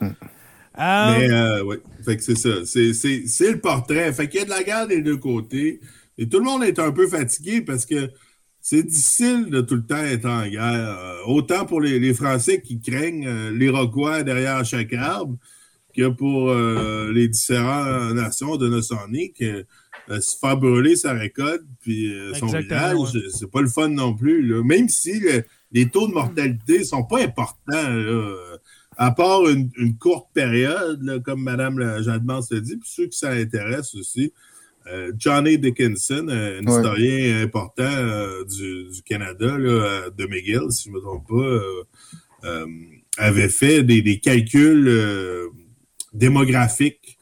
Mm. 0.01 0.07
Euh, 0.81 1.19
Mais, 1.19 1.31
euh, 1.31 1.65
oui, 1.65 1.77
fait 2.05 2.17
que 2.17 2.23
c'est 2.23 2.37
ça. 2.37 2.65
C'est 2.65 3.51
le 3.51 3.59
portrait. 3.59 4.13
Fait 4.13 4.29
qu'il 4.29 4.41
y 4.41 4.43
a 4.43 4.47
de 4.47 4.51
la 4.51 4.63
guerre 4.63 4.87
des 4.87 5.03
deux 5.03 5.17
côtés. 5.17 5.81
Et 6.19 6.29
tout 6.29 6.39
le 6.39 6.45
monde 6.45 6.63
est 6.63 6.79
un 6.79 6.93
peu 6.93 7.09
fatigué 7.09 7.63
parce 7.63 7.85
que 7.85 8.11
c'est 8.61 8.85
difficile 8.85 9.47
de 9.47 9.61
tout 9.61 9.77
le 9.77 9.85
temps 9.85 9.97
être 9.97 10.27
en 10.27 10.47
guerre. 10.47 10.63
Euh, 10.63 11.17
autant 11.27 11.65
pour 11.65 11.81
les, 11.81 11.99
les 11.99 12.15
Français 12.15 12.61
qui 12.61 12.81
craignent 12.81 13.51
l'Iroquois 13.51 14.23
derrière 14.23 14.65
chaque 14.65 14.93
arbre, 14.93 15.37
que 15.99 16.09
pour 16.09 16.51
euh, 16.51 17.13
les 17.13 17.27
différentes 17.27 18.15
nations 18.15 18.57
de 18.57 18.69
Nosonic, 18.69 19.43
euh, 19.43 19.65
se 20.21 20.39
faire 20.39 20.57
brûler 20.57 20.95
sa 20.95 21.13
récolte 21.13 21.65
puis 21.81 22.15
euh, 22.15 22.33
son 22.35 22.47
village, 22.47 23.19
c'est 23.33 23.51
pas 23.51 23.61
le 23.61 23.69
fun 23.69 23.89
non 23.89 24.15
plus. 24.15 24.63
Même 24.63 24.89
si 24.89 25.21
les 25.73 25.89
taux 25.89 26.07
de 26.07 26.13
mortalité 26.13 26.85
sont 26.85 27.03
pas 27.03 27.21
importants, 27.21 27.97
à 28.97 29.11
part 29.11 29.49
une, 29.49 29.71
courte 29.99 30.29
période, 30.33 31.21
comme 31.25 31.43
Mme 31.43 32.03
Jademans 32.03 32.41
l'a 32.49 32.61
dit, 32.61 32.77
puis 32.77 32.89
ceux 32.89 33.07
qui 33.07 33.19
ça 33.19 33.31
intéresse 33.31 33.95
aussi. 33.97 34.33
Johnny 35.19 35.59
Dickinson, 35.59 36.29
un 36.31 36.61
historien 36.61 37.43
important 37.43 37.91
du, 38.49 39.03
Canada, 39.05 39.59
de 39.59 40.27
McGill, 40.27 40.71
si 40.71 40.85
je 40.85 40.91
ne 40.91 40.95
me 40.95 41.01
trompe 41.01 41.29
pas, 41.29 42.51
avait 43.19 43.49
fait 43.49 43.83
des, 43.83 44.01
des 44.01 44.21
calculs 44.21 44.89
démographique 46.13 47.19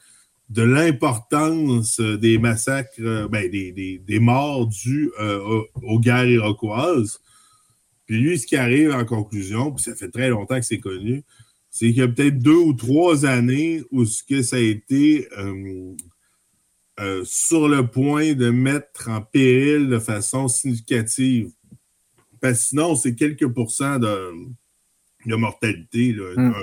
de 0.49 0.63
l'importance 0.63 2.01
des 2.01 2.39
massacres, 2.39 2.91
euh, 3.01 3.29
ben, 3.29 3.51
des, 3.51 3.73
des, 3.99 4.19
morts 4.21 4.67
dus 4.67 5.11
euh, 5.21 5.63
aux, 5.83 5.99
guerres 5.99 6.29
iroquoises. 6.29 7.21
Puis 8.07 8.21
lui, 8.21 8.39
ce 8.39 8.47
qui 8.47 8.57
arrive 8.57 8.93
en 8.93 9.05
conclusion, 9.05 9.73
puis 9.73 9.83
ça 9.83 9.95
fait 9.97 10.11
très 10.11 10.29
longtemps 10.29 10.61
que 10.61 10.67
c'est 10.67 10.79
connu, 10.79 11.25
c'est 11.71 11.87
qu'il 11.89 11.97
y 11.97 12.03
a 12.03 12.09
peut-être 12.09 12.39
deux 12.39 12.57
ou 12.57 12.73
trois 12.75 13.27
années 13.27 13.83
où 13.91 14.05
ce 14.05 14.23
que 14.23 14.43
ça 14.43 14.57
a 14.57 14.61
été 14.61 15.29
euh, 16.99 17.25
sur 17.25 17.69
le 17.69 17.87
point 17.89 18.35
de 18.35 18.51
mettre 18.51 19.09
en 19.09 19.21
péril 19.21 19.89
de 19.89 19.99
façon 19.99 20.47
significative. 20.47 21.51
Parce 22.41 22.61
que 22.61 22.65
sinon, 22.69 22.95
c'est 22.95 23.17
quelques 23.17 23.49
pourcents 23.49 23.99
de, 23.99 24.33
de 25.27 25.35
mortalité. 25.35 26.13
Là, 26.13 26.35
hmm. 26.37 26.55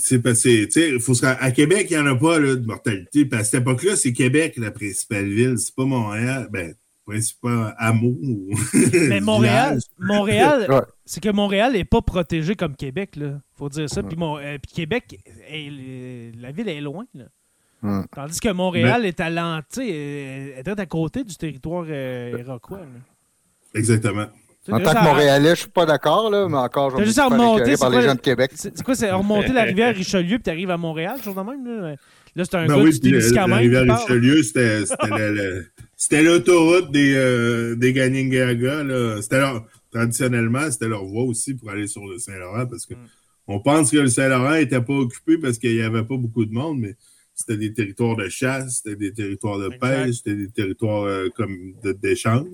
Puis, 0.00 0.38
tu 0.40 0.70
sais, 0.70 0.90
il 0.90 1.00
faut 1.00 1.14
se 1.14 1.26
à 1.26 1.50
Québec, 1.50 1.88
il 1.90 1.96
n'y 1.96 2.02
en 2.02 2.06
a 2.06 2.14
pas 2.14 2.38
là, 2.38 2.54
de 2.54 2.66
mortalité. 2.66 3.24
Puis 3.24 3.38
à 3.38 3.44
cette 3.44 3.62
époque-là, 3.62 3.96
c'est 3.96 4.12
Québec 4.12 4.54
la 4.56 4.70
principale 4.70 5.28
ville. 5.28 5.58
C'est 5.58 5.74
pas 5.74 5.84
Montréal. 5.84 6.48
Ben, 6.50 6.74
principal 7.08 7.74
hameau. 7.78 8.16
Mais 8.92 9.20
Montréal, 9.20 9.78
Montréal, 9.98 10.66
c'est 11.04 11.22
que 11.22 11.30
Montréal 11.30 11.72
n'est 11.72 11.84
pas 11.84 12.02
protégé 12.02 12.54
comme 12.54 12.76
Québec, 12.76 13.16
là. 13.16 13.40
Faut 13.54 13.68
dire 13.68 13.88
ça. 13.88 14.02
Puis, 14.02 14.16
euh, 14.20 14.58
Québec, 14.74 15.18
la 15.50 16.52
ville 16.52 16.68
est 16.68 16.80
loin, 16.80 17.06
là. 17.14 17.24
Tandis 18.14 18.40
que 18.40 18.50
Montréal 18.50 19.06
est 19.06 19.20
à 19.20 19.30
l'entrée, 19.30 20.50
est 20.58 20.68
à 20.68 20.86
côté 20.86 21.24
du 21.24 21.34
territoire 21.36 21.86
euh, 21.88 22.36
iroquois. 22.38 22.80
Exactement. 23.74 24.26
En 24.70 24.80
tant 24.80 24.94
que 24.94 25.04
Montréalais, 25.04 25.50
je 25.50 25.60
suis 25.60 25.70
pas 25.70 25.86
d'accord, 25.86 26.30
là, 26.30 26.48
mais 26.48 26.56
encore, 26.56 26.98
je 26.98 27.04
juste 27.04 27.20
remonter 27.20 27.76
par 27.76 27.90
les 27.90 28.02
gens 28.02 28.14
de 28.14 28.20
Québec. 28.20 28.50
C'est 28.54 28.82
quoi, 28.82 28.94
c'est 28.94 29.10
remonter 29.10 29.52
la 29.52 29.62
rivière 29.62 29.94
Richelieu 29.94 30.36
puis 30.36 30.44
tu 30.44 30.50
arrives 30.50 30.70
à 30.70 30.76
Montréal, 30.76 31.18
chose 31.22 31.34
de 31.34 31.40
même? 31.40 31.66
Là, 31.66 31.94
là 32.36 32.44
c'est 32.44 32.54
un 32.56 32.66
ben 32.66 32.76
gars 32.76 32.82
oui, 32.82 32.98
du 32.98 33.10
La, 33.10 33.46
la 33.46 33.56
rivière 33.56 33.98
Richelieu, 33.98 34.42
c'était 34.42 36.22
l'autoroute 36.22 36.90
des, 36.90 37.14
euh, 37.16 37.76
des 37.76 37.92
Ganingaga. 37.92 38.84
traditionnellement, 39.90 40.70
c'était 40.70 40.88
leur 40.88 41.04
voie 41.04 41.24
aussi 41.24 41.54
pour 41.54 41.70
aller 41.70 41.86
sur 41.86 42.06
le 42.06 42.18
Saint-Laurent 42.18 42.66
parce 42.66 42.86
que 42.86 42.94
mm. 42.94 43.08
on 43.48 43.60
pense 43.60 43.90
que 43.90 43.98
le 43.98 44.08
Saint-Laurent 44.08 44.54
n'était 44.54 44.82
pas 44.82 44.94
occupé 44.94 45.38
parce 45.38 45.58
qu'il 45.58 45.74
n'y 45.74 45.82
avait 45.82 46.04
pas 46.04 46.16
beaucoup 46.16 46.44
de 46.44 46.52
monde, 46.52 46.78
mais 46.80 46.94
c'était 47.34 47.56
des 47.56 47.72
territoires 47.72 48.16
de 48.16 48.28
chasse, 48.28 48.82
c'était 48.82 48.96
des 48.96 49.12
territoires 49.12 49.58
de 49.58 49.68
pêche, 49.68 50.16
c'était 50.16 50.34
des 50.34 50.50
territoires 50.50 51.04
euh, 51.04 51.28
comme 51.34 51.74
d'échange. 52.02 52.46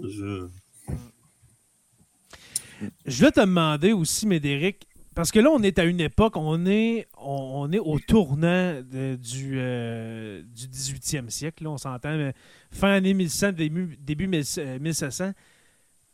Je 3.06 3.24
vais 3.24 3.30
te 3.30 3.40
demander 3.40 3.92
aussi, 3.92 4.26
Médéric, 4.26 4.86
parce 5.14 5.30
que 5.30 5.38
là, 5.38 5.50
on 5.50 5.62
est 5.62 5.78
à 5.78 5.84
une 5.84 6.00
époque, 6.00 6.36
on 6.36 6.66
est, 6.66 7.06
on, 7.18 7.70
est 7.72 7.78
au 7.78 7.98
tournant 8.00 8.80
du, 8.82 9.54
euh, 9.56 10.42
du 10.42 10.66
18e 10.66 11.30
siècle, 11.30 11.66
on 11.66 11.78
s'entend, 11.78 12.30
fin 12.72 12.92
année 12.92 13.14
1100, 13.14 13.52
début, 13.52 13.96
début 14.00 14.26
1700. 14.26 15.24
Euh, 15.24 15.32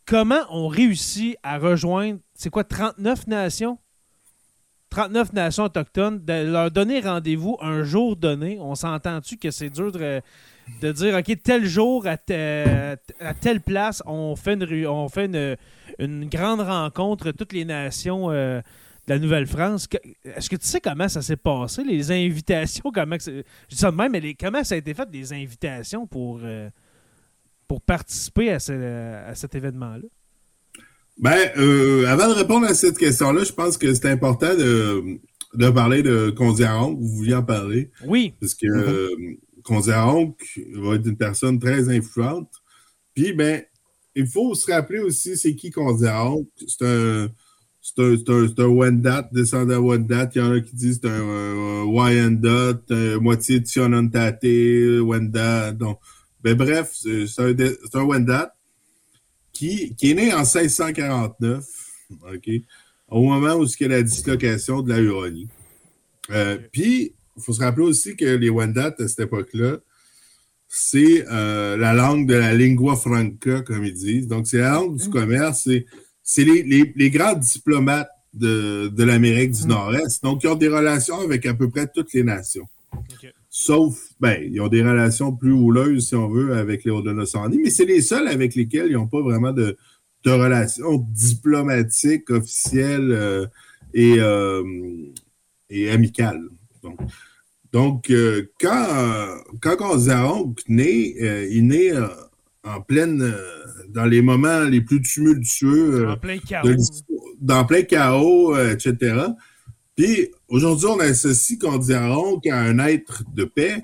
Comment 0.05 0.41
on 0.49 0.67
réussit 0.67 1.37
à 1.43 1.57
rejoindre, 1.57 2.19
c'est 2.33 2.49
quoi, 2.49 2.63
39 2.63 3.27
nations? 3.27 3.77
39 4.89 5.31
nations 5.31 5.63
autochtones, 5.63 6.23
de 6.25 6.51
leur 6.51 6.69
donner 6.69 6.99
rendez-vous 6.99 7.57
un 7.61 7.83
jour 7.83 8.17
donné. 8.17 8.57
On 8.59 8.75
s'entend-tu 8.75 9.37
que 9.37 9.49
c'est 9.51 9.69
dur 9.69 9.91
de, 9.91 10.21
dire, 10.81 11.15
OK, 11.15 11.37
tel 11.43 11.65
jour, 11.65 12.05
à, 12.07 12.17
à, 13.19 13.33
telle 13.33 13.61
place, 13.61 14.01
on 14.05 14.35
fait 14.35 14.53
une, 14.53 14.87
on 14.87 15.09
fait 15.09 15.25
une, 15.25 15.57
une 15.99 16.29
grande 16.29 16.61
rencontre, 16.61 17.31
toutes 17.31 17.53
les 17.53 17.65
nations 17.65 18.31
euh, 18.31 18.59
de 19.07 19.13
la 19.13 19.19
Nouvelle-France. 19.19 19.87
Est-ce 20.23 20.49
que 20.49 20.55
tu 20.55 20.67
sais 20.67 20.81
comment 20.81 21.07
ça 21.07 21.21
s'est 21.21 21.37
passé, 21.37 21.83
les 21.83 22.11
invitations? 22.11 22.91
Comment 22.93 23.17
je 23.19 23.41
dis 23.69 23.75
ça 23.75 23.91
de 23.91 23.95
même, 23.95 24.11
mais 24.11 24.33
comment 24.33 24.63
ça 24.63 24.75
a 24.75 24.77
été 24.77 24.93
fait, 24.93 25.09
des 25.09 25.33
invitations 25.33 26.07
pour, 26.07 26.39
euh, 26.43 26.69
pour 27.67 27.81
participer 27.81 28.51
à, 28.51 28.59
cet 28.59 29.55
événement-là? 29.55 30.07
Ben, 31.17 31.51
euh, 31.57 32.07
avant 32.07 32.29
de 32.29 32.33
répondre 32.33 32.65
à 32.65 32.73
cette 32.73 32.97
question-là, 32.97 33.43
je 33.43 33.51
pense 33.51 33.77
que 33.77 33.93
c'est 33.93 34.09
important 34.09 34.55
de, 34.55 35.69
parler 35.69 36.01
de 36.01 36.31
Kondiaronk. 36.31 36.97
Vous 36.97 37.07
vouliez 37.17 37.35
en 37.35 37.43
parler. 37.43 37.91
Oui. 38.05 38.33
Parce 38.39 38.55
que 38.55 38.67
mm 38.67 39.35
va 40.75 40.95
être 40.95 41.07
une 41.07 41.17
personne 41.17 41.59
très 41.59 41.89
influente. 41.89 42.51
Puis, 43.13 43.33
ben, 43.33 43.63
il 44.15 44.27
faut 44.27 44.53
se 44.55 44.71
rappeler 44.71 44.99
aussi 44.99 45.37
c'est 45.37 45.55
qui 45.55 45.71
dit 45.71 46.45
C'est 46.67 46.85
un. 46.85 47.29
C'est 47.83 47.99
un, 47.99 48.13
un, 48.13 48.45
un 48.59 48.67
Wendat, 48.67 49.29
descendant 49.31 49.79
Wendat. 49.79 50.29
Il 50.35 50.37
y 50.37 50.41
en 50.45 50.51
a 50.51 50.59
qui 50.59 50.75
disent 50.75 50.99
c'est 51.01 51.09
un, 51.09 51.81
un 51.81 51.83
Wyandat, 51.85 52.79
moitié 53.19 53.59
de 53.59 53.65
Wendat. 55.01 55.71
Donc, 55.71 55.99
ben 56.43 56.55
bref, 56.55 56.91
c'est 56.93 57.25
un, 57.39 57.55
un 57.93 58.03
Wendat 58.03 58.53
qui, 59.51 59.95
qui 59.95 60.11
est 60.11 60.13
né 60.13 60.33
en 60.33 60.39
1649, 60.39 61.65
OK, 62.33 62.49
au 63.07 63.23
moment 63.23 63.55
où 63.55 63.65
il 63.65 63.81
y 63.81 63.85
a 63.85 63.87
la 63.89 64.03
dislocation 64.03 64.81
de 64.81 64.89
la 64.89 64.99
Huronie. 64.99 65.47
Euh, 66.31 66.57
puis, 66.71 67.13
il 67.37 67.43
faut 67.43 67.53
se 67.53 67.61
rappeler 67.61 67.85
aussi 67.85 68.15
que 68.15 68.25
les 68.25 68.49
Wendat, 68.49 68.95
à 68.99 69.07
cette 69.07 69.21
époque-là, 69.21 69.77
c'est 70.67 71.25
euh, 71.29 71.75
la 71.75 71.93
langue 71.93 72.27
de 72.27 72.35
la 72.35 72.53
lingua 72.53 72.95
franca, 72.95 73.61
comme 73.61 73.83
ils 73.83 73.93
disent. 73.93 74.27
Donc, 74.27 74.47
c'est 74.47 74.59
la 74.59 74.71
langue 74.71 74.97
du 74.97 75.07
mm. 75.09 75.11
commerce. 75.11 75.69
C'est 76.23 76.43
les, 76.43 76.63
les, 76.63 76.93
les, 76.95 77.09
grands 77.09 77.35
diplomates 77.35 78.09
de, 78.33 78.87
de 78.87 79.03
l'Amérique 79.03 79.51
du 79.51 79.65
mm. 79.65 79.67
Nord-Est. 79.67 80.23
Donc, 80.23 80.43
ils 80.43 80.47
ont 80.47 80.55
des 80.55 80.69
relations 80.69 81.19
avec 81.19 81.45
à 81.45 81.53
peu 81.53 81.69
près 81.69 81.87
toutes 81.93 82.13
les 82.13 82.23
nations. 82.23 82.67
Sauf, 83.49 83.99
ben, 84.21 84.41
ils 84.49 84.61
ont 84.61 84.69
des 84.69 84.81
relations 84.81 85.35
plus 85.35 85.51
houleuses, 85.51 86.07
si 86.07 86.15
on 86.15 86.29
veut, 86.29 86.53
avec 86.55 86.85
les 86.85 86.91
Haudenosaunee, 86.91 87.59
mais 87.61 87.69
c'est 87.69 87.83
les 87.83 88.01
seuls 88.01 88.29
avec 88.29 88.55
lesquels 88.55 88.87
ils 88.87 88.93
n'ont 88.93 89.07
pas 89.07 89.21
vraiment 89.21 89.51
de, 89.51 89.77
de 90.23 90.31
relations 90.31 91.05
diplomatiques, 91.09 92.29
officielles 92.29 93.11
euh, 93.11 93.45
et, 93.93 94.15
euh, 94.19 94.63
et 95.69 95.89
amicales. 95.89 96.41
Donc, 96.83 96.99
donc 97.71 98.09
euh, 98.09 98.51
quand, 98.59 99.37
quand 99.61 99.95
naît, 100.67 101.47
il 101.49 101.67
naît 101.67 101.93
en 102.63 102.81
pleine, 102.81 103.33
dans 103.89 104.05
les 104.05 104.21
moments 104.21 104.61
les 104.61 104.81
plus 104.81 105.01
tumultueux, 105.01 106.09
en 106.09 106.17
plein 106.17 106.37
chaos, 106.37 106.69
dans 107.39 107.65
plein 107.65 107.83
chaos, 107.83 108.57
etc. 108.57 109.27
Puis 109.95 110.31
aujourd'hui, 110.47 110.87
on 110.87 110.99
associe 110.99 111.59
Kondiaronk 111.59 112.45
à 112.47 112.59
un 112.59 112.79
être 112.79 113.23
de 113.33 113.45
paix, 113.45 113.81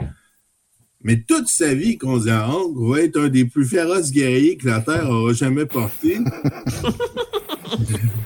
mais 1.03 1.21
toute 1.21 1.47
sa 1.47 1.73
vie, 1.73 1.97
Kondiaronk 1.97 2.75
va 2.77 3.01
être 3.01 3.19
un 3.19 3.29
des 3.29 3.45
plus 3.45 3.65
féroces 3.65 4.11
guerriers 4.11 4.57
que 4.57 4.67
la 4.67 4.81
Terre 4.81 5.09
aura 5.09 5.33
jamais 5.33 5.65
porté. 5.65 6.17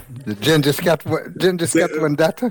Gengis 0.42 0.78
Khan 0.78 0.98
Vendetta. 2.00 2.48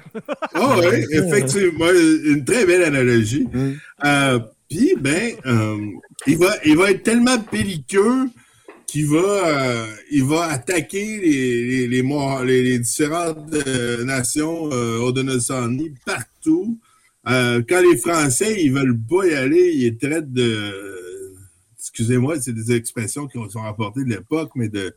Oh 0.55 0.75
oui, 0.79 1.07
effectivement, 1.11 1.91
une 1.91 2.45
très 2.45 2.65
belle 2.67 2.85
analogie. 2.85 3.47
Mm. 3.53 3.73
Euh, 4.05 4.39
puis, 4.69 4.95
ben, 4.99 5.33
euh, 5.47 5.79
il, 6.27 6.39
va, 6.39 6.55
il 6.65 6.77
va 6.77 6.91
être 6.91 7.03
tellement 7.03 7.39
pelliqueux 7.39 8.29
qui 8.87 9.05
va, 9.05 9.19
euh, 9.19 9.87
il 10.11 10.25
va 10.25 10.47
attaquer 10.47 11.19
les, 11.21 11.87
les, 11.87 12.03
les, 12.63 12.79
différentes 12.79 13.55
euh, 13.55 14.05
nations 14.05 14.69
euh, 14.73 15.13
partout. 16.05 16.79
Euh, 17.29 17.63
quand 17.69 17.83
les 17.83 17.99
Français, 17.99 18.63
ils 18.63 18.73
veulent 18.73 18.99
pas 18.99 19.27
y 19.27 19.35
aller, 19.35 19.73
ils 19.75 19.97
traitent 19.97 20.33
de, 20.33 21.37
excusez-moi, 21.79 22.41
c'est 22.41 22.53
des 22.53 22.73
expressions 22.73 23.29
qui 23.29 23.39
sont 23.51 23.61
rapportées 23.61 24.05
de 24.05 24.11
l'époque, 24.11 24.51
mais 24.57 24.69
de, 24.69 24.95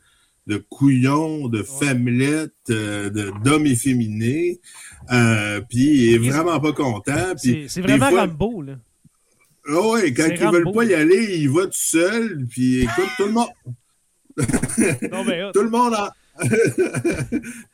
de 0.48 0.58
couillons, 0.58 1.48
de 1.48 1.64
femmelettes, 1.64 2.52
d'hommes 2.68 3.66
efféminés. 3.66 4.60
puis 5.70 5.80
il 5.80 6.14
est 6.14 6.18
vraiment 6.18 6.60
pas 6.60 6.74
content. 6.74 7.34
C'est 7.38 7.82
vraiment 7.82 8.10
fois, 8.10 8.26
Rambo, 8.26 8.62
là. 8.62 8.74
Ah 9.66 9.80
oui, 9.82 10.14
quand 10.14 10.28
ils 10.30 10.48
veulent 10.48 10.74
pas 10.74 10.84
y 10.84 10.94
aller, 10.94 11.38
il 11.38 11.50
va 11.50 11.66
tout 11.66 11.72
seul. 11.74 12.46
Puis 12.50 12.82
écoute, 12.82 13.10
tout 13.16 13.26
le 13.26 13.32
monde, 13.32 13.48
tout, 15.54 15.62
le 15.62 15.70
monde 15.70 15.94
en... 15.94 16.10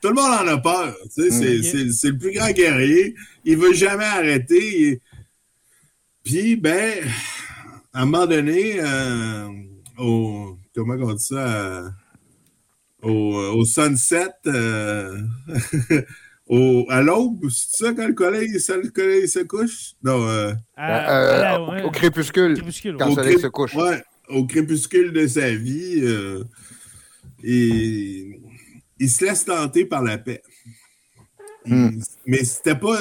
Tout 0.02 0.10
le 0.10 0.14
monde 0.14 0.34
en 0.34 0.48
a 0.48 0.58
peur. 0.58 0.94
c'est, 1.10 1.30
le 1.30 2.18
plus 2.18 2.34
grand 2.34 2.52
guerrier. 2.52 3.16
Il 3.46 3.58
ne 3.58 3.64
veut 3.64 3.74
jamais 3.74 4.04
arrêter. 4.04 5.02
Puis, 6.26 6.58
ben, 6.58 7.00
à 7.94 8.02
un 8.02 8.06
moment 8.06 8.28
donné, 8.28 8.82
euh, 8.82 9.48
au, 9.98 10.58
comment 10.76 10.96
on 10.96 11.14
dit 11.14 11.24
ça? 11.24 11.90
Au, 13.02 13.66
sunset, 13.66 14.28
euh, 14.48 15.22
au, 16.48 16.86
à 16.90 17.02
l'aube, 17.02 17.50
c'est 17.50 17.86
ça 17.86 17.94
quand 17.94 18.08
le 18.08 18.14
collègue, 18.14 18.52
le 18.54 18.90
collègue 18.90 19.28
se 19.28 19.40
couche? 19.40 19.94
Non. 20.04 20.28
Euh, 20.28 20.54
au 21.84 21.92
crépuscule. 21.92 22.62
Quand 22.98 23.10
le 23.10 23.16
soleil 23.16 23.40
se 23.40 23.48
couche. 23.48 23.76
Ouais, 23.76 24.04
au 24.30 24.46
crépuscule 24.46 25.14
de 25.14 25.28
sa 25.28 25.50
vie, 25.52 26.02
euh, 26.04 26.44
et 27.44 28.42
il 29.00 29.10
se 29.10 29.26
laisse 29.26 29.46
tenter 29.46 29.86
par 29.86 30.04
la 30.04 30.18
paix. 30.18 30.42
Hmm. 31.66 32.00
Mais 32.26 32.44
c'était 32.44 32.76
pas. 32.76 33.00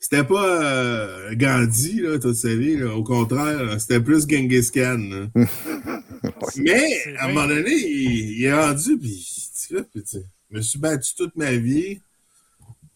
Euh, 0.00 0.02
c'était 0.02 0.24
pas 0.24 0.62
euh, 0.62 1.34
Gandhi, 1.34 2.00
là, 2.00 2.18
toute 2.18 2.36
sa 2.36 2.54
vie. 2.54 2.82
Au 2.82 3.04
contraire, 3.04 3.80
c'était 3.80 4.00
plus 4.00 4.26
Genghis 4.28 4.70
Khan. 4.72 5.28
Mais, 6.56 7.16
à 7.18 7.26
un 7.26 7.28
moment 7.28 7.46
donné, 7.46 7.72
il, 7.72 8.44
est 8.44 8.52
rendu, 8.52 8.98
puis, 8.98 9.26
je 9.70 10.18
me 10.50 10.60
suis 10.62 10.78
battu 10.78 11.14
toute 11.14 11.36
ma 11.36 11.52
vie. 11.52 12.00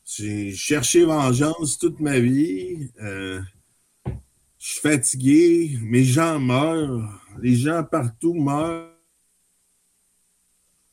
J'ai 0.06 0.54
cherché 0.54 1.04
vengeance 1.04 1.78
toute 1.78 2.00
ma 2.00 2.18
vie. 2.18 2.90
Je 2.98 3.40
suis 4.58 4.80
fatigué, 4.80 5.78
mes 5.82 6.04
gens 6.04 6.40
meurent, 6.40 7.20
les 7.42 7.54
gens 7.54 7.84
partout 7.84 8.34
meurent. 8.34 8.90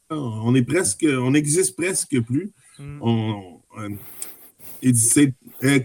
On 0.09 0.53
est 0.55 0.63
presque, 0.63 1.05
on 1.09 1.31
n'existe 1.31 1.77
presque 1.77 2.19
plus. 2.21 2.51
Mm. 2.77 2.99
On, 3.01 3.61
euh, 3.77 3.89
euh, 5.63 5.79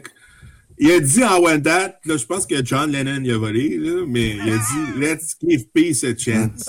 il, 0.78 0.90
a 0.90 1.00
dit 1.00 1.24
en 1.24 1.38
One 1.42 1.62
That, 1.62 2.00
là, 2.04 2.16
je 2.16 2.24
pense 2.24 2.46
que 2.46 2.64
John 2.64 2.90
Lennon 2.90 3.22
y 3.24 3.32
a 3.32 3.38
volé, 3.38 3.76
là, 3.78 4.04
mais 4.06 4.30
il 4.30 4.52
a 4.52 4.56
dit 4.56 4.96
Let's 4.98 5.36
give 5.40 5.68
peace 5.72 6.04
a 6.04 6.16
chance. 6.16 6.68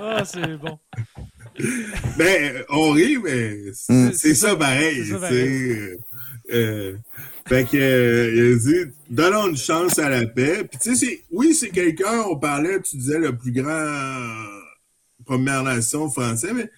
oh, 0.00 0.22
c'est 0.24 0.56
bon. 0.56 0.78
Ben, 2.18 2.64
on 2.68 2.90
rit, 2.90 3.16
mais 3.18 3.72
c'est 3.72 4.34
ça, 4.34 4.56
pareil. 4.56 5.06
Ça 5.06 5.18
pareil. 5.20 5.96
Euh, 6.52 6.96
fait 7.46 7.64
que, 7.64 7.76
euh, 7.76 8.34
il 8.34 8.54
a 8.54 8.56
dit, 8.56 8.92
donnons 9.08 9.48
une 9.50 9.56
chance 9.56 9.98
à 10.00 10.08
la 10.08 10.26
paix. 10.26 10.64
Puis, 10.64 10.78
tu 10.80 10.96
sais, 10.96 11.22
oui, 11.30 11.54
c'est 11.54 11.70
quelqu'un, 11.70 12.22
on 12.28 12.36
parlait, 12.36 12.80
tu 12.80 12.96
disais, 12.96 13.18
le 13.18 13.36
plus 13.36 13.52
grand 13.52 13.86
Première 15.24 15.62
Nation 15.62 16.10
français, 16.10 16.52
mais 16.52 16.70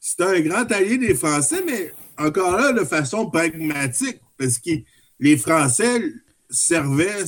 c'est 0.00 0.20
un 0.22 0.40
grand 0.40 0.70
allié 0.72 0.98
des 0.98 1.14
Français, 1.14 1.62
mais 1.66 1.92
encore 2.18 2.56
là, 2.56 2.72
de 2.72 2.84
façon 2.84 3.30
pragmatique, 3.30 4.20
parce 4.38 4.58
que 4.58 4.70
les 5.20 5.36
Français 5.36 6.00
servaient. 6.50 7.24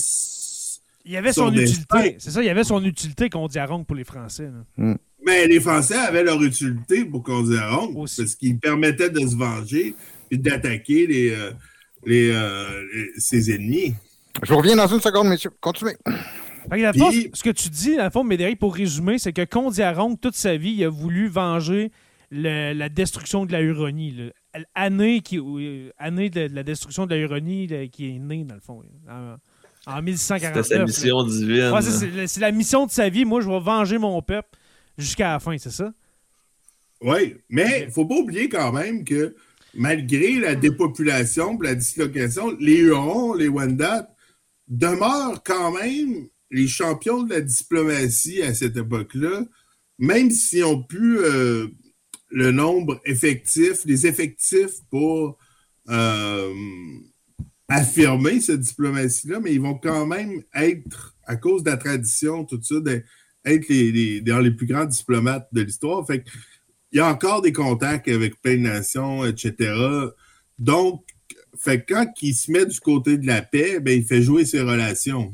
Il 1.04 1.12
y 1.12 1.16
avait 1.16 1.32
son, 1.32 1.52
utilité. 1.52 2.16
C'est 2.18 2.30
ça, 2.30 2.42
il 2.42 2.46
y 2.46 2.50
avait 2.50 2.64
son 2.64 2.82
utilité 2.82 3.28
qu'on 3.28 3.46
dit 3.46 3.58
à 3.58 3.66
pour 3.66 3.94
les 3.94 4.04
Français. 4.04 4.48
Hmm. 4.76 4.94
Mais 5.26 5.46
les 5.46 5.60
Français 5.60 5.96
avaient 5.96 6.24
leur 6.24 6.42
utilité 6.42 7.04
pour 7.04 7.22
qu'on 7.22 7.50
à 7.52 7.78
parce 7.94 8.34
qu'ils 8.34 8.58
permettaient 8.58 9.10
de 9.10 9.20
se 9.20 9.36
venger 9.36 9.94
et 10.30 10.36
d'attaquer 10.36 11.06
les. 11.06 11.30
Euh, 11.30 11.50
euh, 12.06 12.82
les, 12.92 13.10
ses 13.16 13.54
ennemis. 13.54 13.94
Je 14.42 14.52
reviens 14.52 14.76
dans 14.76 14.86
une 14.86 15.00
seconde, 15.00 15.28
messieurs. 15.28 15.50
Continuez. 15.60 15.96
ce 16.06 17.42
que 17.42 17.50
tu 17.50 17.68
dis, 17.68 17.98
à 17.98 18.10
fond, 18.10 18.24
Médéric, 18.24 18.58
pour 18.58 18.74
résumer, 18.74 19.18
c'est 19.18 19.32
que 19.32 19.44
Condiaronc, 19.44 20.16
toute 20.16 20.34
sa 20.34 20.56
vie, 20.56 20.72
il 20.72 20.84
a 20.84 20.88
voulu 20.88 21.28
venger 21.28 21.90
la 22.30 22.88
destruction 22.88 23.46
de 23.46 23.52
la 23.52 23.62
Huronie. 23.62 24.30
Année, 24.74 25.20
qui, 25.20 25.40
année 25.98 26.30
de, 26.30 26.48
la 26.52 26.62
destruction 26.62 27.06
de 27.06 27.14
la 27.14 27.20
Huronie 27.20 27.68
qui 27.90 28.08
est 28.08 28.18
née, 28.18 28.44
dans 28.44 28.54
le 28.54 28.60
fond, 28.60 28.82
en, 29.86 30.02
1149. 30.02 30.66
C'est 30.66 30.74
sa 30.74 30.84
mission 30.84 31.24
divine. 31.24 32.26
c'est 32.26 32.40
la 32.40 32.52
mission 32.52 32.86
de 32.86 32.90
sa 32.90 33.08
vie. 33.08 33.24
Moi, 33.24 33.40
je 33.40 33.48
vais 33.48 33.60
venger 33.60 33.98
mon 33.98 34.22
peuple 34.22 34.48
jusqu'à 34.96 35.32
la 35.32 35.40
fin, 35.40 35.56
c'est 35.58 35.70
ça? 35.70 35.92
Oui, 37.00 37.36
mais 37.50 37.80
il 37.82 37.86
ne 37.86 37.90
faut 37.90 38.06
pas 38.06 38.14
oublier 38.14 38.48
quand 38.48 38.72
même 38.72 39.04
que 39.04 39.34
malgré 39.74 40.38
la 40.38 40.54
dépopulation, 40.54 41.58
la 41.60 41.74
dislocation, 41.74 42.56
les 42.58 42.76
Hurons, 42.76 43.34
les 43.34 43.48
Wendat 43.48 44.08
demeurent 44.68 45.42
quand 45.44 45.72
même 45.72 46.28
les 46.50 46.68
champions 46.68 47.22
de 47.22 47.34
la 47.34 47.40
diplomatie 47.40 48.42
à 48.42 48.54
cette 48.54 48.76
époque-là, 48.76 49.44
même 49.98 50.30
s'ils 50.30 50.64
ont 50.64 50.82
pu 50.82 51.18
euh, 51.18 51.68
le 52.34 52.50
nombre 52.50 53.00
effectif, 53.04 53.84
les 53.84 54.08
effectifs 54.08 54.82
pour 54.90 55.38
euh, 55.88 56.52
affirmer 57.68 58.40
cette 58.40 58.58
diplomatie-là, 58.58 59.38
mais 59.38 59.54
ils 59.54 59.60
vont 59.60 59.78
quand 59.78 60.04
même 60.04 60.42
être, 60.52 61.14
à 61.26 61.36
cause 61.36 61.62
de 61.62 61.70
la 61.70 61.76
tradition, 61.76 62.44
tout 62.44 62.60
ça, 62.60 62.74
être 63.44 63.68
les, 63.68 63.92
les, 63.92 64.20
les 64.20 64.50
plus 64.50 64.66
grands 64.66 64.84
diplomates 64.84 65.46
de 65.52 65.62
l'histoire. 65.62 66.04
Fait 66.04 66.24
il 66.90 66.98
y 66.98 67.00
a 67.00 67.08
encore 67.08 67.40
des 67.40 67.52
contacts 67.52 68.08
avec 68.08 68.40
plein 68.42 68.54
de 68.54 68.62
nations, 68.62 69.24
etc. 69.24 69.72
Donc, 70.58 71.04
fait 71.56 71.84
quand 71.88 72.12
il 72.20 72.34
se 72.34 72.50
met 72.50 72.66
du 72.66 72.80
côté 72.80 73.16
de 73.16 73.26
la 73.28 73.42
paix, 73.42 73.78
ben, 73.78 73.96
il 73.96 74.04
fait 74.04 74.22
jouer 74.22 74.44
ses 74.44 74.60
relations. 74.60 75.32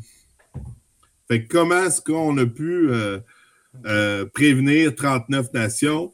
Fait 1.29 1.47
comment 1.47 1.85
est-ce 1.85 2.03
qu'on 2.03 2.37
a 2.37 2.47
pu 2.47 2.91
euh, 2.91 3.21
euh, 3.87 4.27
prévenir 4.27 4.95
39 4.95 5.53
nations? 5.55 6.13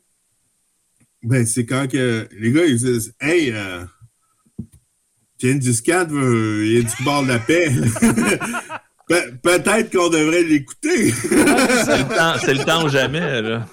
Ben, 1.27 1.45
c'est 1.45 1.67
quand 1.67 1.89
que 1.91 2.29
les 2.39 2.53
gars, 2.53 2.65
ils 2.65 2.79
disent 2.79 3.13
Hey, 3.21 3.51
euh, 3.53 3.85
Gengis 5.41 5.83
Khan, 5.83 6.07
il 6.11 6.73
y 6.73 6.79
a 6.79 6.83
du 6.83 7.05
bord 7.05 7.25
de 7.25 7.29
la 7.29 7.39
paix. 7.39 7.69
Peut-être 9.09 9.93
qu'on 9.93 10.09
devrait 10.09 10.43
l'écouter. 10.43 11.11
c'est 11.13 12.55
le, 12.55 12.65
temps 12.65 12.87
ou 12.87 12.89
jamais, 12.89 13.43
là. 13.43 13.69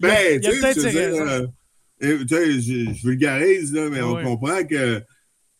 Ben, 0.00 0.40
tu 0.40 0.50
sais, 0.52 0.96
euh, 0.96 1.46
je, 2.00 3.06
vulgarise, 3.06 3.72
là, 3.72 3.88
mais 3.90 4.02
on 4.02 4.22
comprend 4.22 4.64
que 4.64 5.02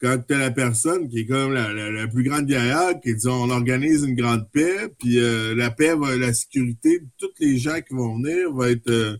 quand 0.00 0.18
tu 0.26 0.34
as 0.34 0.38
la 0.38 0.50
personne 0.50 1.08
qui 1.08 1.20
est 1.20 1.26
comme 1.26 1.52
la, 1.52 2.06
plus 2.06 2.22
grande 2.22 2.46
guerrière, 2.46 3.00
qui 3.02 3.14
dit 3.14 3.28
on 3.28 3.50
organise 3.50 4.04
une 4.04 4.14
grande 4.14 4.48
paix, 4.50 4.88
puis 4.98 5.18
euh, 5.18 5.54
la 5.54 5.70
paix, 5.70 5.94
va, 5.94 6.16
la 6.16 6.32
sécurité 6.32 7.00
de 7.00 7.06
tous 7.18 7.32
les 7.40 7.58
gens 7.58 7.80
qui 7.80 7.94
vont 7.94 8.16
venir 8.16 8.52
va 8.52 8.70
être, 8.70 8.90
euh, 8.90 9.16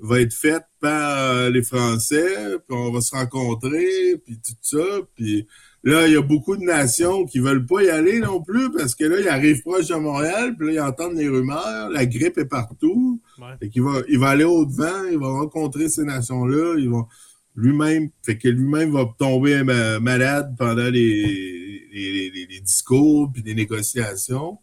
va 0.00 0.20
être 0.20 0.34
faite 0.34 0.64
par 0.80 1.50
les 1.50 1.62
Français, 1.62 2.58
puis 2.66 2.76
on 2.76 2.92
va 2.92 3.00
se 3.00 3.14
rencontrer, 3.14 4.16
puis 4.24 4.38
tout 4.38 4.56
ça, 4.62 4.84
puis 5.16 5.46
Là, 5.84 6.06
il 6.08 6.12
y 6.12 6.16
a 6.16 6.22
beaucoup 6.22 6.56
de 6.56 6.64
nations 6.64 7.24
qui 7.24 7.38
veulent 7.38 7.64
pas 7.64 7.82
y 7.82 7.88
aller 7.88 8.18
non 8.18 8.42
plus 8.42 8.70
parce 8.72 8.94
que 8.94 9.04
là, 9.04 9.20
ils 9.20 9.28
arrivent 9.28 9.62
proche 9.62 9.86
de 9.86 9.94
Montréal, 9.94 10.56
puis 10.56 10.66
là, 10.68 10.72
ils 10.72 10.80
entendent 10.80 11.16
les 11.16 11.28
rumeurs, 11.28 11.88
la 11.90 12.04
grippe 12.04 12.36
est 12.36 12.46
partout. 12.46 13.22
et 13.62 13.70
qu'il 13.70 13.82
va, 13.82 14.00
il 14.08 14.18
va 14.18 14.30
aller 14.30 14.44
au-devant, 14.44 15.04
il 15.10 15.18
va 15.18 15.28
rencontrer 15.28 15.88
ces 15.88 16.04
nations-là, 16.04 16.74
il 16.78 16.90
va 16.90 17.06
lui-même, 17.54 18.10
fait 18.22 18.36
que 18.36 18.48
lui-même 18.48 18.92
va 18.92 19.06
tomber 19.18 19.62
malade 19.62 20.54
pendant 20.58 20.90
les, 20.90 21.88
les, 21.92 22.30
les, 22.30 22.60
discours 22.60 23.30
puis 23.32 23.42
les 23.42 23.54
négociations. 23.54 24.58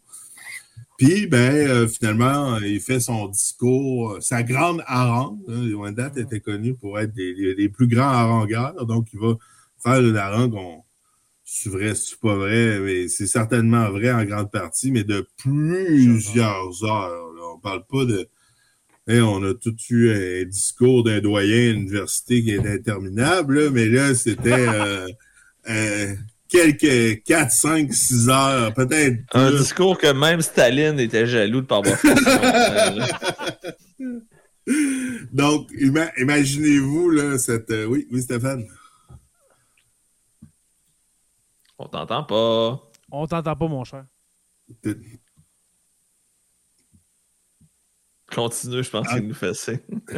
Puis, 0.98 1.26
ben, 1.26 1.54
euh, 1.54 1.88
finalement, 1.88 2.58
il 2.58 2.80
fait 2.80 3.00
son 3.00 3.28
discours, 3.28 4.12
euh, 4.12 4.20
sa 4.20 4.42
grande 4.42 4.82
harangue. 4.86 5.40
Hein, 5.48 5.74
Wendat 5.74 6.12
était 6.16 6.40
connu 6.40 6.74
pour 6.74 6.98
être 6.98 7.12
des, 7.12 7.54
les, 7.54 7.68
plus 7.68 7.86
grands 7.86 8.08
harangueurs, 8.08 8.86
donc 8.86 9.08
il 9.12 9.20
va 9.20 9.34
faire 9.82 10.00
une 10.00 10.16
harangue. 10.16 10.54
C'est 11.44 11.70
vrai, 11.70 11.94
c'est 11.94 12.18
pas 12.18 12.34
vrai, 12.34 12.80
mais 12.80 13.08
c'est 13.08 13.26
certainement 13.26 13.90
vrai 13.90 14.10
en 14.12 14.24
grande 14.24 14.50
partie, 14.50 14.90
mais 14.90 15.04
de 15.04 15.26
plusieurs 15.36 16.84
heures. 16.84 17.30
On 17.54 17.58
parle 17.60 17.84
pas 17.86 18.04
de. 18.04 18.28
on 19.08 19.44
a 19.44 19.54
tout 19.54 19.76
eu 19.90 20.10
un 20.10 20.44
discours 20.44 21.04
d'un 21.04 21.20
doyen 21.20 21.70
à 21.70 21.72
l'université 21.72 22.42
qui 22.42 22.50
est 22.50 22.66
interminable, 22.66 23.70
mais 23.70 23.86
là, 23.86 24.14
c'était 24.14 24.66
euh, 24.68 25.08
euh, 25.70 26.16
quelques 26.48 27.22
4, 27.24 27.50
5, 27.50 27.92
6 27.92 28.28
heures, 28.28 28.74
peut-être. 28.74 29.18
Un 29.32 29.50
discours 29.52 29.98
que 29.98 30.12
même 30.12 30.40
Staline 30.40 31.00
était 31.00 31.26
jaloux 31.26 31.60
de 31.60 31.66
pas 31.66 31.78
avoir 31.78 31.96
fait. 31.96 32.14
Donc, 35.32 35.70
imaginez-vous, 36.16 37.10
là, 37.10 37.38
cette. 37.38 37.70
Euh, 37.70 37.86
oui, 37.86 38.06
oui, 38.10 38.22
Stéphane. 38.22 38.66
On 41.78 41.86
t'entend 41.86 42.24
pas. 42.24 42.82
On 43.10 43.26
t'entend 43.26 43.54
pas, 43.54 43.68
mon 43.68 43.84
cher. 43.84 44.06
Continue, 48.32 48.82
je 48.82 48.90
pense 48.90 49.08
qu'il 49.08 49.28
nous 49.28 49.34
fait 49.34 49.54
ça. 49.54 49.72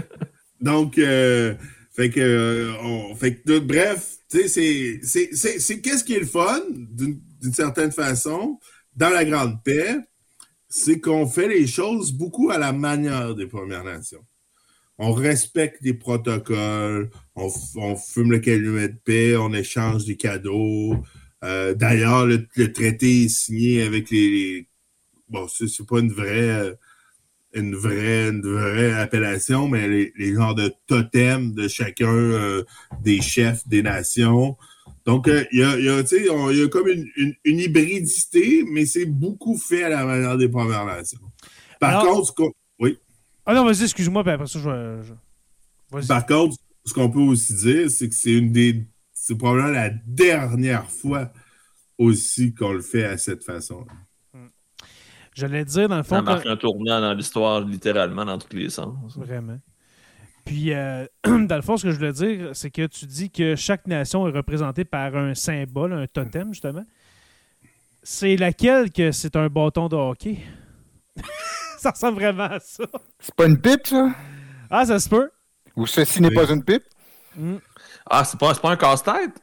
Donc, 0.60 0.98
euh, 0.98 1.54
fait 1.92 2.10
que, 2.10 2.20
euh, 2.20 2.74
on, 2.82 3.14
fait 3.14 3.36
que, 3.36 3.58
bref, 3.58 4.17
tu 4.30 4.48
sais, 4.48 5.00
c'est 5.02 5.80
qu'est-ce 5.80 6.04
qui 6.04 6.14
est 6.14 6.20
le 6.20 6.26
fun, 6.26 6.60
d'une 6.70 7.52
certaine 7.52 7.92
façon, 7.92 8.58
dans 8.96 9.10
la 9.10 9.24
Grande 9.24 9.62
Paix, 9.62 9.96
c'est 10.68 11.00
qu'on 11.00 11.26
fait 11.26 11.48
les 11.48 11.66
choses 11.66 12.12
beaucoup 12.12 12.50
à 12.50 12.58
la 12.58 12.72
manière 12.72 13.34
des 13.34 13.46
Premières 13.46 13.84
Nations. 13.84 14.24
On 14.98 15.12
respecte 15.12 15.78
les 15.82 15.94
protocoles, 15.94 17.10
on, 17.36 17.48
on 17.76 17.96
fume 17.96 18.32
le 18.32 18.40
calumet 18.40 18.88
de 18.88 18.98
paix, 19.04 19.36
on 19.36 19.54
échange 19.54 20.04
des 20.04 20.16
cadeaux, 20.16 20.96
euh, 21.44 21.74
d'ailleurs, 21.74 22.26
le, 22.26 22.46
traité 22.72 23.24
est 23.24 23.28
signé 23.28 23.82
avec 23.82 24.10
les. 24.10 24.68
bon, 25.28 25.46
c'est 25.48 25.86
pas 25.86 26.00
une 26.00 26.12
vraie, 26.12 26.50
euh, 26.50 26.74
une 27.58 27.74
vraie, 27.74 28.28
une 28.28 28.42
vraie 28.42 28.92
appellation, 28.92 29.68
mais 29.68 29.88
les, 29.88 30.12
les 30.16 30.34
genres 30.34 30.54
de 30.54 30.72
totems 30.86 31.52
de 31.54 31.68
chacun 31.68 32.12
euh, 32.12 32.64
des 33.02 33.20
chefs 33.20 33.66
des 33.68 33.82
nations. 33.82 34.56
Donc, 35.04 35.30
il 35.52 35.58
y, 35.58 35.62
a, 35.62 35.78
y, 35.78 35.88
a, 35.88 36.52
y 36.52 36.62
a 36.62 36.68
comme 36.68 36.88
une, 36.88 37.34
une, 37.44 37.58
hybridité, 37.58 38.64
mais 38.70 38.84
c'est 38.84 39.06
beaucoup 39.06 39.56
fait 39.56 39.84
à 39.84 39.88
la 39.88 40.04
manière 40.04 40.36
des 40.36 40.48
Premières 40.48 40.84
Nations. 40.84 41.20
Par 41.80 42.04
contre, 42.04 42.34
ce 42.36 42.42
oui. 42.78 42.98
Ah 43.46 43.54
non, 43.54 43.64
vas-y, 43.64 43.84
excuse-moi, 43.84 44.22
puis 44.22 44.32
après 44.32 44.46
ça, 44.46 44.58
je. 44.60 46.06
Par 46.06 46.26
contre, 46.26 46.56
ce 46.84 46.92
qu'on 46.92 47.10
peut 47.10 47.20
aussi 47.20 47.54
dire, 47.54 47.90
c'est 47.90 48.08
que 48.08 48.14
c'est 48.14 48.32
une 48.32 48.52
des 48.52 48.86
c'est 49.28 49.36
probablement 49.36 49.68
la 49.68 49.90
dernière 49.90 50.90
fois 50.90 51.30
aussi 51.98 52.54
qu'on 52.54 52.72
le 52.72 52.80
fait 52.80 53.04
à 53.04 53.18
cette 53.18 53.44
façon. 53.44 53.84
J'allais 55.38 55.64
dire, 55.64 55.88
dans 55.88 55.98
le 55.98 56.02
fond. 56.02 56.16
Ça 56.16 56.22
marque 56.22 56.46
un 56.46 56.56
tournant 56.56 57.00
dans 57.00 57.14
l'histoire, 57.14 57.60
littéralement, 57.60 58.24
dans 58.24 58.38
tous 58.38 58.56
les 58.56 58.70
sens. 58.70 59.16
Vraiment. 59.16 59.60
Puis, 60.44 60.72
euh, 60.74 61.06
dans 61.24 61.54
le 61.54 61.62
fond, 61.62 61.76
ce 61.76 61.84
que 61.84 61.92
je 61.92 61.96
voulais 61.96 62.12
dire, 62.12 62.50
c'est 62.54 62.72
que 62.72 62.86
tu 62.86 63.06
dis 63.06 63.30
que 63.30 63.54
chaque 63.54 63.86
nation 63.86 64.26
est 64.26 64.32
représentée 64.32 64.84
par 64.84 65.14
un 65.14 65.34
symbole, 65.34 65.92
un 65.92 66.06
totem, 66.08 66.48
justement. 66.52 66.84
C'est 68.02 68.36
laquelle 68.36 68.90
que 68.90 69.12
c'est 69.12 69.36
un 69.36 69.46
bâton 69.46 69.86
de 69.86 69.94
hockey? 69.94 70.38
ça 71.78 71.92
ressemble 71.92 72.16
vraiment 72.16 72.44
à 72.44 72.58
ça. 72.58 72.84
C'est 73.20 73.34
pas 73.36 73.46
une 73.46 73.60
pipe, 73.60 73.86
ça? 73.86 74.10
Ah, 74.68 74.84
ça 74.84 74.98
se 74.98 75.08
peut. 75.08 75.30
Ou 75.76 75.86
ceci 75.86 76.20
n'est 76.20 76.32
pas 76.32 76.50
une 76.50 76.64
pipe? 76.64 76.82
Hmm. 77.36 77.58
Ah, 78.10 78.24
c'est 78.24 78.40
pas, 78.40 78.52
pas 78.56 78.70
un 78.70 78.76
casse-tête? 78.76 79.40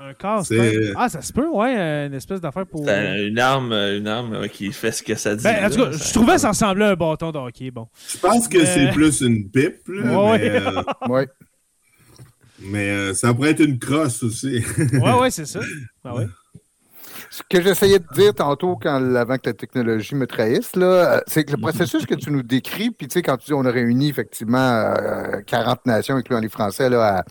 Un 0.00 0.12
casse-tête? 0.14 0.92
Ah, 0.96 1.08
ça 1.08 1.22
se 1.22 1.32
peut, 1.32 1.48
ouais, 1.48 2.06
une 2.06 2.14
espèce 2.14 2.40
d'affaire 2.40 2.66
pour. 2.66 2.84
C'est 2.84 3.28
une 3.28 3.38
arme, 3.38 3.72
une 3.72 4.08
arme 4.08 4.48
qui 4.48 4.72
fait 4.72 4.92
ce 4.92 5.02
que 5.02 5.14
ça 5.14 5.36
dit. 5.36 5.44
Ben, 5.44 5.66
en 5.66 5.70
tout 5.70 5.84
cas, 5.84 5.92
je 5.92 6.12
trouvais 6.12 6.34
que 6.34 6.40
ça 6.40 6.48
ressemblait 6.48 6.86
à 6.86 6.90
un 6.90 6.94
bâton 6.94 7.30
de 7.30 7.38
hockey. 7.38 7.70
Bon. 7.70 7.88
Je 8.08 8.18
pense 8.18 8.48
que 8.48 8.64
c'est 8.64 8.90
plus 8.92 9.20
une 9.20 9.48
pipe. 9.48 9.86
Là, 9.88 10.30
ouais. 10.30 10.38
Mais, 10.38 10.60
euh, 10.60 10.82
ouais. 11.08 11.28
mais 12.60 12.90
euh, 12.90 13.14
ça 13.14 13.32
pourrait 13.32 13.50
être 13.50 13.64
une 13.64 13.78
crosse 13.78 14.22
aussi. 14.22 14.64
ouais, 14.78 15.18
ouais, 15.20 15.30
c'est 15.30 15.46
ça. 15.46 15.60
Ah, 16.04 16.16
ouais. 16.16 16.26
Ce 17.34 17.42
que 17.48 17.60
j'essayais 17.60 17.98
de 17.98 18.06
dire 18.14 18.32
tantôt 18.32 18.76
quand, 18.80 19.16
avant 19.16 19.36
que 19.38 19.48
la 19.48 19.54
technologie 19.54 20.14
me 20.14 20.24
trahisse, 20.24 20.70
euh, 20.76 21.20
c'est 21.26 21.42
que 21.42 21.50
le 21.50 21.56
processus 21.56 22.06
que 22.06 22.14
tu 22.14 22.30
nous 22.30 22.44
décris, 22.44 22.92
puis 22.92 23.08
tu 23.08 23.14
sais, 23.14 23.22
quand 23.22 23.36
tu 23.38 23.46
dis 23.46 23.54
on 23.54 23.64
a 23.64 23.72
réuni 23.72 24.08
effectivement 24.08 24.94
40 25.44 25.80
euh, 25.86 25.90
nations, 25.90 26.14
incluant 26.14 26.38
les 26.38 26.48
Français, 26.48 26.88
là, 26.88 27.18
à, 27.18 27.24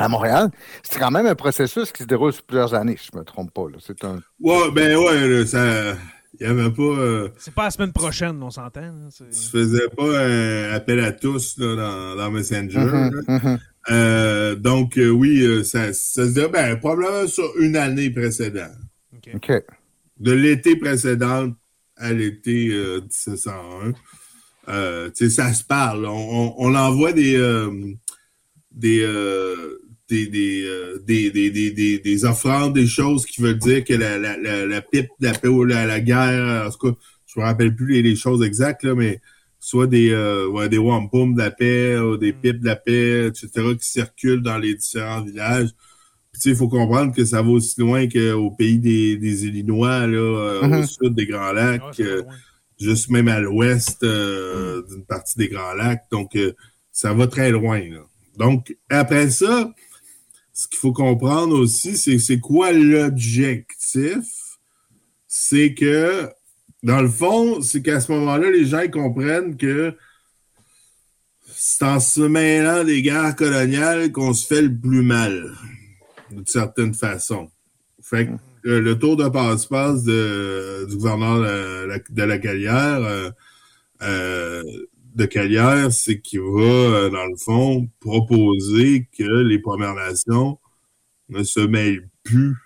Montréal, 0.00 0.50
c'est 0.82 0.98
quand 0.98 1.10
même 1.10 1.26
un 1.26 1.34
processus 1.34 1.92
qui 1.92 2.02
se 2.02 2.08
déroule 2.08 2.32
sur 2.32 2.42
plusieurs 2.44 2.74
années, 2.74 2.96
si 2.98 3.08
je 3.12 3.16
ne 3.16 3.20
me 3.20 3.24
trompe 3.24 3.52
pas. 3.52 3.66
C'est 3.78 4.04
un... 4.04 4.20
Ouais, 4.40 4.70
ben 4.72 4.96
ouais, 4.96 5.46
ça. 5.46 5.94
Il 6.40 6.46
n'y 6.46 6.60
avait 6.60 6.70
pas. 6.70 6.82
Euh, 6.82 7.28
c'est 7.38 7.54
pas 7.54 7.64
la 7.64 7.70
semaine 7.70 7.92
prochaine, 7.92 8.42
on 8.42 8.50
s'entend. 8.50 8.80
Hein, 8.80 9.08
tu 9.18 9.50
faisais 9.50 9.88
pas 9.94 10.18
un 10.24 10.72
appel 10.72 11.00
à 11.00 11.12
tous 11.12 11.58
là, 11.58 12.14
dans, 12.16 12.30
Messenger. 12.30 12.78
Mm-hmm, 12.78 13.58
mm-hmm. 13.86 14.54
donc, 14.56 14.94
oui, 14.96 15.62
ça, 15.64 15.92
ça 15.92 16.24
se 16.24 16.30
dit 16.30 16.40
ben, 16.50 16.76
probablement 16.78 17.26
sur 17.26 17.52
une 17.58 17.76
année 17.76 18.10
précédente. 18.10 18.70
De 20.18 20.32
l'été 20.32 20.76
précédent 20.76 21.52
à 21.96 22.12
l'été 22.12 22.68
1701. 23.02 23.92
Euh, 24.68 25.10
ça 25.14 25.52
se 25.52 25.64
parle. 25.64 26.06
On, 26.06 26.54
on, 26.56 26.74
envoie 26.74 27.12
des, 27.12 27.36
euh, 30.12 30.26
euh, 30.34 30.98
des, 31.04 31.30
des, 31.30 31.50
des, 31.50 31.98
des, 31.98 32.24
offrandes, 32.24 32.74
des 32.74 32.86
choses 32.86 33.26
qui 33.26 33.40
veulent 33.40 33.58
dire 33.58 33.84
que 33.84 33.94
la, 33.94 34.18
la, 34.18 34.36
la, 34.66 34.82
pipe 34.82 35.08
de 35.20 35.26
la 35.26 35.34
paix 35.34 35.48
ou 35.48 35.64
la, 35.64 35.86
la 35.86 36.00
guerre, 36.00 36.66
en 36.66 36.70
tout 36.70 36.92
cas, 36.92 36.98
je 37.26 37.40
me 37.40 37.44
rappelle 37.44 37.74
plus 37.74 38.02
les, 38.02 38.16
choses 38.16 38.42
exactes, 38.42 38.84
là, 38.84 38.94
mais 38.94 39.20
soit 39.58 39.86
des, 39.86 40.10
des 40.70 40.78
wampum 40.78 41.34
de 41.34 41.38
la 41.38 41.50
paix 41.50 41.98
ou 41.98 42.16
des 42.16 42.32
mm. 42.32 42.40
pipes 42.40 42.60
de 42.60 42.66
la 42.66 42.76
paix, 42.76 43.28
etc., 43.28 43.48
qui 43.80 43.86
circulent 43.86 44.42
dans 44.42 44.58
les 44.58 44.74
différents 44.74 45.22
villages 45.22 45.70
il 46.44 46.56
faut 46.56 46.68
comprendre 46.68 47.14
que 47.14 47.24
ça 47.24 47.42
va 47.42 47.50
aussi 47.50 47.80
loin 47.80 48.08
qu'au 48.08 48.50
pays 48.50 48.78
des, 48.78 49.16
des 49.16 49.46
Illinois, 49.46 50.06
là, 50.06 50.18
euh, 50.18 50.60
au 50.62 50.66
mm-hmm. 50.66 50.86
sud 50.86 51.14
des 51.14 51.26
Grands 51.26 51.52
Lacs, 51.52 52.00
euh, 52.00 52.22
juste 52.80 53.10
même 53.10 53.28
à 53.28 53.40
l'ouest 53.40 54.02
euh, 54.02 54.82
d'une 54.88 55.04
partie 55.04 55.38
des 55.38 55.48
Grands 55.48 55.74
Lacs. 55.74 56.04
Donc, 56.10 56.36
ça 56.90 57.12
va 57.12 57.26
très 57.26 57.50
loin. 57.50 57.80
Donc, 58.36 58.76
après 58.90 59.30
ça, 59.30 59.70
ce 60.52 60.68
qu'il 60.68 60.78
faut 60.78 60.92
comprendre 60.92 61.58
aussi, 61.58 61.96
c'est 61.96 62.18
c'est 62.18 62.40
quoi 62.40 62.72
l'objectif? 62.72 64.24
C'est 65.26 65.74
que, 65.74 66.28
dans 66.82 67.00
le 67.00 67.08
fond, 67.08 67.62
c'est 67.62 67.82
qu'à 67.82 68.00
ce 68.00 68.12
moment-là, 68.12 68.50
les 68.50 68.66
gens 68.66 68.86
comprennent 68.88 69.56
que 69.56 69.94
c'est 71.46 71.84
en 71.84 72.00
se 72.00 72.20
mêlant 72.20 72.84
des 72.84 73.02
guerres 73.02 73.36
coloniales 73.36 74.12
qu'on 74.12 74.34
se 74.34 74.46
fait 74.46 74.62
le 74.62 74.74
plus 74.74 75.02
mal 75.02 75.52
d'une 76.30 76.46
certaine 76.46 76.94
façon. 76.94 77.50
Fait 78.02 78.26
que 78.26 78.32
euh, 78.66 78.80
le 78.80 78.98
tour 78.98 79.16
de 79.16 79.28
passe-passe 79.28 80.04
du 80.04 80.96
gouverneur 80.96 81.40
de 82.10 82.22
la, 82.22 82.38
Calière, 82.38 83.02
euh, 83.02 83.30
euh, 84.02 84.62
de 85.14 85.26
Calière, 85.26 85.92
c'est 85.92 86.20
qu'il 86.20 86.40
va, 86.40 87.10
dans 87.10 87.26
le 87.26 87.36
fond, 87.36 87.88
proposer 88.00 89.08
que 89.16 89.42
les 89.42 89.58
Premières 89.58 89.94
Nations 89.94 90.58
ne 91.28 91.42
se 91.42 91.60
mêlent 91.60 92.08
plus 92.22 92.56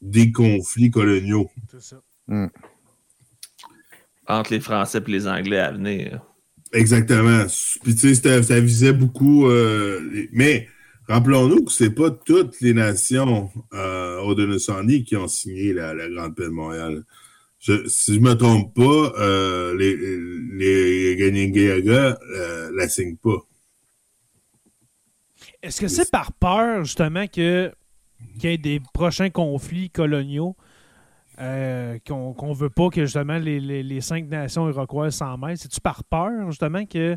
des 0.00 0.32
conflits 0.32 0.90
coloniaux. 0.90 1.50
C'est 1.70 1.82
ça. 1.82 2.02
Hmm. 2.28 2.46
Entre 4.26 4.52
les 4.52 4.60
Français 4.60 5.02
et 5.06 5.10
les 5.10 5.26
Anglais 5.26 5.58
à 5.58 5.72
venir. 5.72 6.20
Exactement. 6.72 7.46
Puis 7.82 7.94
tu 7.94 8.14
sais, 8.14 8.42
ça 8.42 8.60
visait 8.60 8.92
beaucoup. 8.92 9.46
Euh, 9.48 10.26
mais 10.32 10.68
rappelons-nous 11.08 11.64
que 11.64 11.72
c'est 11.72 11.94
pas 11.94 12.10
toutes 12.10 12.60
les 12.60 12.74
nations 12.74 13.50
euh, 13.72 14.20
Haudenosaunee 14.20 15.04
qui 15.04 15.16
ont 15.16 15.28
signé 15.28 15.72
la, 15.72 15.94
Grande 16.08 16.34
Paix 16.34 16.44
de 16.44 16.48
Montréal. 16.48 17.04
Si 17.86 18.14
je 18.14 18.20
me 18.20 18.34
trompe 18.34 18.74
pas, 18.74 19.12
euh, 19.18 19.76
les, 19.76 19.96
les 19.96 21.88
euh, 21.88 22.70
la 22.76 22.88
signent 22.88 23.16
pas. 23.16 23.38
Est-ce 25.62 25.80
que 25.80 25.88
c'est 25.88 26.10
par 26.10 26.32
peur, 26.32 26.84
justement, 26.84 27.26
que 27.26 27.72
qu'il 28.38 28.50
y 28.50 28.52
ait 28.54 28.58
des 28.58 28.80
prochains 28.92 29.30
conflits 29.30 29.90
coloniaux 29.90 30.56
euh, 31.40 31.98
qu'on 32.06 32.34
ne 32.48 32.54
veut 32.54 32.70
pas 32.70 32.90
que 32.90 33.02
justement 33.02 33.38
les, 33.38 34.00
cinq 34.00 34.28
nations 34.28 34.68
iroquoises 34.68 35.16
s'en 35.16 35.38
mêlent? 35.38 35.56
C'est-tu 35.56 35.80
par 35.80 36.04
peur, 36.04 36.50
justement, 36.50 36.84
que 36.84 37.16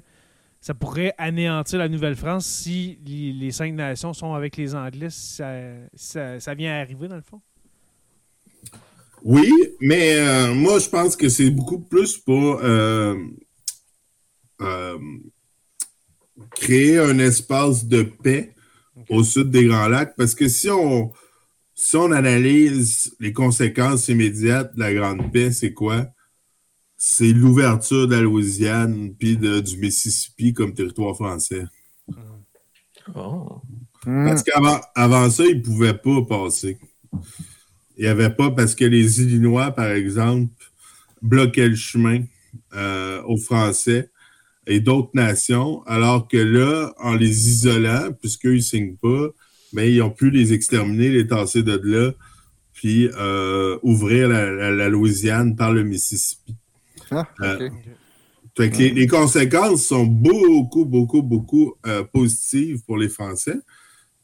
ça 0.61 0.73
pourrait 0.73 1.13
anéantir 1.17 1.79
la 1.79 1.89
Nouvelle-France 1.89 2.45
si 2.45 2.99
les, 3.05 3.51
cinq 3.51 3.73
nations 3.73 4.13
sont 4.13 4.33
avec 4.33 4.55
les 4.55 4.75
Anglais, 4.75 5.09
ça, 5.09 5.51
ça, 5.93 6.53
vient 6.55 6.79
arriver, 6.79 7.09
dans 7.09 7.17
le 7.17 7.21
fond? 7.21 7.41
Oui, 9.24 9.51
mais 9.82 10.15
euh, 10.18 10.53
moi, 10.53 10.80
je 10.80 10.89
pense 10.89 11.15
que 11.15 11.30
c'est 11.30 11.49
beaucoup 11.49 11.80
plus 11.80 12.18
pour 12.18 12.59
euh, 12.61 13.15
créer 16.55 16.99
un 16.99 17.20
espace 17.20 17.86
de 17.86 18.03
paix 18.03 18.53
au 19.09 19.24
sud 19.24 19.49
des 19.49 19.65
Grands 19.65 19.88
Lacs, 19.88 20.15
parce 20.15 20.36
que 20.36 20.47
si 20.47 20.70
on, 20.70 21.11
si 21.74 21.95
on 21.95 22.11
analyse 22.11 23.15
les 23.20 23.34
conséquences 23.34 24.07
immédiates 24.07 24.76
de 24.76 24.80
la 24.80 24.93
Grande 24.93 25.32
Paix, 25.32 25.51
c'est 25.51 25.74
quoi? 25.74 26.07
C'est 26.97 27.32
l'ouverture 27.32 28.07
de 28.07 28.15
la 28.15 28.22
Louisiane 28.22 29.13
puis 29.13 29.38
du 29.38 29.78
Mississippi 29.78 30.53
comme 30.53 30.74
territoire 30.74 31.15
français. 31.15 31.65
Oh. 33.15 33.61
Parce 34.03 34.41
qu'avant 34.41 34.80
avant 34.95 35.30
ça, 35.30 35.45
ils 35.45 35.57
ne 35.57 35.63
pouvaient 35.63 35.97
pas 35.97 36.22
passer. 36.28 36.80
Il 37.97 38.03
n'y 38.03 38.09
avait 38.09 38.29
pas 38.29 38.51
parce 38.51 38.75
que 38.75 38.85
les 38.85 39.21
Illinois, 39.21 39.71
par 39.71 39.91
exemple, 39.91 40.53
bloquaient 41.21 41.69
le 41.69 41.75
chemin 41.75 42.23
euh, 42.75 43.21
aux 43.23 43.37
Français 43.37 44.11
et 44.67 44.79
d'autres 44.79 45.11
nations, 45.13 45.81
alors 45.85 46.27
que 46.27 46.37
là, 46.37 46.93
en 46.99 47.15
les 47.15 47.49
isolant, 47.49 48.11
puisqu'ils 48.19 48.55
ne 48.55 48.59
signent 48.59 48.97
pas, 48.97 49.29
mais 49.73 49.91
ils 49.91 50.01
ont 50.01 50.11
pu 50.11 50.29
les 50.29 50.53
exterminer, 50.53 51.09
les 51.09 51.27
tasser 51.27 51.63
de 51.63 51.79
là, 51.83 52.11
puis 52.73 53.09
euh, 53.17 53.79
ouvrir 53.81 54.29
la, 54.29 54.89
Louisiane 54.89 55.55
par 55.55 55.71
le 55.71 55.83
Mississippi. 55.83 56.55
Ah, 57.09 57.27
euh, 57.41 57.69
les, 58.59 59.07
conséquences 59.07 59.85
sont 59.85 60.05
beaucoup, 60.05 60.85
beaucoup, 60.85 61.23
beaucoup 61.23 61.75
positives 62.11 62.83
pour 62.85 62.97
les 62.97 63.09
Français. 63.09 63.57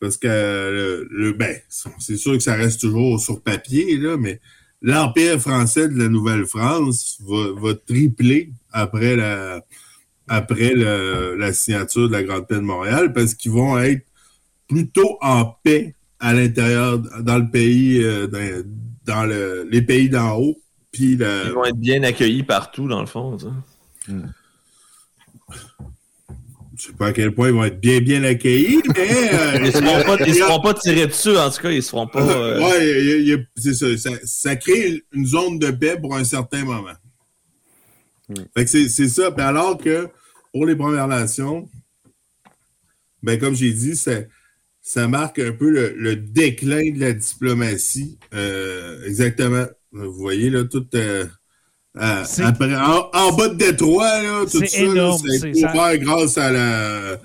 Parce 0.03 0.17
que 0.17 1.07
le, 1.09 1.31
ben, 1.31 1.55
c'est 1.97 2.17
sûr 2.17 2.33
que 2.33 2.43
ça 2.43 2.55
reste 2.55 2.81
toujours 2.81 3.21
sur 3.21 3.39
papier, 3.39 3.95
là, 3.95 4.17
mais 4.17 4.41
l'Empire 4.81 5.39
français 5.39 5.87
de 5.87 5.97
la 5.97 6.09
Nouvelle-France 6.09 7.19
va, 7.21 7.53
va, 7.55 7.73
tripler 7.73 8.51
après 8.73 9.15
la 9.15 9.63
après 10.27 10.75
la 10.75 11.53
signature 11.53 12.09
de 12.09 12.11
la 12.11 12.23
Grande 12.23 12.47
Paix 12.47 12.55
de 12.55 12.59
Montréal 12.59 13.13
parce 13.13 13.33
qu'ils 13.33 13.51
vont 13.51 13.77
être 13.77 14.05
plutôt 14.67 15.17
en 15.21 15.45
paix 15.63 15.95
à 16.19 16.33
l'intérieur, 16.33 16.99
dans 16.99 17.37
le 17.37 17.49
pays, 17.49 18.03
euh, 18.03 18.27
dans, 19.05 19.23
les 19.69 19.81
pays 19.83 20.09
d'en 20.09 20.37
haut. 20.37 20.57
Puis 20.91 21.13
Ils 21.13 21.53
vont 21.53 21.63
être 21.63 21.77
bien 21.77 22.03
accueillis 22.03 22.43
partout, 22.43 22.89
dans 22.89 22.99
le 22.99 23.07
fond. 23.07 23.39
Ça. 23.39 23.53
Hmm. 24.09 24.27
Je 26.75 26.87
sais 26.87 26.93
pas 26.93 27.07
à 27.07 27.13
quel 27.13 27.33
point 27.33 27.49
ils 27.49 27.53
vont 27.53 27.63
être 27.63 27.79
bien 27.79 28.01
bien 28.01 28.23
accueillis, 28.23 28.81
mais. 28.95 29.33
Euh, 29.33 29.55
ils 29.57 29.65
ne 29.65 29.71
seront, 29.71 30.17
pas, 30.17 30.33
seront 30.33 30.61
pas 30.61 30.73
tirés 30.73 31.07
dessus, 31.07 31.37
en 31.37 31.49
tout 31.49 31.61
cas, 31.61 31.71
ils 31.71 31.83
seront 31.83 32.07
pas. 32.07 32.23
Euh, 32.23 32.59
ouais, 32.59 33.47
c'est 33.55 33.73
ça, 33.73 34.09
ça, 34.23 34.55
crée 34.55 35.03
une 35.11 35.25
zone 35.25 35.59
de 35.59 35.69
paix 35.71 35.97
pour 35.99 36.15
un 36.15 36.23
certain 36.23 36.65
moment. 36.65 36.93
Fait 38.57 38.65
que 38.65 38.69
c'est 38.69 39.09
ça. 39.09 39.27
alors 39.37 39.77
que 39.77 40.09
pour 40.51 40.65
les 40.65 40.75
Premières 40.75 41.07
Nations, 41.07 41.69
ben, 43.21 43.39
comme 43.39 43.55
j'ai 43.55 43.71
dit, 43.71 43.95
c'est 43.95 44.29
ça 44.81 45.07
marque 45.07 45.39
un 45.39 45.53
peu 45.53 45.69
le, 45.69 46.15
déclin 46.15 46.91
de 46.91 46.99
la 46.99 47.13
diplomatie. 47.13 48.19
Euh, 48.33 49.05
exactement. 49.05 49.65
Vous 49.91 50.13
voyez, 50.13 50.49
là, 50.49 50.65
tout. 50.65 50.85
Euh, 51.95 52.23
après, 52.43 52.75
en, 52.75 53.33
bas 53.33 53.49
de 53.49 53.53
Détroit, 53.53 54.21
là, 54.23 54.41
tout 54.49 54.65
ça, 54.65 54.65
c'est 54.67 55.99
grâce 55.99 56.37
à 56.39 56.51
la 56.51 57.17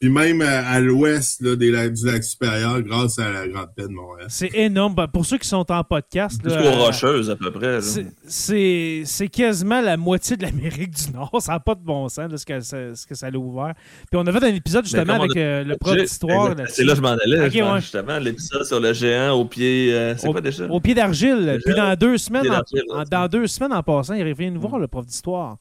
puis 0.00 0.08
même 0.08 0.40
à, 0.40 0.80
l'ouest 0.80 1.44
du 1.44 1.70
lac 1.70 2.24
supérieur, 2.24 2.80
grâce 2.80 3.18
à 3.18 3.28
la 3.28 3.46
Grande 3.46 3.68
Paix 3.76 3.82
de 3.82 3.92
Montréal. 3.92 4.28
C'est 4.30 4.54
énorme. 4.54 4.94
Ben, 4.94 5.06
pour 5.06 5.26
ceux 5.26 5.36
qui 5.36 5.46
sont 5.46 5.70
en 5.70 5.84
podcast. 5.84 6.40
Rocheuses, 6.46 7.28
à 7.28 7.36
peu 7.36 7.50
près. 7.50 7.80
C'est 8.26 9.28
quasiment 9.30 9.82
la 9.82 9.98
moitié 9.98 10.38
de 10.38 10.42
l'Amérique 10.42 10.92
du 10.92 11.12
Nord. 11.12 11.36
Ça 11.40 11.52
n'a 11.52 11.60
pas 11.60 11.74
de 11.74 11.84
bon 11.84 12.08
sens 12.08 12.34
ce, 12.34 12.46
que 12.46 12.60
ça, 12.60 12.94
ce 12.94 13.06
que 13.06 13.14
ça 13.14 13.26
a 13.26 13.36
ouvert. 13.36 13.74
Puis 14.10 14.18
on 14.18 14.26
a 14.26 14.32
fait 14.32 14.44
un 14.44 14.54
épisode 14.54 14.84
justement 14.84 15.20
avec 15.20 15.36
euh, 15.36 15.64
le 15.64 15.76
prof 15.76 15.94
d'histoire. 15.94 16.54
C'est 16.68 16.84
là 16.84 16.92
que 16.92 16.96
je 16.96 17.02
m'en 17.02 17.16
allais. 17.22 17.50
Justement, 17.80 18.18
l'épisode 18.18 18.64
sur 18.64 18.80
le 18.80 18.94
géant 18.94 19.32
au 19.32 19.44
pied. 19.44 19.92
Euh, 19.92 20.14
c'est 20.16 20.30
quoi 20.30 20.40
déjà? 20.40 20.66
Au 20.66 20.80
pied 20.80 20.94
d'argile. 20.94 21.60
Puis 21.62 21.74
dans 21.74 21.94
deux, 21.94 22.16
semaines, 22.16 22.50
en, 22.50 23.04
dans 23.04 23.28
deux 23.28 23.46
semaines 23.46 23.74
en 23.74 23.82
passant, 23.82 24.14
il 24.14 24.26
revient 24.26 24.50
nous 24.50 24.62
voir, 24.62 24.78
le 24.78 24.88
prof 24.88 25.04
d'histoire. 25.04 25.58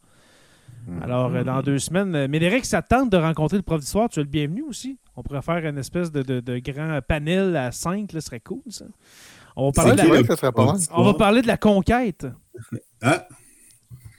Mhm. 0.88 1.03
Alors, 1.03 1.34
euh, 1.34 1.43
dans 1.43 1.61
deux 1.61 1.80
semaines, 1.80 2.15
euh, 2.15 2.27
Médéric, 2.27 2.65
ça 2.65 2.82
tente 2.82 3.11
de 3.11 3.17
rencontrer 3.17 3.57
le 3.57 3.63
prof 3.63 3.80
d'histoire? 3.80 4.09
Tu 4.09 4.19
es 4.19 4.23
le 4.23 4.30
bienvenu 4.30 4.63
aussi? 4.63 4.97
On 5.15 5.23
pourrait 5.23 5.41
faire 5.41 5.65
une 5.65 5.77
espèce 5.77 6.11
de, 6.11 6.59
grand 6.59 6.99
panel 7.07 7.55
à 7.55 7.71
cinq. 7.71 8.09
Ce 8.11 8.19
serait 8.19 8.39
cool, 8.39 8.61
ça. 8.69 8.86
On 9.55 9.67
va 9.67 9.71
parler, 9.71 9.91
de 10.01 10.07
la... 10.07 10.88
On 10.93 11.03
va 11.03 11.13
parler 11.15 11.41
de 11.41 11.47
la 11.47 11.57
conquête. 11.57 12.27
Ah! 13.01 13.27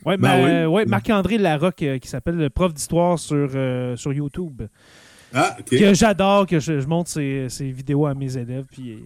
Ouais, 0.07 0.17
ben 0.17 0.67
ouais, 0.67 0.87
Marc-André 0.87 1.37
Larocque, 1.37 1.83
euh, 1.83 1.99
qui 1.99 2.09
s'appelle 2.09 2.37
le 2.37 2.49
prof 2.49 2.73
d'histoire 2.73 3.19
sur, 3.19 3.51
sur 3.99 4.15
YouTube. 4.15 4.63
Ah, 5.35 5.59
Que 5.71 5.93
j'adore, 5.93 6.47
que 6.47 6.59
je, 6.59 6.87
montre 6.87 7.11
ses, 7.11 7.71
vidéos 7.71 8.07
à 8.07 8.15
mes 8.15 8.39
élèves. 8.39 8.65
Puis, 8.71 9.05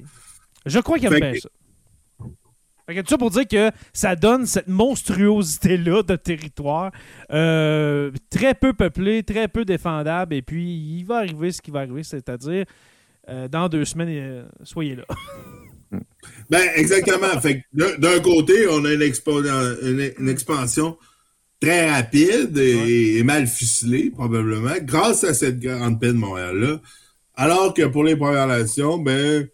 je 0.64 0.78
crois 0.78 1.00
qu'il 1.00 1.12
aime 1.12 1.18
bien 1.18 1.34
ça. 1.34 1.48
Fait 2.87 2.95
que 2.95 3.01
tout 3.01 3.09
ça 3.09 3.18
pour 3.18 3.30
dire 3.30 3.49
que 3.49 3.70
ça 3.93 4.14
donne 4.14 4.47
cette 4.47 4.68
monstruosité-là 4.68 6.03
de 6.03 6.16
territoire, 6.16 6.93
euh, 7.32 8.11
très 8.28 8.55
peu 8.55 8.74
peuplé, 8.74 9.22
très 9.22 9.49
peu 9.49 9.64
défendable, 9.64 10.35
et 10.35 10.43
puis 10.43 10.74
il 10.99 11.05
va 11.05 11.18
arriver 11.18 11.51
ce 11.51 11.62
qui 11.62 11.70
va 11.70 11.80
arriver, 11.80 12.03
c'est-à-dire 12.03 12.66
euh, 13.30 13.49
dans 13.49 13.70
deux 13.70 13.87
semaines, 13.87 14.11
euh, 14.11 14.45
soyez 14.64 14.97
là. 14.97 15.05
ben, 16.51 16.68
exactement. 16.76 17.41
Fait 17.41 17.64
d'un 17.72 18.20
côté, 18.20 18.68
on 18.68 18.85
a 18.85 18.93
une, 18.93 19.03
une, 19.03 20.28
expansion 20.28 20.99
très 21.61 21.91
rapide 21.91 22.59
et, 22.59 23.22
mal 23.22 23.47
ficelée, 23.47 24.11
probablement, 24.11 24.74
grâce 24.82 25.24
à 25.24 25.32
cette 25.32 25.59
grande 25.59 25.99
paix 25.99 26.09
de 26.09 26.12
Montréal-là. 26.12 26.80
Alors 27.35 27.72
que 27.72 27.87
pour 27.87 28.05
les 28.05 28.14
Premières 28.14 28.47
Nations, 28.47 28.99
ben, 28.99 29.49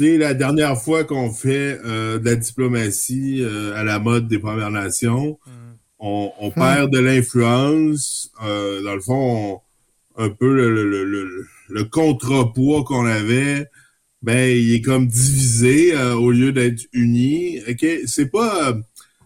c'est 0.00 0.16
la 0.16 0.32
dernière 0.32 0.80
fois 0.80 1.04
qu'on 1.04 1.30
fait 1.30 1.78
euh, 1.84 2.18
de 2.18 2.24
la 2.24 2.34
diplomatie 2.34 3.42
euh, 3.42 3.76
à 3.76 3.84
la 3.84 3.98
mode 3.98 4.28
des 4.28 4.38
Premières 4.38 4.70
Nations. 4.70 5.38
Mm. 5.46 5.50
On, 5.98 6.50
perd 6.50 6.90
de 6.90 6.98
l'influence. 6.98 8.32
Euh, 8.42 8.82
dans 8.82 8.94
le 8.94 9.02
fond, 9.02 9.60
un 10.16 10.30
peu 10.30 10.54
le, 10.54 11.84
contrepoids 11.84 12.82
qu'on 12.84 13.04
avait, 13.04 13.66
ben, 14.22 14.56
il 14.56 14.72
est 14.72 14.80
comme 14.80 15.06
divisé 15.06 15.94
au 15.94 16.30
lieu 16.30 16.52
d'être 16.52 16.80
uni. 16.94 17.60
Ok, 17.68 17.84
c'est 18.06 18.30
pas, 18.30 18.74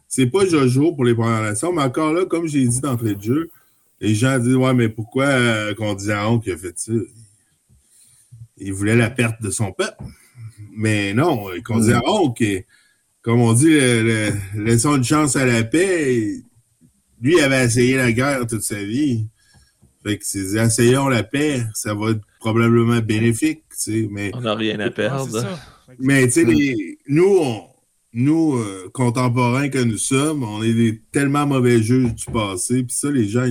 c'est 0.08 0.26
pas 0.26 0.44
Jojo 0.44 0.90
pour 0.90 1.04
les 1.04 1.14
Premières 1.14 1.42
Nations, 1.42 1.72
mais 1.72 1.82
encore 1.82 2.12
là, 2.12 2.24
comme 2.24 2.48
j'ai 2.48 2.66
dit 2.66 2.80
d'entrée 2.80 3.14
de 3.14 3.22
jeu, 3.22 3.50
les 4.00 4.16
gens 4.16 4.40
disent 4.40 4.56
ouais, 4.56 4.74
mais 4.74 4.88
pourquoi 4.88 5.72
qu'on 5.74 5.94
dit 5.94 6.10
à 6.10 6.28
qui 6.42 6.50
a 6.50 6.56
fait 6.56 6.76
ça? 6.76 6.92
Il 8.56 8.72
voulait 8.72 8.96
la 8.96 9.10
perte 9.10 9.40
de 9.40 9.50
son 9.50 9.70
peuple. 9.70 10.02
Mais 10.74 11.14
non, 11.14 11.46
qu'on 11.64 11.78
dit, 11.78 11.92
oh, 12.06 12.34
comme 13.22 13.40
on 13.40 13.52
dit, 13.52 13.78
laissons 14.56 14.96
une 14.96 15.04
chance 15.04 15.36
à 15.36 15.46
la 15.46 15.64
paix. 15.64 16.42
Lui, 17.20 17.34
il 17.36 17.40
avait 17.40 17.64
essayé 17.64 17.96
la 17.96 18.12
guerre 18.12 18.46
toute 18.46 18.62
sa 18.62 18.82
vie. 18.82 19.26
Fait 20.04 20.18
que 20.18 20.24
c'est 20.26 20.58
essayons 20.58 21.08
la 21.08 21.22
paix, 21.22 21.62
ça 21.72 21.94
va 21.94 22.10
être 22.10 22.20
probablement 22.38 22.98
bénéfique, 22.98 23.62
tu 23.70 23.76
sais, 23.76 24.08
mais... 24.10 24.30
On 24.34 24.42
n'a 24.42 24.54
rien 24.54 24.78
à 24.80 24.90
perdre. 24.90 25.46
Mais, 25.98 26.26
tu 26.26 26.44
sais, 26.44 26.98
nous, 27.08 27.40
nous, 28.12 28.56
euh, 28.56 28.90
contemporains 28.92 29.70
que 29.70 29.78
nous 29.78 29.96
sommes, 29.96 30.42
on 30.42 30.62
est 30.62 30.74
des 30.74 31.00
tellement 31.10 31.46
mauvais 31.46 31.82
juges 31.82 32.14
du 32.14 32.26
passé, 32.26 32.82
puis 32.82 32.94
ça, 32.94 33.10
les 33.10 33.26
gens, 33.26 33.50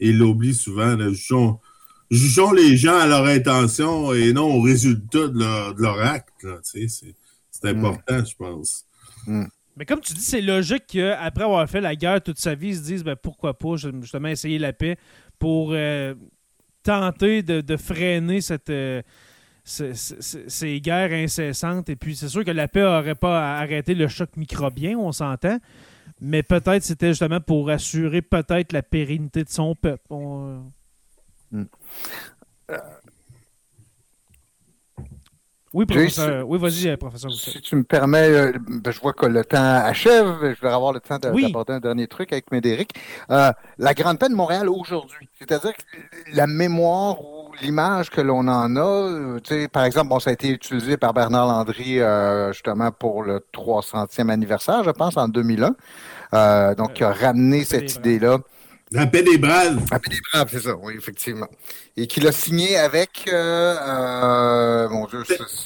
ils 0.00 0.18
l'oublient 0.18 0.54
souvent. 0.54 0.96
Là, 0.96 1.10
jugeons 2.12 2.52
les 2.52 2.76
gens 2.76 2.98
à 2.98 3.06
leur 3.06 3.24
intention 3.24 4.12
et 4.12 4.32
non 4.32 4.54
au 4.54 4.60
résultat 4.60 5.28
de 5.28 5.80
leur, 5.80 6.00
acte. 6.00 6.46
C'est 6.62 6.86
C'est 6.88 7.72
mm. 7.72 7.84
important, 7.84 8.24
je 8.24 8.36
pense. 8.36 8.84
Mm. 9.26 9.44
Mais 9.76 9.86
comme 9.86 10.00
tu 10.00 10.12
dis, 10.12 10.20
c'est 10.20 10.42
logique 10.42 10.84
qu'après 10.86 11.44
avoir 11.44 11.68
fait 11.68 11.80
la 11.80 11.96
guerre 11.96 12.22
toute 12.22 12.38
sa 12.38 12.54
vie, 12.54 12.68
ils 12.68 12.76
se 12.76 12.82
disent 12.82 13.04
ben, 13.04 13.16
pourquoi 13.16 13.58
pas 13.58 13.76
justement 13.76 14.28
essayer 14.28 14.58
la 14.58 14.72
paix 14.72 14.96
pour 15.38 15.70
euh, 15.72 16.14
tenter 16.82 17.42
de, 17.42 17.76
freiner 17.76 18.42
cette, 18.42 18.68
euh, 18.68 19.00
ces, 19.64 20.80
guerres 20.80 21.12
incessantes. 21.12 21.88
Et 21.88 21.96
puis, 21.96 22.16
c'est 22.16 22.28
sûr 22.28 22.44
que 22.44 22.50
la 22.50 22.68
paix 22.68 22.82
n'aurait 22.82 23.14
pas 23.14 23.56
arrêté 23.56 23.94
le 23.94 24.08
choc 24.08 24.36
microbien, 24.36 24.98
on 24.98 25.12
s'entend. 25.12 25.58
Mais 26.20 26.42
peut-être 26.42 26.82
c'était 26.82 27.08
justement 27.08 27.40
pour 27.40 27.70
assurer 27.70 28.22
peut-être 28.22 28.72
la 28.72 28.82
pérennité 28.82 29.42
de 29.42 29.48
son 29.48 29.74
peuple. 29.74 30.04
Hmm. 31.52 31.64
Oui, 35.74 35.86
professeur. 35.86 36.46
oui, 36.46 36.58
vas-y, 36.58 36.88
euh, 36.88 36.96
professeur. 36.98 37.32
Si 37.32 37.60
tu 37.62 37.76
me 37.76 37.82
permets, 37.82 38.28
euh, 38.28 38.52
ben, 38.68 38.90
je 38.90 39.00
vois 39.00 39.14
que 39.14 39.24
le 39.24 39.42
temps 39.42 39.56
achève. 39.56 40.54
Je 40.54 40.60
vais 40.60 40.72
avoir 40.72 40.92
le 40.92 41.00
temps 41.00 41.18
d'aborder 41.18 41.72
un 41.72 41.80
dernier 41.80 42.06
truc 42.06 42.30
avec 42.32 42.52
Médéric. 42.52 42.90
Euh, 43.30 43.52
la 43.78 43.94
Grande 43.94 44.18
Peine 44.18 44.32
de 44.32 44.36
Montréal 44.36 44.68
aujourd'hui, 44.68 45.30
c'est-à-dire 45.38 45.72
la 46.34 46.46
mémoire 46.46 47.22
ou 47.22 47.52
l'image 47.62 48.10
que 48.10 48.20
l'on 48.20 48.48
en 48.48 48.76
a, 48.76 49.38
par 49.72 49.84
exemple, 49.84 50.08
bon, 50.08 50.20
ça 50.20 50.30
a 50.30 50.32
été 50.34 50.50
utilisé 50.50 50.98
par 50.98 51.14
Bernard 51.14 51.46
Landry 51.46 52.00
justement 52.52 52.90
pour 52.90 53.22
le 53.22 53.40
300e 53.54 54.28
anniversaire, 54.28 54.84
je 54.84 54.90
pense, 54.90 55.16
en 55.16 55.28
2001. 55.28 56.74
donc, 56.74 56.98
il 56.98 57.04
a 57.04 57.12
ramené 57.12 57.64
cette 57.64 57.96
idée-là 57.96 58.38
la 58.92 59.06
paix 59.06 59.22
des 59.22 59.38
Braves. 59.38 59.84
La 59.90 59.98
paix 59.98 60.10
des 60.10 60.20
Braves, 60.32 60.48
c'est 60.50 60.60
ça, 60.60 60.76
oui, 60.76 60.94
effectivement. 60.96 61.48
Et 61.96 62.06
qu'il 62.06 62.26
a 62.26 62.32
signé 62.32 62.76
avec, 62.76 63.24
euh, 63.28 63.76
euh, 63.80 64.88
mon 64.88 65.06
Dieu, 65.06 65.22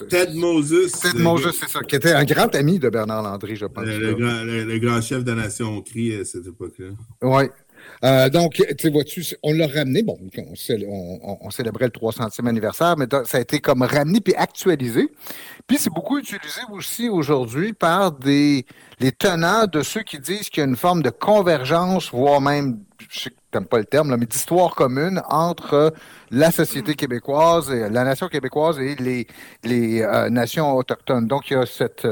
Ted 0.09 0.35
Moses. 0.35 0.93
Ted 0.93 1.19
Moses, 1.19 1.57
c'est 1.61 1.69
ça, 1.69 1.81
qui 1.81 1.97
était 1.97 2.13
un 2.13 2.25
grand 2.25 2.55
ami 2.55 2.79
de 2.79 2.89
Bernard 2.89 3.23
Landry, 3.23 3.57
je 3.57 3.67
pense. 3.67 3.85
Le, 3.85 4.79
grand, 4.79 5.01
chef 5.01 5.25
de 5.25 5.33
la 5.33 5.43
nation 5.43 5.81
cri 5.83 6.15
à 6.15 6.25
cette 6.25 6.47
époque-là. 6.47 6.89
Oui. 7.23 7.45
Euh, 8.05 8.29
donc, 8.29 8.63
tu 8.79 8.91
vois-tu, 8.91 9.25
on 9.43 9.53
l'a 9.53 9.67
ramené, 9.67 10.03
bon, 10.03 10.19
on, 10.39 11.51
célébrait 11.51 11.87
le 11.87 11.91
300e 11.91 12.47
anniversaire, 12.47 12.97
mais 12.97 13.07
ça 13.25 13.39
a 13.39 13.41
été 13.41 13.61
comme 13.61 13.83
ramené 13.83 14.21
puis 14.21 14.35
actualisé. 14.35 15.09
Puis 15.67 15.79
c'est 15.79 15.93
beaucoup 15.93 16.19
utilisé 16.19 16.61
aussi 16.71 17.09
aujourd'hui 17.09 17.73
par 17.73 18.13
les 18.25 18.65
tenants 19.19 19.67
de 19.67 19.83
ceux 19.83 20.03
qui 20.03 20.19
disent 20.19 20.49
qu'il 20.49 20.63
y 20.63 20.67
a 20.67 20.69
une 20.69 20.77
forme 20.77 21.03
de 21.03 21.11
convergence, 21.11 22.11
voire 22.11 22.41
même 22.41 22.81
je 23.11 23.21
sais 23.21 23.31
pas 23.71 23.79
le 23.79 23.85
terme, 23.85 24.11
là, 24.11 24.17
mais 24.17 24.27
d'histoire 24.27 24.75
commune 24.75 25.23
entre 25.29 25.95
la 26.31 26.51
société 26.51 26.95
québécoise, 26.95 27.71
la 27.71 28.05
nation 28.05 28.29
québécoise 28.29 28.79
et 28.79 28.95
les, 28.97 29.27
les 29.65 30.03
euh, 30.03 30.29
nations 30.29 30.77
autochtones. 30.77 31.27
Donc, 31.27 31.51
il 31.51 31.55
y 31.55 31.57
a 31.57 31.67
cette. 31.67 32.07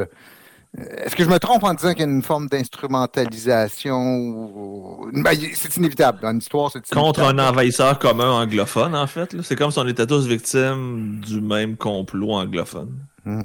Euh, 0.78 0.82
est-ce 1.04 1.14
que 1.14 1.24
je 1.24 1.28
me 1.28 1.38
trompe 1.38 1.64
en 1.64 1.74
disant 1.74 1.92
qu'il 1.92 2.00
y 2.00 2.04
a 2.04 2.10
une 2.10 2.22
forme 2.22 2.48
d'instrumentalisation? 2.48 5.10
Ben, 5.12 5.36
c'est 5.54 5.76
inévitable. 5.76 6.20
Dans 6.22 6.32
l'histoire, 6.32 6.70
c'est 6.72 6.88
Contre 6.90 7.22
un 7.22 7.38
envahisseur 7.38 7.98
commun 7.98 8.30
anglophone, 8.30 8.94
en 8.94 9.06
fait. 9.06 9.36
C'est 9.42 9.56
comme 9.56 9.70
si 9.70 9.78
on 9.78 9.86
était 9.86 10.06
tous 10.06 10.26
victimes 10.26 11.20
du 11.20 11.40
même 11.40 11.76
complot 11.76 12.32
anglophone. 12.32 13.06
Hmm. 13.24 13.42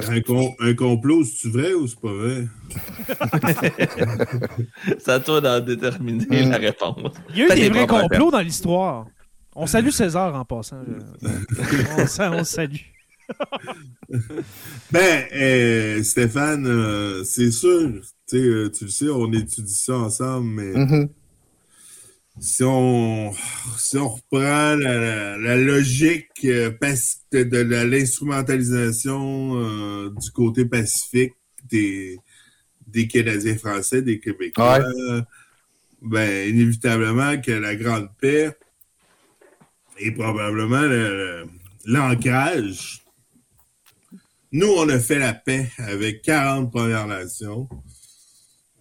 Un, 0.00 0.74
complot, 0.74 1.24
c'est 1.24 1.48
vrai 1.48 1.72
ou 1.72 1.88
c'est 1.88 1.98
pas 1.98 2.12
vrai? 2.12 2.46
c'est 4.98 5.08
à 5.08 5.18
toi 5.18 5.40
d'en 5.40 5.58
déterminer 5.58 6.44
la 6.44 6.56
réponse. 6.56 7.14
Il 7.30 7.38
y 7.38 7.42
a 7.42 7.46
eu 7.46 7.60
des 7.60 7.68
vrais 7.68 7.86
complots 7.86 8.30
dans 8.30 8.38
l'histoire. 8.38 9.06
On 9.56 9.66
salue 9.66 9.88
César 9.88 10.36
en 10.36 10.44
passant. 10.44 10.76
on, 11.98 12.44
salue. 12.44 12.76
ben, 14.90 15.24
euh, 15.34 16.02
Stéphane, 16.02 16.66
euh, 16.66 17.24
c'est 17.24 17.50
sûr, 17.50 18.00
euh, 18.34 18.70
tu 18.70 18.84
le 18.84 18.90
sais, 18.90 19.08
on 19.08 19.32
étudie 19.32 19.74
ça 19.74 19.96
ensemble, 19.96 20.48
mais 20.48 20.72
mm-hmm 20.72 21.08
si 22.40 22.62
on, 22.64 23.32
si 23.76 23.96
on 23.96 24.08
reprend 24.08 24.76
la, 24.76 25.56
logique 25.56 26.28
euh, 26.44 26.70
de, 27.32 27.82
l'instrumentalisation 27.84 29.56
euh, 29.56 30.10
du 30.10 30.30
côté 30.30 30.64
pacifique 30.64 31.34
des, 31.70 32.18
des 32.86 33.08
Canadiens 33.08 33.56
français, 33.56 34.02
des 34.02 34.20
Québécois, 34.20 34.80
ben, 36.00 36.48
inévitablement 36.48 37.40
que 37.40 37.52
la 37.52 37.74
Grande 37.74 38.08
Paix 38.20 38.50
est 39.98 40.12
probablement 40.12 40.82
l'ancrage. 41.84 43.02
Nous, 44.50 44.66
on 44.66 44.88
a 44.88 44.98
fait 44.98 45.18
la 45.18 45.34
paix 45.34 45.70
avec 45.78 46.22
40 46.22 46.70
Premières 46.70 47.06
Nations. 47.06 47.68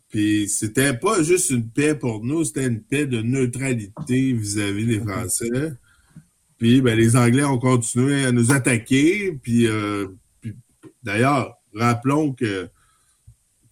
Puis 0.10 0.48
c'était 0.48 0.94
pas 0.94 1.22
juste 1.22 1.50
une 1.50 1.70
paix 1.70 1.94
pour 1.94 2.24
nous, 2.24 2.46
c'était 2.46 2.68
une 2.68 2.82
paix 2.82 3.06
de 3.06 3.22
neutralité 3.22 4.32
vis-à-vis 4.32 4.86
des 4.86 5.00
Français. 5.00 5.74
Puis 6.58 6.82
ben, 6.82 6.98
les 6.98 7.16
Anglais 7.16 7.44
ont 7.44 7.60
continué 7.60 8.26
à 8.26 8.32
nous 8.32 8.52
attaquer. 8.52 9.34
Puis, 9.44 9.68
euh, 9.68 10.08
d'ailleurs, 11.04 11.58
rappelons 11.74 12.34
que 12.34 12.70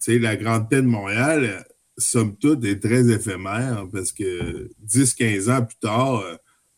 la 0.06 0.36
Grande 0.36 0.68
Paix 0.68 0.82
de 0.82 0.86
Montréal, 0.86 1.64
somme 1.98 2.36
toute, 2.36 2.64
est 2.64 2.80
très 2.80 3.08
éphémère 3.10 3.86
parce 3.92 4.12
que 4.12 4.70
10-15 4.86 5.50
ans 5.50 5.64
plus 5.64 5.78
tard, 5.78 6.22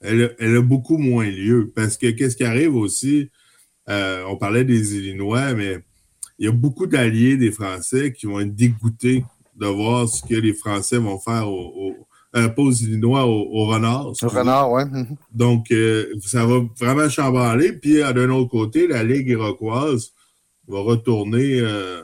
elle, 0.00 0.34
a 0.40 0.62
beaucoup 0.62 0.96
moins 0.96 1.28
lieu. 1.28 1.70
Parce 1.74 1.96
que 1.96 2.10
qu'est-ce 2.10 2.36
qui 2.36 2.44
arrive 2.44 2.74
aussi? 2.74 3.30
Euh, 3.89 4.24
on 4.28 4.36
parlait 4.36 4.64
des 4.64 4.97
Illinois, 4.97 5.55
mais 5.55 5.78
il 6.39 6.47
y 6.47 6.49
a 6.49 6.53
beaucoup 6.53 6.86
d'alliés 6.86 7.36
des 7.36 7.51
Français 7.51 8.12
qui 8.12 8.26
vont 8.26 8.41
être 8.41 8.55
dégoûtés 8.55 9.24
de 9.57 9.66
voir 9.66 10.09
ce 10.09 10.22
que 10.22 10.34
les 10.34 10.53
Français 10.53 10.99
vont 10.99 11.18
faire 11.18 11.49
au, 11.49 11.97
euh, 12.36 12.49
pas 12.49 12.62
aux 12.62 12.72
Illinois, 12.72 13.24
aux, 13.26 13.66
renards. 13.66 14.12
Aux 14.22 14.28
renards, 14.28 14.70
oui. 14.70 14.82
Donc, 15.32 15.70
euh, 15.70 16.12
ça 16.24 16.45
va 16.45 16.61
vraiment 16.78 17.09
chamballer. 17.09 17.72
Puis, 17.72 18.01
d'un 18.01 18.30
autre 18.30 18.51
côté, 18.51 18.86
la 18.86 19.03
Ligue 19.03 19.28
iroquoise 19.28 20.12
va 20.66 20.80
retourner. 20.80 21.61
Euh, 21.61 22.03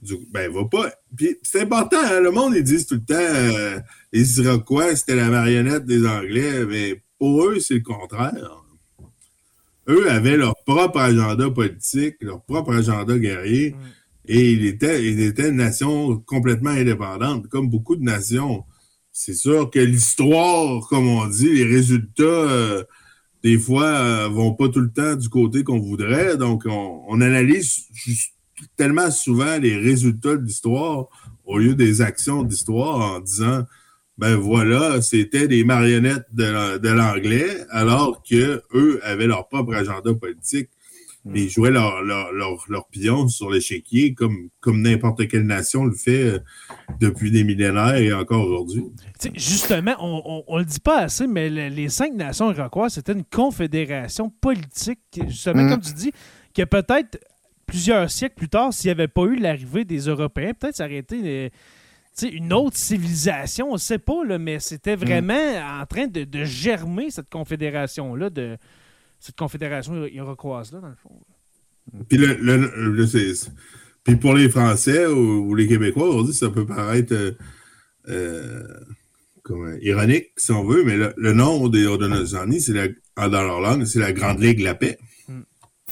du, 0.00 0.16
ben, 0.32 0.50
va 0.50 0.64
pas. 0.64 0.90
Puis, 1.16 1.36
c'est 1.42 1.60
important, 1.60 1.98
hein, 2.02 2.20
le 2.20 2.32
monde, 2.32 2.54
ils 2.56 2.64
disent 2.64 2.86
tout 2.86 2.96
le 2.96 3.04
temps 3.04 3.82
les 4.12 4.40
Iroquois, 4.40 4.96
c'était 4.96 5.14
la 5.14 5.28
marionnette 5.28 5.84
des 5.84 6.04
Anglais, 6.04 6.64
mais 6.66 7.02
pour 7.18 7.44
eux, 7.44 7.60
c'est 7.60 7.74
le 7.74 7.80
contraire. 7.82 8.61
Eux 9.88 10.10
avaient 10.10 10.36
leur 10.36 10.54
propre 10.64 10.98
agenda 10.98 11.50
politique, 11.50 12.16
leur 12.20 12.42
propre 12.42 12.74
agenda 12.74 13.18
guerrier. 13.18 13.70
Mm. 13.70 13.76
Et 14.26 14.52
il 14.52 14.66
était, 14.66 15.04
il 15.04 15.20
était 15.20 15.48
une 15.48 15.56
nation 15.56 16.18
complètement 16.20 16.70
indépendante, 16.70 17.48
comme 17.48 17.68
beaucoup 17.68 17.96
de 17.96 18.04
nations. 18.04 18.64
C'est 19.10 19.34
sûr 19.34 19.70
que 19.70 19.80
l'histoire, 19.80 20.86
comme 20.88 21.08
on 21.08 21.26
dit, 21.26 21.52
les 21.52 21.64
résultats, 21.64 22.22
euh, 22.22 22.84
des 23.42 23.58
fois, 23.58 23.84
euh, 23.84 24.28
vont 24.28 24.54
pas 24.54 24.68
tout 24.68 24.80
le 24.80 24.92
temps 24.92 25.16
du 25.16 25.28
côté 25.28 25.64
qu'on 25.64 25.80
voudrait. 25.80 26.36
Donc, 26.36 26.64
on, 26.66 27.20
analyse 27.20 27.88
tellement 28.76 29.10
souvent 29.10 29.58
les 29.58 29.76
résultats 29.76 30.36
de 30.36 30.44
l'histoire 30.44 31.08
au 31.44 31.58
lieu 31.58 31.74
des 31.74 32.00
actions 32.00 32.42
d'histoire 32.42 33.16
en 33.16 33.20
disant, 33.20 33.64
ben 34.18 34.36
voilà, 34.36 35.00
c'était 35.00 35.48
des 35.48 35.64
marionnettes 35.64 36.26
de 36.32 36.88
l'anglais, 36.88 37.48
alors 37.70 38.22
que 38.22 38.62
eux 38.74 39.00
avaient 39.02 39.26
leur 39.26 39.48
propre 39.48 39.74
agenda 39.74 40.14
politique 40.14 40.68
ils 41.34 41.48
jouaient 41.48 41.70
leur, 41.70 42.02
leur, 42.02 42.32
leur, 42.32 42.88
pion 42.88 43.28
sur 43.28 43.50
l'échiquier 43.50 44.12
comme, 44.14 44.48
comme 44.60 44.82
n'importe 44.82 45.28
quelle 45.28 45.46
nation 45.46 45.84
le 45.84 45.94
fait 45.94 46.22
euh, 46.22 46.38
depuis 47.00 47.30
des 47.30 47.44
millénaires 47.44 47.94
et 47.94 48.12
encore 48.12 48.44
aujourd'hui. 48.44 48.84
Justement, 49.34 49.94
on 50.00 50.56
ne 50.56 50.58
le 50.58 50.64
dit 50.64 50.80
pas 50.80 51.02
assez, 51.02 51.26
mais 51.26 51.48
les 51.48 51.88
cinq 51.88 52.14
nations 52.14 52.52
iroquoises, 52.52 52.94
c'était 52.94 53.12
une 53.12 53.24
confédération 53.24 54.30
politique, 54.30 55.00
justement, 55.28 55.62
mm. 55.62 55.70
comme 55.70 55.80
tu 55.80 55.92
dis, 55.92 56.12
que 56.54 56.64
peut-être 56.64 57.20
plusieurs 57.66 58.10
siècles 58.10 58.34
plus 58.34 58.48
tard, 58.48 58.72
s'il 58.72 58.88
n'y 58.88 58.92
avait 58.92 59.08
pas 59.08 59.22
eu 59.22 59.36
l'arrivée 59.36 59.84
des 59.84 60.00
Européens, 60.00 60.52
peut-être 60.58 60.76
ça 60.76 60.86
aurait 60.86 60.96
été 60.96 61.52
euh, 62.22 62.28
une 62.32 62.52
autre 62.52 62.76
civilisation, 62.76 63.70
on 63.70 63.74
ne 63.74 63.78
sait 63.78 63.98
pas, 63.98 64.24
là, 64.24 64.38
mais 64.38 64.60
c'était 64.60 64.96
mm. 64.96 65.00
vraiment 65.00 65.80
en 65.80 65.86
train 65.86 66.06
de, 66.06 66.24
de 66.24 66.44
germer, 66.44 67.10
cette 67.10 67.30
confédération-là 67.30 68.30
de 68.30 68.56
cette 69.22 69.36
confédération 69.36 70.04
iroquoise-là, 70.04 70.80
dans 70.80 70.88
le 70.88 70.96
fond. 70.96 71.20
Puis, 72.08 72.18
le, 72.18 73.06
Puis 74.04 74.16
pour 74.16 74.34
les 74.34 74.48
Français 74.48 75.06
ou, 75.06 75.54
les 75.54 75.68
Québécois, 75.68 76.08
aujourd'hui, 76.08 76.34
ça 76.34 76.50
peut 76.50 76.66
paraître 76.66 77.14
euh, 77.14 77.32
euh, 78.08 79.78
ironique, 79.80 80.30
si 80.36 80.50
on 80.52 80.64
veut, 80.64 80.84
mais 80.84 80.96
le, 80.96 81.32
nom 81.32 81.68
des 81.68 81.86
Haudenosaunee, 81.86 82.60
c'est 82.60 82.72
dans 83.16 83.28
leur 83.28 83.60
langue, 83.60 83.84
c'est 83.84 84.00
la 84.00 84.12
Grande 84.12 84.40
Ligue 84.40 84.58
de 84.58 84.64
la 84.64 84.74
Paix. 84.74 84.98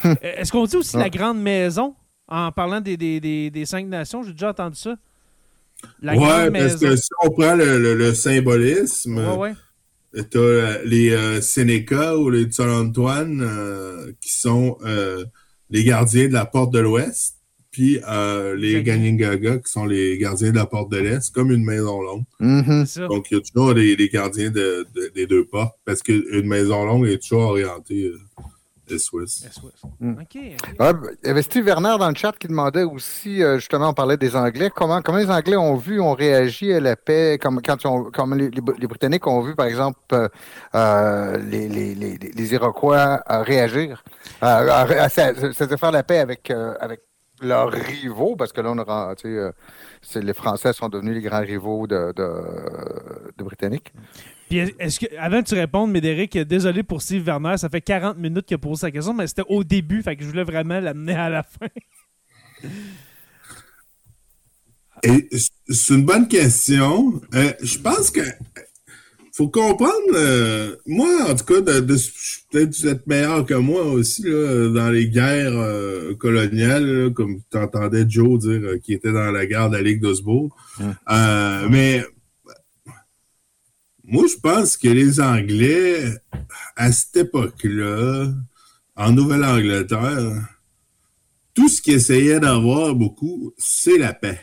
Euh, 0.04 0.14
est-ce 0.22 0.50
qu'on 0.50 0.64
dit 0.64 0.76
aussi 0.76 0.96
la 0.96 1.10
Grande 1.10 1.40
Maison? 1.40 1.94
En 2.26 2.52
parlant 2.52 2.80
des, 2.80 2.96
des, 2.96 3.66
cinq 3.66 3.86
nations? 3.86 4.22
J'ai 4.22 4.32
déjà 4.32 4.50
entendu 4.50 4.76
ça. 4.76 4.96
La 6.02 6.14
ouais, 6.16 6.50
parce 6.50 6.76
que 6.76 6.96
si 6.96 7.08
on 7.22 7.30
prend 7.30 7.54
le, 7.54 8.14
symbolisme, 8.14 9.18
ouais, 9.18 9.36
ouais. 9.36 9.54
T'as 10.12 10.38
euh, 10.38 10.82
les 10.84 11.10
euh, 11.12 11.40
Sénéca 11.40 12.16
ou 12.16 12.30
les 12.30 12.44
Tsar 12.44 12.68
Antoine 12.68 13.42
euh, 13.42 14.10
qui 14.20 14.32
sont 14.32 14.76
les 15.70 15.84
gardiens 15.84 16.26
de 16.26 16.32
la 16.32 16.46
porte 16.46 16.72
de 16.72 16.80
l'Ouest, 16.80 17.36
puis 17.70 18.00
euh, 18.08 18.56
les 18.56 18.82
Ganingaga, 18.82 19.58
qui 19.58 19.70
sont 19.70 19.86
les 19.86 20.18
gardiens 20.18 20.50
de 20.50 20.56
la 20.56 20.66
porte 20.66 20.90
de 20.90 20.98
l'Est, 20.98 21.32
comme 21.32 21.52
une 21.52 21.64
maison 21.64 22.02
longue. 22.02 22.24
Mm-hmm. 22.40 23.06
Donc, 23.08 23.30
il 23.30 23.34
y 23.34 23.36
a 23.38 23.40
toujours 23.40 23.72
les, 23.72 24.08
gardiens 24.08 24.50
des 24.50 25.26
deux 25.26 25.44
portes, 25.44 25.76
parce 25.84 26.02
qu'une 26.02 26.46
maison 26.46 26.84
longue 26.84 27.06
est 27.06 27.18
toujours 27.18 27.50
orientée 27.50 28.10
euh, 28.90 28.96
Est-Ouest. 28.96 29.46
Mm. 30.00 30.14
il 30.34 30.56
y 31.24 31.28
avait 31.28 31.42
Steve 31.42 31.64
Werner 31.64 31.96
dans 31.98 32.08
le 32.08 32.14
chat 32.14 32.32
qui 32.38 32.48
demandait 32.48 32.82
aussi, 32.82 33.42
euh, 33.42 33.56
justement, 33.56 33.90
on 33.90 33.94
parlait 33.94 34.16
des 34.16 34.36
Anglais, 34.36 34.70
comment, 34.74 35.02
comment 35.02 35.18
les 35.18 35.30
Anglais 35.30 35.56
ont 35.56 35.76
vu, 35.76 36.00
ont 36.00 36.14
réagi 36.14 36.72
à 36.72 36.80
la 36.80 36.96
paix, 36.96 37.38
comme, 37.40 37.60
quand 37.62 38.10
comme 38.12 38.34
les, 38.34 38.50
Britanniques 38.50 39.26
ont 39.26 39.40
vu, 39.40 39.54
par 39.54 39.66
exemple, 39.66 39.98
les, 40.74 41.68
les, 41.68 42.54
Iroquois 42.54 43.22
réagir, 43.28 44.02
à, 44.40 44.82
à, 44.82 45.08
faire 45.08 45.92
la 45.92 46.02
paix 46.02 46.18
avec, 46.18 46.50
avec 46.50 47.00
leurs 47.42 47.70
rivaux, 47.70 48.36
parce 48.36 48.52
que 48.52 48.60
là, 48.60 48.70
on 48.72 48.78
a, 48.78 49.14
euh, 49.24 49.52
les 50.14 50.34
Français 50.34 50.72
sont 50.72 50.88
devenus 50.88 51.14
les 51.14 51.22
grands 51.22 51.40
rivaux 51.40 51.86
de, 51.86 52.12
de, 52.14 53.44
Britanniques. 53.44 53.92
Puis 54.50 54.58
est-ce 54.78 55.00
que, 55.00 55.06
avant 55.16 55.42
que 55.42 55.48
tu 55.48 55.54
répondes, 55.54 55.90
Médéric, 55.90 56.36
désolé 56.36 56.82
pour 56.82 57.00
Steve 57.00 57.24
Werner, 57.24 57.56
ça 57.56 57.70
fait 57.70 57.80
40 57.80 58.18
minutes 58.18 58.44
qu'il 58.44 58.56
a 58.56 58.58
posé 58.58 58.80
sa 58.80 58.90
question, 58.90 59.14
mais 59.14 59.26
c'était 59.26 59.44
au 59.48 59.64
début, 59.64 60.02
fait 60.02 60.16
que 60.16 60.24
je 60.24 60.28
voulais 60.28 60.44
vraiment 60.44 60.80
l'amener 60.80 61.14
à 61.14 61.30
la 61.30 61.42
fin. 61.42 61.68
c'est 65.68 65.94
une 65.94 66.04
bonne 66.04 66.28
question. 66.28 67.22
Euh, 67.34 67.52
je 67.62 67.78
pense 67.78 68.10
que 68.10 68.20
faut 69.40 69.48
comprendre, 69.48 70.12
euh, 70.14 70.76
moi, 70.86 71.08
en 71.30 71.34
tout 71.34 71.46
cas, 71.46 71.60
de, 71.60 71.80
peut-être 71.80 72.76
vous 72.76 72.86
êtes 72.88 73.06
meilleur 73.06 73.46
que 73.46 73.54
moi 73.54 73.84
aussi 73.84 74.24
là, 74.24 74.68
dans 74.68 74.90
les 74.90 75.08
guerres 75.08 75.56
euh, 75.56 76.14
coloniales, 76.14 77.12
comme 77.14 77.40
tu 77.50 77.56
entendais 77.56 78.04
Joe 78.06 78.38
dire 78.38 78.60
euh, 78.62 78.78
qui 78.82 78.92
était 78.92 79.12
dans 79.12 79.30
la 79.30 79.46
guerre 79.46 79.70
de 79.70 79.76
la 79.76 79.82
Ligue 79.82 80.02
d'Osbourg. 80.02 80.54
mais 81.70 82.04
moi, 84.10 84.26
je 84.26 84.36
pense 84.40 84.76
que 84.76 84.88
les 84.88 85.20
Anglais, 85.20 86.16
à 86.76 86.90
cette 86.90 87.16
époque-là, 87.16 88.32
en 88.96 89.12
Nouvelle-Angleterre, 89.12 90.48
tout 91.54 91.68
ce 91.68 91.80
qu'ils 91.80 91.94
essayaient 91.94 92.40
d'avoir 92.40 92.94
beaucoup, 92.96 93.54
c'est 93.56 93.98
la 93.98 94.12
paix. 94.12 94.40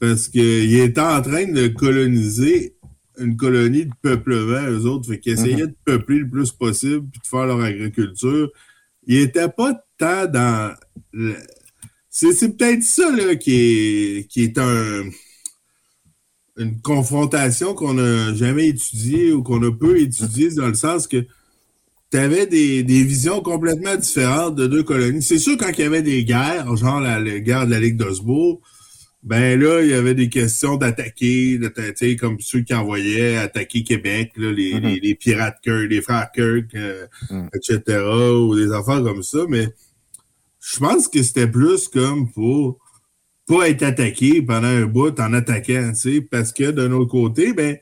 Parce 0.00 0.28
qu'ils 0.28 0.80
étaient 0.80 1.00
en 1.00 1.22
train 1.22 1.46
de 1.46 1.68
coloniser 1.68 2.76
une 3.18 3.36
colonie 3.36 3.86
de 3.86 3.94
peuplement, 4.02 4.68
eux 4.68 4.84
autres, 4.84 5.08
fait 5.08 5.18
qu'ils 5.18 5.32
essayaient 5.32 5.64
mhm. 5.64 5.70
de 5.70 5.76
peupler 5.84 6.18
le 6.18 6.28
plus 6.28 6.52
possible 6.52 7.08
puis 7.10 7.20
de 7.20 7.26
faire 7.26 7.46
leur 7.46 7.62
agriculture. 7.62 8.50
Ils 9.06 9.20
n'étaient 9.20 9.48
pas 9.48 9.82
tant 9.96 10.26
dans. 10.26 10.74
C'est 12.10 12.56
peut-être 12.56 12.82
ça 12.82 13.10
là, 13.10 13.34
qui 13.34 13.54
est, 13.54 14.28
qui 14.28 14.42
est 14.44 14.58
un, 14.58 15.04
une 16.58 16.80
confrontation 16.80 17.74
qu'on 17.74 17.94
n'a 17.94 18.34
jamais 18.34 18.68
étudiée 18.68 19.32
ou 19.32 19.42
qu'on 19.42 19.62
a 19.62 19.72
peu 19.72 19.98
étudiée 19.98 20.50
dans 20.50 20.68
le 20.68 20.74
sens 20.74 21.06
que 21.06 21.24
tu 22.10 22.18
avais 22.18 22.46
des, 22.46 22.82
des, 22.82 23.04
visions 23.04 23.40
complètement 23.42 23.94
différentes 23.96 24.56
de 24.56 24.66
deux 24.66 24.82
colonies. 24.82 25.22
C'est 25.22 25.38
sûr, 25.38 25.56
quand 25.56 25.70
il 25.76 25.80
y 25.80 25.84
avait 25.84 26.02
des 26.02 26.24
guerres, 26.24 26.74
genre 26.76 27.00
la, 27.00 27.20
la 27.20 27.38
guerre 27.40 27.66
de 27.66 27.72
la 27.72 27.80
Ligue 27.80 27.96
d'Osbourg, 27.96 28.60
ben 29.22 29.60
là, 29.60 29.82
il 29.82 29.90
y 29.90 29.94
avait 29.94 30.14
des 30.14 30.28
questions 30.28 30.76
d'attaquer, 30.76 31.58
de, 31.58 32.14
comme 32.14 32.38
ceux 32.40 32.60
qui 32.60 32.72
envoyaient 32.72 33.36
attaquer 33.36 33.82
Québec, 33.82 34.32
là, 34.36 34.50
les, 34.52 34.74
mm-hmm. 34.74 35.00
les, 35.02 35.14
pirates 35.16 35.58
Kirk, 35.62 35.90
les 35.90 36.00
frères 36.00 36.30
Kirk, 36.32 36.74
euh, 36.74 37.06
mm. 37.30 37.48
etc., 37.54 38.00
ou 38.34 38.56
des 38.56 38.72
affaires 38.72 39.02
comme 39.02 39.22
ça, 39.22 39.40
mais 39.48 39.68
je 40.60 40.78
pense 40.78 41.08
que 41.08 41.22
c'était 41.22 41.48
plus 41.48 41.88
comme 41.88 42.30
pour 42.32 42.78
pas 43.48 43.68
être 43.68 43.82
attaqué 43.82 44.42
pendant 44.42 44.68
un 44.68 44.86
bout 44.86 45.18
en 45.18 45.32
attaquant, 45.32 45.92
tu 45.92 46.00
sais, 46.00 46.20
parce 46.20 46.52
que 46.52 46.70
d'un 46.70 46.92
autre 46.92 47.10
côté, 47.10 47.52
ben, 47.52 47.76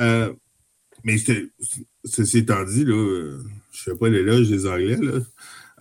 euh, 0.00 0.32
mais 1.04 1.16
ceci 2.04 2.38
étant 2.38 2.64
dit, 2.64 2.84
là, 2.84 3.38
je 3.72 3.82
fais 3.82 3.94
pas 3.94 4.08
l'éloge 4.08 4.48
des 4.48 4.66
Anglais, 4.66 4.98
là, 5.00 5.20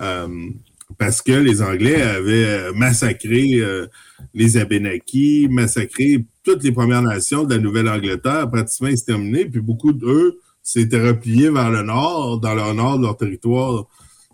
euh, 0.01 0.49
parce 0.97 1.21
que 1.21 1.31
les 1.31 1.61
Anglais 1.61 2.01
avaient 2.01 2.73
massacré 2.73 3.61
les 4.33 4.57
Abénakis, 4.57 5.47
massacré 5.49 6.25
toutes 6.43 6.63
les 6.63 6.71
Premières 6.71 7.01
Nations 7.01 7.43
de 7.43 7.55
la 7.55 7.61
Nouvelle-Angleterre, 7.61 8.49
pratiquement 8.49 8.89
exterminées, 8.89 9.45
puis 9.45 9.61
beaucoup 9.61 9.93
d'eux 9.93 10.39
s'étaient 10.63 11.01
repliés 11.01 11.49
vers 11.49 11.71
le 11.71 11.83
nord, 11.83 12.39
dans 12.39 12.53
le 12.53 12.73
nord 12.73 12.97
de 12.97 13.03
leur 13.03 13.17
territoire, 13.17 13.87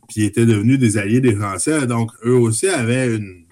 puis 0.08 0.24
étaient 0.24 0.46
devenus 0.46 0.80
des 0.80 0.98
alliés 0.98 1.22
des 1.22 1.36
Français. 1.36 1.86
Donc, 1.88 2.12
eux 2.26 2.36
aussi 2.36 2.68
avaient 2.68 3.16
une, 3.16 3.47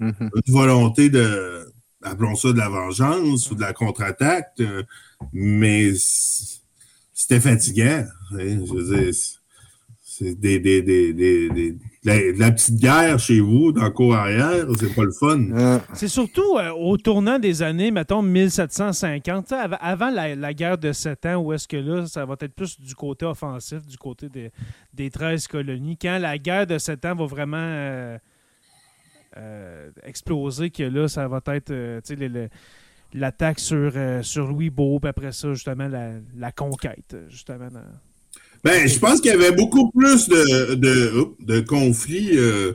mm-hmm. 0.00 0.30
volonté 0.48 1.10
de, 1.10 1.72
appelons 2.02 2.34
ça 2.34 2.52
de 2.52 2.58
la 2.58 2.68
vengeance 2.68 3.50
ou 3.50 3.54
de 3.54 3.60
la 3.60 3.72
contre-attaque, 3.72 4.52
euh, 4.60 4.82
mais 5.32 5.92
c'était 7.12 7.40
fatigant. 7.40 8.04
Hein, 8.32 8.64
je 8.64 8.72
veux 8.72 8.96
dire, 8.96 9.14
c'est 10.18 10.34
des, 10.34 10.58
des, 10.58 10.82
des, 10.82 11.76
la, 12.04 12.50
petite 12.50 12.76
guerre 12.76 13.18
chez 13.18 13.40
vous, 13.40 13.72
dans 13.72 13.84
le 13.84 13.90
cours 13.90 14.14
arrière, 14.14 14.66
c'est 14.78 14.94
pas 14.94 15.04
le 15.04 15.12
fun. 15.12 15.80
C'est 15.94 16.08
surtout 16.08 16.56
euh, 16.56 16.70
au 16.70 16.96
tournant 16.96 17.38
des 17.38 17.62
années, 17.62 17.90
mettons, 17.90 18.22
1750, 18.22 19.52
avant 19.80 20.10
la, 20.10 20.54
guerre 20.54 20.78
de 20.78 20.92
Sept 20.92 21.26
ans, 21.26 21.36
où 21.36 21.52
est-ce 21.52 21.68
que 21.68 21.76
là, 21.76 22.06
ça 22.06 22.24
va 22.24 22.34
être 22.40 22.54
plus 22.54 22.80
du 22.80 22.94
côté 22.94 23.26
offensif, 23.26 23.86
du 23.86 23.96
côté 23.96 24.28
des, 24.28 24.50
des 24.92 25.10
13 25.10 25.46
colonies. 25.46 25.96
Quand 25.96 26.18
la 26.18 26.36
guerre 26.38 26.66
de 26.66 26.78
Sept 26.78 27.04
ans 27.04 27.14
va 27.14 27.26
vraiment 27.26 27.56
euh, 27.58 28.18
euh, 29.38 29.90
exploser, 30.04 30.70
que 30.70 30.82
là, 30.82 31.08
ça 31.08 31.28
va 31.28 31.40
être 31.46 31.72
l'attaque 33.14 33.58
sur, 33.58 33.92
sur 34.22 34.46
Louis 34.48 34.70
Beau, 34.70 34.98
puis 35.00 35.08
après 35.08 35.32
ça, 35.32 35.54
justement, 35.54 35.88
la, 35.88 36.52
conquête, 36.52 37.16
justement. 37.28 37.68
Ben, 38.64 38.88
je 38.88 38.98
pense 38.98 39.20
qu'il 39.20 39.30
y 39.30 39.34
avait 39.34 39.52
beaucoup 39.52 39.90
plus 39.92 40.28
de, 40.28 40.74
de, 40.74 41.26
de 41.40 41.60
conflits 41.60 42.36
euh, 42.36 42.72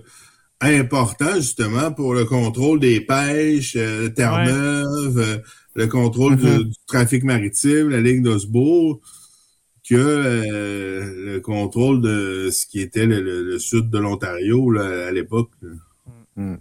importants, 0.62 1.36
justement, 1.36 1.92
pour 1.92 2.14
le 2.14 2.24
contrôle 2.26 2.80
des 2.80 3.02
pêches, 3.02 3.76
euh, 3.76 4.10
Terre-Neuve, 4.10 5.18
euh, 5.18 5.38
le 5.76 5.88
contrôle 5.88 6.36
mm-hmm. 6.36 6.64
du, 6.64 6.74
trafic 6.88 7.24
maritime, 7.24 7.90
la 7.90 8.00
ligne 8.00 8.24
d'Osbourg, 8.24 9.02
que 9.88 10.46
le 11.26 11.40
contrôle 11.42 12.00
de 12.00 12.50
ce 12.50 12.66
qui 12.66 12.80
était 12.80 13.06
le, 13.06 13.60
sud 13.60 13.90
de 13.90 13.98
l'Ontario 13.98 14.74
à 14.80 15.12
l'époque. 15.12 15.52
Mm. 16.36 16.56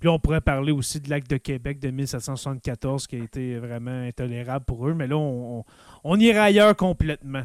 Puis 0.00 0.08
on 0.08 0.18
pourrait 0.18 0.40
parler 0.40 0.72
aussi 0.72 1.00
de 1.00 1.10
l'acte 1.10 1.30
de 1.30 1.36
Québec 1.36 1.78
de 1.78 1.90
1774 1.90 3.06
qui 3.06 3.16
a 3.16 3.18
été 3.22 3.58
vraiment 3.58 3.90
intolérable 3.90 4.64
pour 4.64 4.88
eux, 4.88 4.94
mais 4.94 5.06
là, 5.06 5.16
on, 5.16 5.64
on 6.08 6.20
ira 6.20 6.44
ailleurs 6.44 6.76
complètement. 6.76 7.42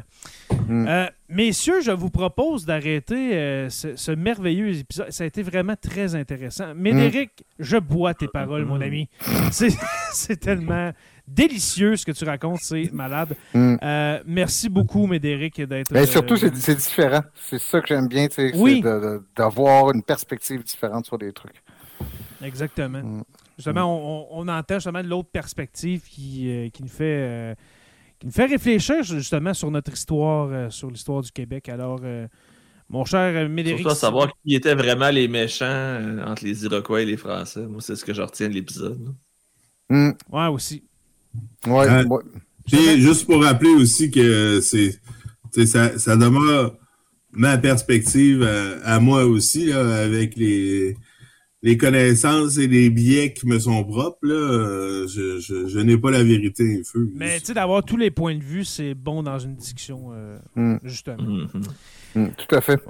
Hmm. 0.68 0.86
Euh, 0.86 1.06
messieurs, 1.28 1.80
je 1.80 1.90
vous 1.90 2.10
propose 2.10 2.64
d'arrêter 2.64 3.34
euh, 3.34 3.68
ce, 3.68 4.12
merveilleux 4.12 4.78
épisode. 4.78 5.10
Ça 5.10 5.24
a 5.24 5.26
été 5.26 5.42
vraiment 5.42 5.74
très 5.74 6.14
intéressant. 6.14 6.72
Médéric, 6.74 7.30
hmm. 7.40 7.62
je 7.64 7.76
bois 7.78 8.14
tes 8.14 8.28
paroles, 8.28 8.64
mon 8.64 8.80
ami. 8.80 9.08
C'est 9.50 10.36
tellement 10.36 10.92
délicieux 11.26 11.96
ce 11.96 12.04
que 12.04 12.12
tu 12.12 12.24
racontes, 12.24 12.58
c'est 12.60 12.92
malade. 12.92 13.34
Hmm. 13.54 13.76
Euh, 13.82 14.20
merci 14.26 14.68
beaucoup, 14.68 15.06
Médéric, 15.06 15.60
d'être. 15.62 15.90
Mais 15.90 16.00
ben, 16.00 16.06
surtout, 16.06 16.36
c'est 16.36 16.74
différent. 16.74 17.22
C'est 17.48 17.60
ça 17.60 17.80
que 17.80 17.88
j'aime 17.88 18.08
bien, 18.08 18.26
oui. 18.54 18.82
d'avoir 19.36 19.92
une 19.92 20.02
perspective 20.02 20.62
différente 20.62 21.06
sur 21.06 21.18
des 21.18 21.32
trucs. 21.32 21.62
Exactement. 22.42 23.24
Justement, 23.56 24.28
on, 24.36 24.46
entend 24.48 24.74
justement 24.74 25.02
l'autre 25.02 25.30
perspective 25.32 26.02
qui, 26.02 26.70
qui 26.72 26.82
nous 26.82 26.88
fait 26.88 27.56
qui 28.22 28.26
nous 28.26 28.32
fait 28.32 28.46
réfléchir 28.46 29.02
justement 29.02 29.52
sur 29.52 29.68
notre 29.72 29.92
histoire, 29.92 30.48
euh, 30.52 30.70
sur 30.70 30.88
l'histoire 30.88 31.22
du 31.22 31.32
Québec. 31.32 31.68
Alors, 31.68 31.98
euh, 32.04 32.28
mon 32.88 33.04
cher 33.04 33.34
euh, 33.34 33.48
Médéric. 33.48 33.80
Surtout 33.80 33.96
savoir 33.96 34.32
qui 34.46 34.54
étaient 34.54 34.76
vraiment 34.76 35.10
les 35.10 35.26
méchants 35.26 36.00
entre 36.24 36.44
les 36.44 36.64
Iroquois 36.64 37.02
et 37.02 37.04
les 37.04 37.16
Français. 37.16 37.66
Moi, 37.66 37.80
c'est 37.80 37.96
ce 37.96 38.04
que 38.04 38.14
je 38.14 38.22
retiens 38.22 38.48
de 38.48 38.54
l'épisode. 38.54 39.12
Mm. 39.90 40.10
Ouais, 40.30 40.46
aussi. 40.46 40.84
Ouais, 41.66 42.04
juste 42.98 43.26
pour 43.26 43.42
rappeler 43.42 43.70
aussi 43.70 44.10
que 44.12 44.60
c'est 44.60 45.00
ça, 45.66 45.98
ça 45.98 46.16
demeure 46.16 46.76
ma 47.32 47.58
perspective 47.58 48.48
à, 48.84 49.00
moi 49.00 49.24
aussi, 49.24 49.72
avec 49.72 50.36
les, 50.36 50.96
les 51.62 51.76
connaissances 51.76 52.58
et 52.58 52.66
les 52.66 52.90
biais 52.90 53.32
qui 53.32 53.46
me 53.46 53.58
sont 53.58 53.84
propres, 53.84 54.18
là, 54.22 54.34
euh, 54.34 55.06
je, 55.06 55.78
n'ai 55.78 55.96
pas 55.96 56.10
la 56.10 56.24
vérité. 56.24 56.82
Feu. 56.84 57.10
Mais 57.14 57.38
tu 57.38 57.46
sais, 57.46 57.54
d'avoir 57.54 57.84
tous 57.84 57.96
les 57.96 58.10
points 58.10 58.34
de 58.34 58.42
vue, 58.42 58.64
c'est 58.64 58.94
bon 58.94 59.22
dans 59.22 59.38
une 59.38 59.54
discussion, 59.54 60.10
euh, 60.12 60.38
hmm. 60.56 60.78
justement. 60.82 61.22
Hmm, 61.22 61.46
hmm. 62.16 62.28
tout 62.36 62.54
à 62.54 62.60
fait. 62.60 62.80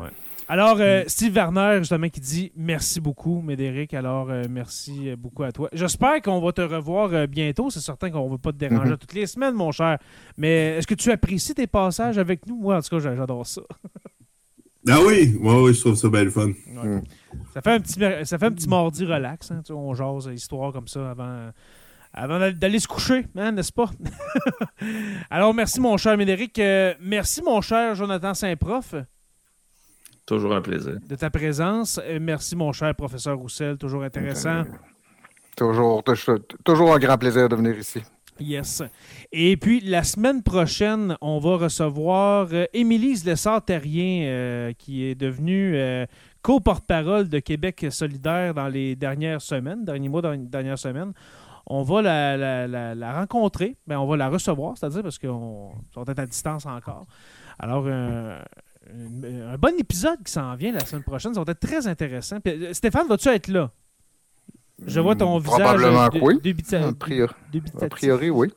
Alors, 0.49 0.79
euh, 0.81 1.05
Steve 1.07 1.35
Werner, 1.35 1.79
justement, 1.79 2.09
qui 2.09 2.21
dit 2.21 2.53
merci 2.57 3.01
beaucoup, 3.01 3.43
Médéric. 3.43 3.93
Alors, 3.95 4.31
merci 4.51 5.11
beaucoup 5.17 5.45
à 5.45 5.53
toi. 5.53 5.69
J'espère 5.73 6.21
qu'on 6.23 6.41
va 6.41 6.53
te 6.53 6.63
revoir 6.63 7.29
bientôt. 7.29 7.71
C'est 7.71 7.81
certain 7.81 8.11
qu'on 8.11 8.27
ne 8.27 8.31
va 8.33 8.39
pas 8.39 8.53
te 8.53 8.59
déranger 8.59 8.97
toutes 8.99 9.15
les 9.15 9.27
semaines, 9.27 9.55
mon 9.55 9.71
cher. 9.71 9.99
Mais 10.37 10.77
est-ce 10.79 10.87
que 10.87 10.95
tu 10.95 11.11
apprécies 11.11 11.55
tes 11.55 11.67
passages 11.67 12.19
avec 12.19 12.47
nous? 12.47 12.57
Moi, 12.57 12.77
en 12.77 12.83
tout 12.83 12.99
cas, 12.99 13.15
j'adore 13.15 13.47
ça. 13.47 13.63
Ah 14.89 14.99
oui, 15.07 15.37
ouais, 15.41 15.63
oui, 15.63 15.75
je 15.75 15.81
trouve 15.81 15.95
ça 15.95 16.09
belle 16.09 16.31
fun. 16.31 16.51
Ça, 17.53 17.61
fait 17.61 17.73
un 17.73 17.81
petit, 17.81 18.01
ça 18.25 18.39
fait 18.39 18.47
un 18.47 18.53
petit 18.53 18.69
mardi 18.69 19.05
relax. 19.05 19.51
Hein, 19.51 19.63
on 19.71 19.95
jase 19.95 20.31
histoire 20.33 20.73
comme 20.73 20.89
ça 20.89 21.11
avant, 21.11 21.51
avant 22.13 22.51
d'aller 22.53 22.79
se 22.79 22.89
coucher, 22.89 23.27
hein, 23.37 23.53
n'est-ce 23.53 23.73
pas? 23.73 23.91
Alors, 25.31 25.55
merci, 25.55 25.81
mon 25.81 25.97
cher 25.97 26.17
Médéric. 26.17 26.59
Euh, 26.59 26.95
merci, 27.01 27.43
mon 27.43 27.61
cher 27.61 27.95
Jonathan 27.95 28.35
Saint-Prof. 28.35 28.95
Toujours 30.27 30.55
un 30.55 30.61
plaisir. 30.61 30.99
De 31.09 31.17
ta 31.17 31.31
présence. 31.31 31.99
Euh, 32.03 32.19
merci, 32.21 32.55
mon 32.55 32.73
cher 32.73 32.95
professeur 32.95 33.39
Roussel. 33.39 33.77
Toujours 33.77 34.05
intéressant. 34.05 34.65
Toujours, 35.57 36.03
toujours 36.65 36.95
un 36.95 36.99
grand 36.99 37.19
plaisir 37.19 37.49
de 37.49 37.57
venir 37.57 37.77
ici. 37.79 38.01
Yes. 38.41 38.83
Et 39.31 39.57
puis, 39.57 39.81
la 39.81 40.03
semaine 40.03 40.43
prochaine, 40.43 41.17
on 41.21 41.39
va 41.39 41.57
recevoir 41.57 42.49
euh, 42.53 42.65
Émilise 42.73 43.25
Lessard-Terrien, 43.25 44.25
euh, 44.27 44.73
qui 44.73 45.05
est 45.05 45.15
devenue 45.15 45.77
euh, 45.77 46.07
co-porte-parole 46.43 47.29
de 47.29 47.39
Québec 47.39 47.87
solidaire 47.91 48.55
dans 48.55 48.69
les 48.69 48.97
dernières 48.97 49.41
semaines, 49.41 49.85
derniers 49.85 50.09
mois, 50.09 50.23
dans 50.23 50.33
les 50.33 50.39
dernières 50.39 50.79
semaines. 50.79 51.13
On 51.67 51.83
va 51.83 52.03
la, 52.03 53.13
rencontrer, 53.15 53.77
mais 53.87 53.95
ben, 53.95 54.01
on 54.01 54.07
va 54.07 54.17
la 54.17 54.29
recevoir, 54.29 54.77
c'est-à-dire 54.77 55.03
parce 55.03 55.19
qu'on 55.19 55.75
est 56.09 56.19
à 56.19 56.27
distance 56.27 56.67
encore. 56.67 57.07
Alors, 57.59 57.87
un, 57.87 59.57
bon 59.59 59.79
épisode 59.79 60.23
qui 60.25 60.33
s'en 60.33 60.55
vient 60.57 60.73
la 60.73 60.81
semaine 60.81 61.05
prochaine, 61.05 61.35
ça 61.35 61.43
va 61.43 61.53
être 61.53 61.61
très 61.61 61.87
intéressant. 61.87 62.39
Stéphane, 62.73 63.07
vas-tu 63.07 63.29
être 63.29 63.49
là? 63.49 63.71
Je 64.85 65.01
vois 65.01 65.15
ton 65.15 65.39
visage. 65.39 65.61
Probablement 65.61 66.09
de, 66.09 66.19
oui. 66.21 66.41
a 67.81 67.89
priori, 67.89 68.31
oui. 68.31 68.53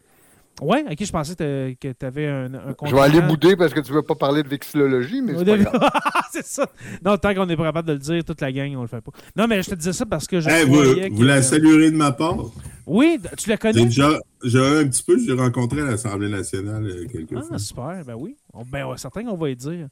Oui, 0.62 0.78
ok, 0.90 0.98
je 1.04 1.12
pensais 1.12 1.36
que 1.36 1.92
tu 1.92 2.06
avais 2.06 2.28
un, 2.28 2.54
un 2.54 2.76
Je 2.86 2.96
vais 2.96 3.02
aller 3.02 3.22
bouder 3.22 3.58
parce 3.58 3.74
que 3.74 3.82
tu 3.82 3.92
ne 3.92 3.98
veux 3.98 4.04
pas 4.04 4.16
parler 4.16 4.42
de 4.42 4.48
vexillologie, 4.48 5.22
mais 5.22 5.34
c'est 5.38 5.64
pas 5.64 5.92
c'est 6.32 6.46
ça. 6.46 6.70
Non, 7.04 7.18
tant 7.18 7.34
qu'on 7.34 7.46
n'est 7.46 7.58
pas 7.58 7.66
capable 7.66 7.90
de 7.90 7.94
le 7.94 8.00
dire, 8.00 8.24
toute 8.24 8.40
la 8.40 8.52
gang, 8.52 8.74
on 8.78 8.82
le 8.82 8.88
fait 8.88 9.02
pas. 9.02 9.12
Non, 9.36 9.48
mais 9.48 9.62
je 9.62 9.70
te 9.70 9.76
disais 9.76 9.92
ça 9.92 10.06
parce 10.06 10.28
que 10.28 10.40
je 10.40 10.50
hey, 10.50 10.66
vous, 10.66 11.16
vous 11.16 11.24
la 11.24 11.42
saluerez 11.42 11.92
de 11.92 11.98
ma 11.98 12.14
part? 12.14 12.38
Oui, 12.86 13.20
tu 13.38 13.50
la 13.50 13.58
connais? 13.58 13.90
J'ai 13.90 14.04
déjà 14.44 14.80
un 14.80 14.88
petit 14.88 15.04
peu, 15.04 15.20
je 15.20 15.32
l'ai 15.32 15.42
rencontré 15.42 15.82
à 15.82 15.86
l'Assemblée 15.86 16.30
nationale 16.30 16.86
euh, 16.86 17.06
quelques 17.12 17.34
ah, 17.36 17.42
fois. 17.42 17.56
Ah, 17.56 17.58
super, 17.58 18.06
ben 18.06 18.16
oui. 18.16 18.38
ben, 18.72 18.86
ouais, 18.86 18.98
certain 18.98 19.26
qu'on 19.26 19.38
va 19.38 19.50
y 19.50 19.56
dire. 19.56 19.88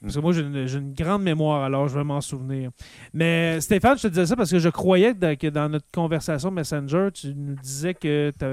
Parce 0.00 0.14
que 0.14 0.20
moi, 0.20 0.32
j'ai 0.32 0.42
une, 0.42 0.94
grande 0.94 1.22
mémoire, 1.22 1.64
alors 1.64 1.88
je 1.88 1.98
vais 1.98 2.04
m'en 2.04 2.20
souvenir. 2.20 2.70
Mais 3.12 3.60
Stéphane, 3.60 3.98
je 3.98 4.02
te 4.04 4.08
disais 4.08 4.26
ça 4.26 4.36
parce 4.36 4.50
que 4.50 4.58
je 4.58 4.68
croyais 4.68 5.14
que 5.14 5.48
dans 5.48 5.68
notre 5.68 5.90
conversation 5.92 6.50
Messenger, 6.50 7.08
tu 7.12 7.34
nous 7.34 7.56
disais 7.56 7.94
que 7.94 8.32
tu 8.38 8.44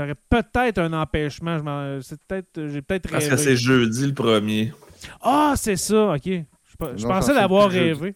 aurais 0.00 0.14
peut-être 0.28 0.78
un 0.78 0.92
empêchement. 0.92 1.58
peut 2.28 2.44
j'ai 2.56 2.82
peut-être 2.82 3.10
Parce 3.10 3.28
que 3.28 3.36
c'est 3.36 3.56
jeudi 3.56 4.06
le 4.06 4.14
premier. 4.14 4.72
Ah, 5.20 5.54
c'est 5.56 5.76
ça, 5.76 6.14
ok. 6.14 6.24
Je, 6.96 7.06
pensais 7.06 7.34
l'avoir 7.34 7.70
rêvé. 7.70 8.14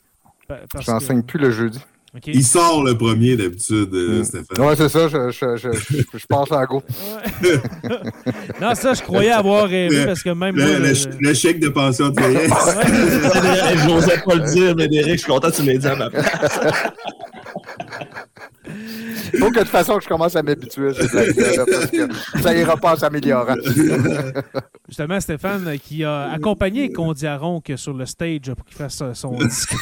Je 0.80 0.90
n'enseigne 0.90 1.22
plus 1.22 1.38
le 1.38 1.50
jeudi. 1.50 1.80
Il 2.26 2.44
sort 2.44 2.82
le 2.82 2.96
premier 2.96 3.36
d'habitude, 3.36 3.90
euh, 3.92 4.20
mm. 4.20 4.24
Stéphane. 4.24 4.66
Ouais, 4.66 4.76
c'est 4.76 4.88
ça, 4.88 5.08
je, 5.08 5.30
je, 5.30 5.56
je, 5.56 6.18
je, 6.18 6.26
passe 6.26 6.50
à 6.52 6.64
go. 6.64 6.82
non, 8.60 8.74
ça, 8.74 8.94
je 8.94 9.02
croyais 9.02 9.30
avoir 9.30 9.68
rêvé 9.68 10.06
parce 10.06 10.22
que 10.22 10.30
même. 10.30 10.56
Le, 10.56 10.78
moi, 10.78 10.88
le, 11.20 11.34
chèque 11.34 11.60
de 11.60 11.68
pension 11.68 12.08
de 12.08 12.18
vieillesse. 12.18 12.50
je 13.82 13.88
n'osais 13.88 14.18
pas 14.24 14.34
le 14.34 14.52
dire, 14.52 14.74
mais 14.74 14.88
Derek, 14.88 15.12
je 15.12 15.18
suis 15.18 15.30
content 15.30 15.50
que 15.50 15.56
tu 15.56 15.62
l'aies 15.62 15.78
dit 15.78 15.86
à 15.86 15.96
ma 15.96 16.08
place. 16.08 16.60
Il 19.32 19.38
faut 19.38 19.50
que 19.50 19.54
de 19.54 19.60
toute 19.60 19.68
façon 19.68 19.96
que 19.96 20.04
je 20.04 20.08
commence 20.08 20.36
à 20.36 20.42
m'habituer 20.42 20.88
à 20.88 20.94
ces 20.94 21.08
blagues-là 21.08 21.64
parce 21.66 21.86
que 21.86 22.40
ça 22.40 22.54
ira 22.54 22.76
pas 22.76 22.94
en 22.94 22.96
s'améliorant. 22.96 23.56
Justement, 24.88 25.20
Stéphane 25.20 25.78
qui 25.78 26.04
a 26.04 26.30
accompagné 26.32 26.90
Condi 26.92 27.26
Aronc 27.26 27.62
sur 27.76 27.94
le 27.94 28.06
stage 28.06 28.54
pour 28.56 28.64
qu'il 28.64 28.76
fasse 28.76 29.02
son 29.14 29.32
discours. 29.38 29.78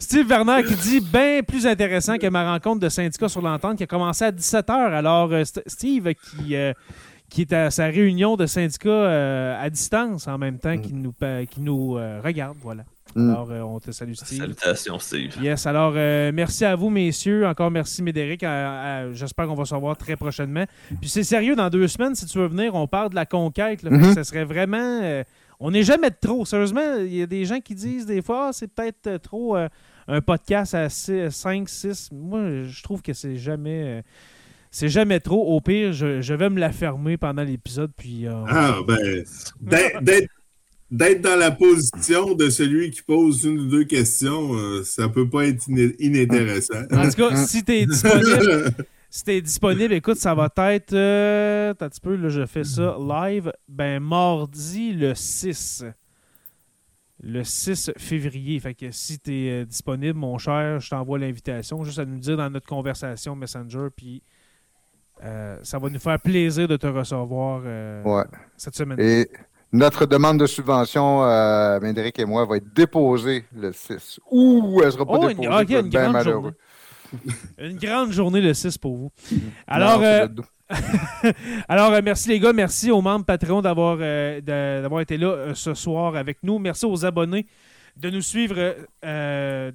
Steve 0.00 0.28
Werner 0.28 0.62
qui 0.64 0.74
dit 0.74 1.00
bien 1.00 1.40
plus 1.46 1.66
intéressant 1.66 2.18
que 2.18 2.26
ma 2.26 2.52
rencontre 2.52 2.80
de 2.80 2.88
syndicat 2.88 3.28
sur 3.28 3.42
l'entente 3.42 3.76
qui 3.76 3.84
a 3.84 3.86
commencé 3.86 4.24
à 4.24 4.32
17h. 4.32 4.72
Alors, 4.72 5.32
euh, 5.32 5.44
Steve 5.66 6.14
qui. 6.14 6.56
Euh, 6.56 6.72
qui 7.30 7.40
est 7.40 7.52
à 7.52 7.70
sa 7.70 7.86
réunion 7.86 8.36
de 8.36 8.46
syndicats 8.46 8.88
euh, 8.88 9.60
à 9.60 9.68
distance 9.68 10.28
en 10.28 10.38
même 10.38 10.58
temps, 10.60 10.78
qui 10.78 10.92
nous, 10.92 11.12
qui 11.50 11.60
nous 11.60 11.94
regarde. 12.22 12.56
Voilà. 12.62 12.84
Mm. 13.14 13.30
Alors, 13.30 13.50
euh, 13.50 13.60
on 13.60 13.78
te 13.78 13.90
salue, 13.90 14.14
Steve. 14.14 14.38
Salutations, 14.38 14.98
Steve. 14.98 15.36
Yes, 15.40 15.66
alors, 15.66 15.92
euh, 15.96 16.32
merci 16.34 16.64
à 16.64 16.74
vous, 16.74 16.90
messieurs. 16.90 17.46
Encore 17.46 17.70
merci, 17.70 18.02
Médéric. 18.02 18.44
J'espère 19.12 19.46
qu'on 19.46 19.54
va 19.54 19.64
se 19.64 19.74
revoir 19.74 19.96
très 19.96 20.16
prochainement. 20.16 20.64
Puis 21.00 21.08
c'est 21.08 21.22
sérieux, 21.22 21.54
dans 21.54 21.70
deux 21.70 21.86
semaines, 21.88 22.14
si 22.14 22.26
tu 22.26 22.38
veux 22.38 22.46
venir, 22.46 22.74
on 22.74 22.86
parle 22.86 23.10
de 23.10 23.14
la 23.14 23.26
conquête. 23.26 23.82
Là, 23.82 23.90
mm-hmm. 23.90 24.14
Ça 24.14 24.24
serait 24.24 24.44
vraiment... 24.44 25.00
Euh, 25.02 25.22
on 25.60 25.70
n'est 25.70 25.84
jamais 25.84 26.10
trop. 26.10 26.44
Sérieusement, 26.44 26.96
il 26.98 27.14
y 27.14 27.22
a 27.22 27.26
des 27.26 27.44
gens 27.44 27.60
qui 27.60 27.74
disent 27.74 28.06
des 28.06 28.20
fois, 28.20 28.48
ah, 28.48 28.52
c'est 28.52 28.66
peut-être 28.66 29.18
trop 29.18 29.56
un 29.56 30.20
podcast 30.20 30.74
à 30.74 30.88
5, 30.88 31.68
6. 31.68 32.10
Moi, 32.12 32.64
je 32.64 32.82
trouve 32.82 33.00
que 33.00 33.12
c'est 33.12 33.36
jamais... 33.36 34.02
c'est 34.72 34.88
jamais 34.88 35.20
trop. 35.20 35.54
Au 35.54 35.60
pire, 35.60 35.92
je, 35.92 36.34
vais 36.34 36.50
me 36.50 36.58
la 36.58 36.72
fermer 36.72 37.16
pendant 37.16 37.44
l'épisode. 37.44 37.92
Puis, 37.96 38.26
ah, 38.26 38.78
ben, 38.86 39.24
d'être 40.00 40.28
d'être 40.94 41.22
dans 41.22 41.36
la 41.36 41.50
position 41.50 42.34
de 42.34 42.48
celui 42.48 42.92
qui 42.92 43.02
pose 43.02 43.44
une 43.44 43.58
ou 43.58 43.66
deux 43.66 43.84
questions, 43.84 44.54
euh, 44.54 44.84
ça 44.84 45.08
peut 45.08 45.28
pas 45.28 45.46
être 45.46 45.68
inintéressant. 45.98 46.82
En 46.92 47.08
tout 47.08 47.16
cas, 47.16 47.36
si 47.46 47.64
tu 47.64 47.72
es 47.72 47.86
disponible, 47.86 48.72
si 49.10 49.24
es 49.26 49.42
disponible, 49.42 49.92
écoute, 49.92 50.18
ça 50.18 50.34
va 50.34 50.48
être. 50.72 50.92
Euh, 50.92 51.70
un 51.70 51.88
petit 51.88 52.00
peu, 52.00 52.14
là, 52.14 52.28
je 52.28 52.46
fais 52.46 52.62
ça 52.62 52.96
live. 53.00 53.52
Ben, 53.68 54.00
mardi 54.00 54.92
le 54.92 55.16
6. 55.16 55.84
Le 57.20 57.42
6 57.42 57.92
février. 57.96 58.60
Fait 58.60 58.74
que 58.74 58.92
si 58.92 59.18
tu 59.18 59.34
es 59.34 59.62
euh, 59.62 59.64
disponible, 59.64 60.16
mon 60.16 60.38
cher, 60.38 60.78
je 60.78 60.90
t'envoie 60.90 61.18
l'invitation. 61.18 61.82
Juste 61.82 61.98
à 61.98 62.04
nous 62.04 62.20
dire 62.20 62.36
dans 62.36 62.50
notre 62.50 62.68
conversation 62.68 63.34
Messenger. 63.34 63.88
Puis. 63.96 64.22
ça 65.20 65.78
va 65.78 65.90
nous 65.90 65.98
faire 65.98 66.20
plaisir 66.20 66.68
de 66.68 66.76
te 66.76 66.86
recevoir 66.86 67.62
cette 68.56 68.76
semaine. 68.76 69.00
Et 69.00 69.28
notre 69.74 70.06
demande 70.06 70.38
de 70.38 70.46
subvention, 70.46 71.24
euh, 71.24 71.80
Médéric 71.80 72.20
et 72.20 72.24
moi, 72.24 72.46
va 72.46 72.58
être 72.58 72.72
déposée 72.72 73.44
le 73.52 73.72
6. 73.72 74.20
Ou 74.30 74.80
elle 74.84 74.92
sera 74.92 75.04
pas 75.04 75.14
oh, 75.18 75.26
déposée. 75.26 75.48
Une, 75.48 75.86
une, 75.86 75.88
grande 75.88 76.22
journée. 76.22 76.50
une 77.58 77.76
grande 77.76 78.12
journée 78.12 78.40
le 78.40 78.54
6 78.54 78.78
pour 78.78 78.96
vous. 78.96 79.10
Alors, 79.66 80.00
euh, 80.00 80.28
Alors, 81.68 81.92
euh, 81.92 82.00
merci 82.04 82.28
les 82.28 82.38
gars, 82.38 82.52
merci 82.52 82.92
aux 82.92 83.02
membres 83.02 83.24
Patreon 83.24 83.62
d'avoir 83.62 83.98
d'avoir 83.98 85.00
été 85.00 85.16
là 85.16 85.54
ce 85.54 85.74
soir 85.74 86.14
avec 86.14 86.38
nous. 86.44 86.60
Merci 86.60 86.86
aux 86.86 87.04
abonnés 87.04 87.46
de 87.96 88.10
nous 88.10 88.22
suivre, 88.22 88.76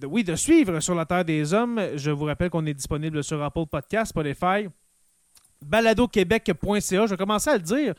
oui, 0.07 0.23
de 0.23 0.35
suivre 0.35 0.79
sur 0.79 0.95
la 0.95 1.05
Terre 1.05 1.25
des 1.25 1.53
Hommes. 1.53 1.81
Je 1.95 2.09
vous 2.09 2.23
rappelle 2.23 2.49
qu'on 2.49 2.65
est 2.65 2.73
disponible 2.73 3.21
sur 3.21 3.43
Apple 3.43 3.65
Podcast, 3.69 4.11
Spotify, 4.11 4.69
baladoquebec.ca. 5.61 7.05
Je 7.05 7.09
vais 7.09 7.17
commencer 7.17 7.49
à 7.49 7.57
le 7.57 7.63
dire. 7.63 7.93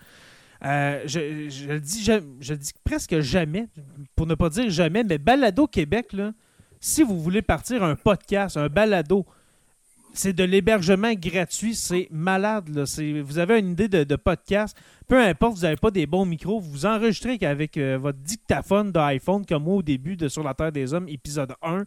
Euh, 0.64 1.02
je, 1.06 1.68
le 1.68 1.80
dis, 1.80 2.04
je, 2.04 2.54
dis 2.54 2.70
presque 2.84 3.20
jamais, 3.20 3.68
pour 4.14 4.26
ne 4.26 4.34
pas 4.34 4.50
dire 4.50 4.68
jamais, 4.70 5.04
mais 5.04 5.18
Balado 5.18 5.66
Québec, 5.66 6.12
là, 6.12 6.32
si 6.80 7.02
vous 7.02 7.18
voulez 7.18 7.42
partir 7.42 7.82
un 7.82 7.94
podcast, 7.94 8.56
un 8.56 8.68
balado, 8.68 9.26
c'est 10.12 10.32
de 10.32 10.44
l'hébergement 10.44 11.12
gratuit, 11.14 11.74
c'est 11.74 12.08
malade. 12.10 12.68
Là. 12.68 12.84
Vous 13.22 13.38
avez 13.38 13.58
une 13.58 13.72
idée 13.72 13.88
de, 13.88 14.16
podcast, 14.16 14.76
peu 15.06 15.18
importe, 15.22 15.56
vous 15.56 15.62
n'avez 15.62 15.76
pas 15.76 15.90
des 15.90 16.06
bons 16.06 16.26
micros, 16.26 16.60
vous 16.60 16.84
enregistrez 16.84 17.38
avec 17.42 17.76
euh, 17.76 17.96
votre 17.96 18.18
dictaphone 18.18 18.92
d'iPhone, 18.92 19.46
comme 19.46 19.64
moi 19.64 19.76
au 19.76 19.82
début 19.82 20.16
de 20.16 20.28
Sur 20.28 20.42
la 20.42 20.54
Terre 20.54 20.72
des 20.72 20.92
Hommes, 20.92 21.08
épisode 21.08 21.54
1, 21.62 21.84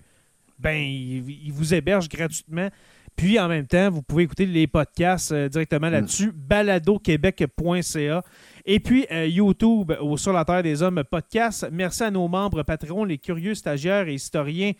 ben, 0.60 0.78
il 0.78 1.52
vous 1.52 1.74
héberge 1.74 2.08
gratuitement. 2.08 2.70
Puis 3.16 3.40
en 3.40 3.48
même 3.48 3.68
temps, 3.68 3.90
vous 3.92 4.02
pouvez 4.02 4.24
écouter 4.24 4.46
les 4.46 4.68
podcasts 4.68 5.32
euh, 5.32 5.48
directement 5.50 5.90
mm. 5.90 5.94
là-dessus, 5.94 6.32
baladoquebec.ca. 6.34 8.24
Et 8.66 8.80
puis 8.80 9.06
euh, 9.12 9.28
YouTube 9.28 9.92
au 10.00 10.16
Sur 10.16 10.32
la 10.32 10.46
Terre 10.46 10.64
des 10.64 10.82
Hommes 10.82 11.04
podcast. 11.04 11.68
Merci 11.70 12.04
à 12.04 12.12
nos 12.12 12.30
membres 12.30 12.64
Patreon, 12.64 13.04
les 13.04 13.18
curieux 13.18 13.56
stagiaires 13.56 14.08
et 14.08 14.14
historiens. 14.14 14.72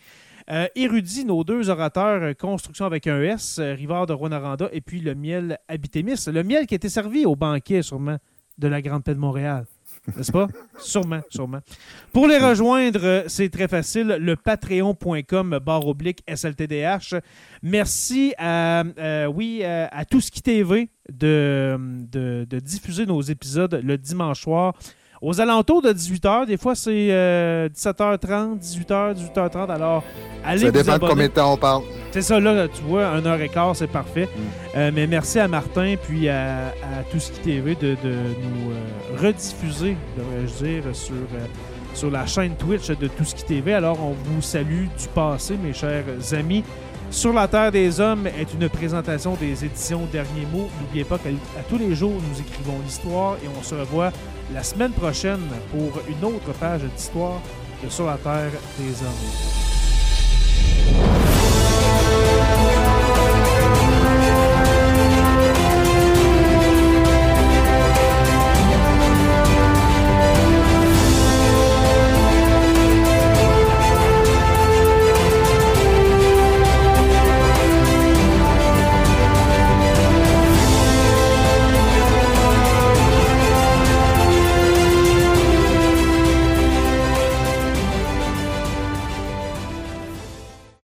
Euh, 0.50 0.66
érudits, 0.74 1.26
nos 1.26 1.44
deux 1.44 1.68
orateurs, 1.68 2.34
construction 2.36 2.86
avec 2.86 3.06
un 3.06 3.20
S, 3.20 3.60
Rivard 3.60 4.06
de 4.06 4.14
Rwanda 4.14 4.56
et 4.72 4.80
puis 4.80 5.00
le 5.00 5.14
miel 5.14 5.58
Habitémis. 5.68 6.14
Le 6.28 6.42
miel 6.42 6.66
qui 6.66 6.74
a 6.74 6.76
été 6.76 6.88
servi 6.88 7.26
au 7.26 7.36
banquet, 7.36 7.82
sûrement, 7.82 8.16
de 8.56 8.68
la 8.68 8.80
Grande 8.80 9.04
Paix 9.04 9.14
de 9.14 9.20
Montréal. 9.20 9.66
N'est-ce 10.16 10.32
pas? 10.32 10.48
sûrement, 10.78 11.20
sûrement. 11.30 11.60
Pour 12.12 12.26
les 12.26 12.38
rejoindre, 12.38 13.24
c'est 13.26 13.48
très 13.48 13.68
facile. 13.68 14.18
Le 14.20 14.36
patreon.com 14.36 15.58
barre 15.64 15.86
oblique 15.86 16.22
SLTDH. 16.28 17.14
Merci 17.62 18.34
à, 18.36 18.84
euh, 18.98 19.26
oui, 19.26 19.60
euh, 19.62 19.86
à, 19.90 20.04
Tout 20.04 20.20
ce 20.20 20.30
qui 20.30 20.42
TV 20.42 20.90
de, 21.10 21.76
de, 22.10 22.46
de 22.48 22.58
diffuser 22.58 23.06
nos 23.06 23.22
épisodes 23.22 23.80
le 23.82 23.96
dimanche 23.96 24.42
soir 24.42 24.74
aux 25.22 25.40
alentours 25.40 25.82
de 25.82 25.92
18h, 25.92 26.46
des 26.46 26.56
fois 26.56 26.74
c'est 26.74 26.90
17h30, 26.90 28.58
18h, 28.58 29.14
18h30. 29.14 29.70
Alors, 29.70 30.04
allez 30.44 30.66
Ça 30.66 30.70
dépend 30.70 30.98
de 30.98 31.08
combien 31.08 31.28
de 31.28 31.32
temps 31.32 31.52
on 31.52 31.56
parle. 31.56 31.82
C'est 32.14 32.22
ça, 32.22 32.38
là, 32.38 32.68
tu 32.68 32.80
vois, 32.82 33.18
1h15, 33.18 33.74
c'est 33.74 33.88
parfait. 33.88 34.26
Mm. 34.26 34.76
Euh, 34.76 34.90
mais 34.94 35.08
merci 35.08 35.40
à 35.40 35.48
Martin 35.48 35.96
puis 36.00 36.28
à, 36.28 36.68
à 36.68 37.02
TV 37.42 37.74
de, 37.74 37.96
nous 38.04 38.70
euh, 38.70 39.20
rediffuser, 39.20 39.96
devrais-je 40.16 40.64
dire, 40.64 40.84
sur, 40.92 41.14
euh, 41.14 41.46
sur 41.92 42.12
la 42.12 42.24
chaîne 42.24 42.54
Twitch 42.54 42.86
de 42.86 43.08
Tout 43.08 43.24
ce 43.24 43.34
qui 43.34 43.44
TV. 43.44 43.74
Alors, 43.74 43.98
on 44.00 44.12
vous 44.12 44.40
salue 44.40 44.84
du 44.96 45.08
passé, 45.12 45.56
mes 45.56 45.72
chers 45.72 46.04
amis. 46.32 46.62
Sur 47.10 47.32
la 47.32 47.48
Terre 47.48 47.72
des 47.72 47.98
Hommes 47.98 48.28
est 48.28 48.54
une 48.54 48.68
présentation 48.68 49.34
des 49.34 49.64
éditions 49.64 50.06
Dernier 50.12 50.46
Mot. 50.52 50.68
N'oubliez 50.82 51.04
pas 51.04 51.18
qu'à 51.18 51.30
tous 51.68 51.78
les 51.78 51.96
jours, 51.96 52.12
nous 52.12 52.40
écrivons 52.40 52.78
l'histoire 52.84 53.34
et 53.44 53.48
on 53.58 53.62
se 53.64 53.74
revoit 53.74 54.12
la 54.54 54.62
semaine 54.62 54.92
prochaine 54.92 55.42
pour 55.72 56.00
une 56.08 56.24
autre 56.24 56.52
page 56.58 56.82
d'histoire 56.82 57.40
de 57.82 57.88
Sur 57.88 58.06
la 58.06 58.16
Terre 58.16 58.52
des 58.78 59.02
Hommes. 59.02 59.64